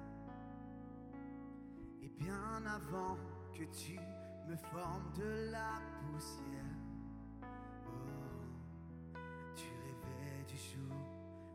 et 2.01 2.09
bien 2.09 2.66
avant 2.66 3.18
que 3.53 3.64
tu 3.66 3.99
me 4.47 4.55
formes 4.55 5.11
de 5.18 5.51
la 5.51 5.82
poussière. 6.01 6.78
Oh, 7.41 8.45
tu 9.55 9.68
rêvais 9.68 10.43
du 10.47 10.57
jour 10.57 10.97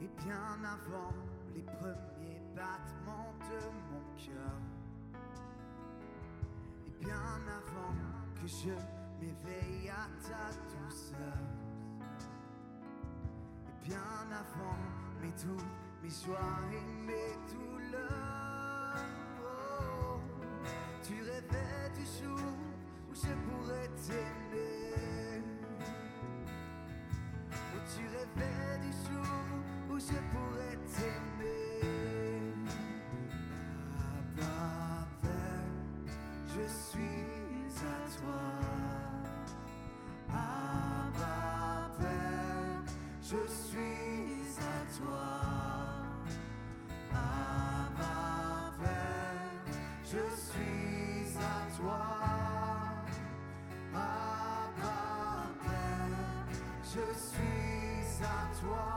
Et 0.01 0.09
bien 0.25 0.65
avant 0.65 1.13
les 1.55 1.63
premiers 1.63 2.36
battements 2.57 3.35
de 3.51 3.61
mon 3.91 4.05
cœur. 4.17 4.59
Et 6.87 7.05
bien 7.05 7.37
avant 7.61 7.95
que 8.35 8.47
je 8.47 8.73
m'éveille 9.21 9.91
à 9.91 10.09
ta 10.27 10.45
douceur. 10.73 11.39
Et 13.69 13.87
bien 13.87 14.27
avant 14.33 14.79
mes 15.21 15.33
doutes, 15.33 15.65
mes 16.03 16.09
joies 16.09 16.59
et 16.73 16.87
mes 17.07 17.35
douleurs. 17.53 19.05
Oh, 19.43 20.19
tu 21.03 21.21
rêvais 21.23 21.91
du 21.95 22.05
jour 22.07 22.49
où 23.11 23.15
je 23.15 23.33
pourrais 23.45 23.89
t'aimer. 23.89 25.16
Je 56.97 57.19
suis 57.19 58.25
à 58.25 58.49
toi. 58.61 58.89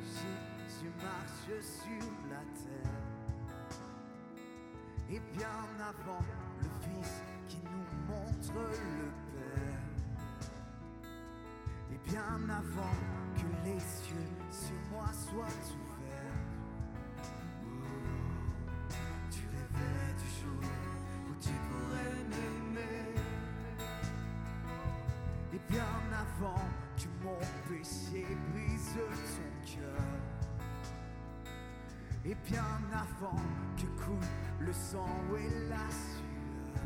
Jésus 0.00 0.92
marche 1.02 1.62
sur 1.62 2.10
la 2.28 2.42
terre. 2.58 2.90
Et 5.10 5.20
bien 5.36 5.60
avant 5.78 6.24
le 6.60 6.68
Fils 6.80 7.22
qui 7.48 7.60
nous 7.64 8.12
montre 8.12 8.54
le 8.54 9.10
Père. 9.32 9.84
Et 11.92 12.10
bien 12.10 12.40
avant 12.48 12.96
que 13.36 13.48
les 13.64 13.80
cieux 13.80 14.32
sur 14.50 14.80
moi 14.90 15.06
soient. 15.12 15.81
Bien 25.68 25.82
avant 26.12 26.68
que 26.96 27.08
mon 27.24 27.38
péché 27.68 28.26
brise 28.52 28.94
ton 28.94 29.80
cœur. 29.80 30.04
Et 32.24 32.36
bien 32.48 32.80
avant 32.92 33.42
que 33.76 33.86
coule 34.02 34.28
le 34.60 34.72
sang 34.72 35.06
et 35.36 35.68
la 35.68 35.90
sueur. 35.90 36.82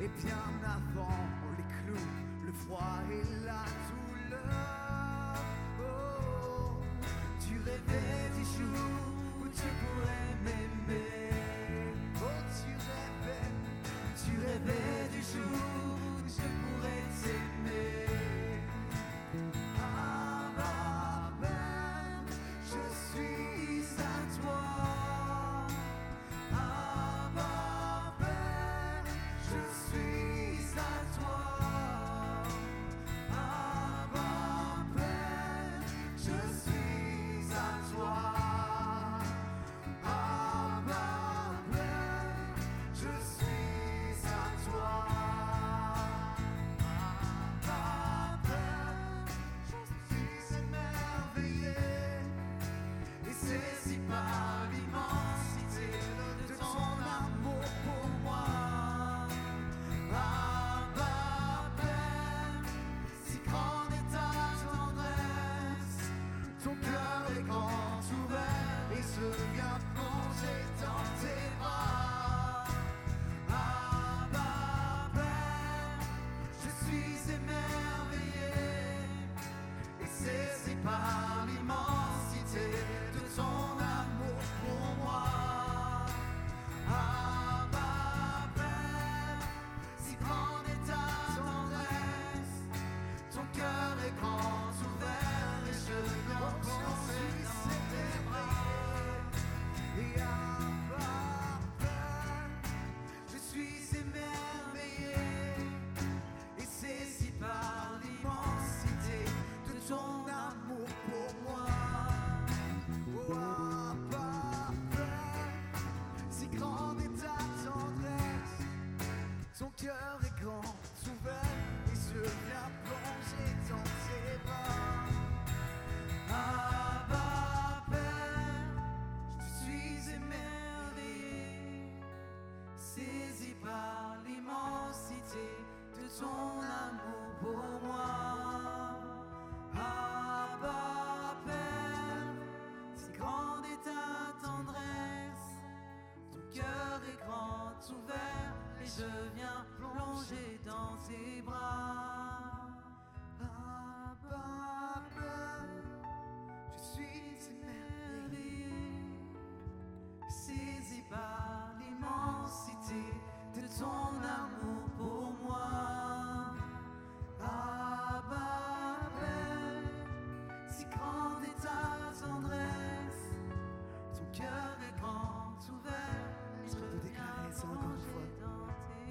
Et 0.00 0.08
bien 0.22 0.46
avant 0.64 1.26
les 1.56 1.64
clous, 1.74 2.08
le 2.46 2.52
froid 2.52 3.00
et 3.10 3.44
la 3.44 3.64
douleur. 3.88 4.77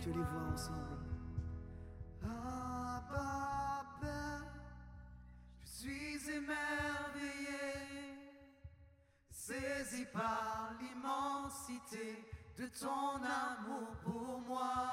Que 0.03 0.09
les 0.11 0.23
voix 0.23 0.53
ensemble. 0.53 0.99
Abba, 2.23 3.83
Père, 3.99 4.43
je 5.63 5.67
suis 5.67 6.29
émerveillé, 6.29 7.65
saisi 9.31 10.05
par 10.13 10.75
l'immensité 10.79 12.23
de 12.57 12.67
ton 12.79 13.15
amour 13.17 13.89
pour 14.03 14.39
moi. 14.47 14.61
Ah, 14.63 14.86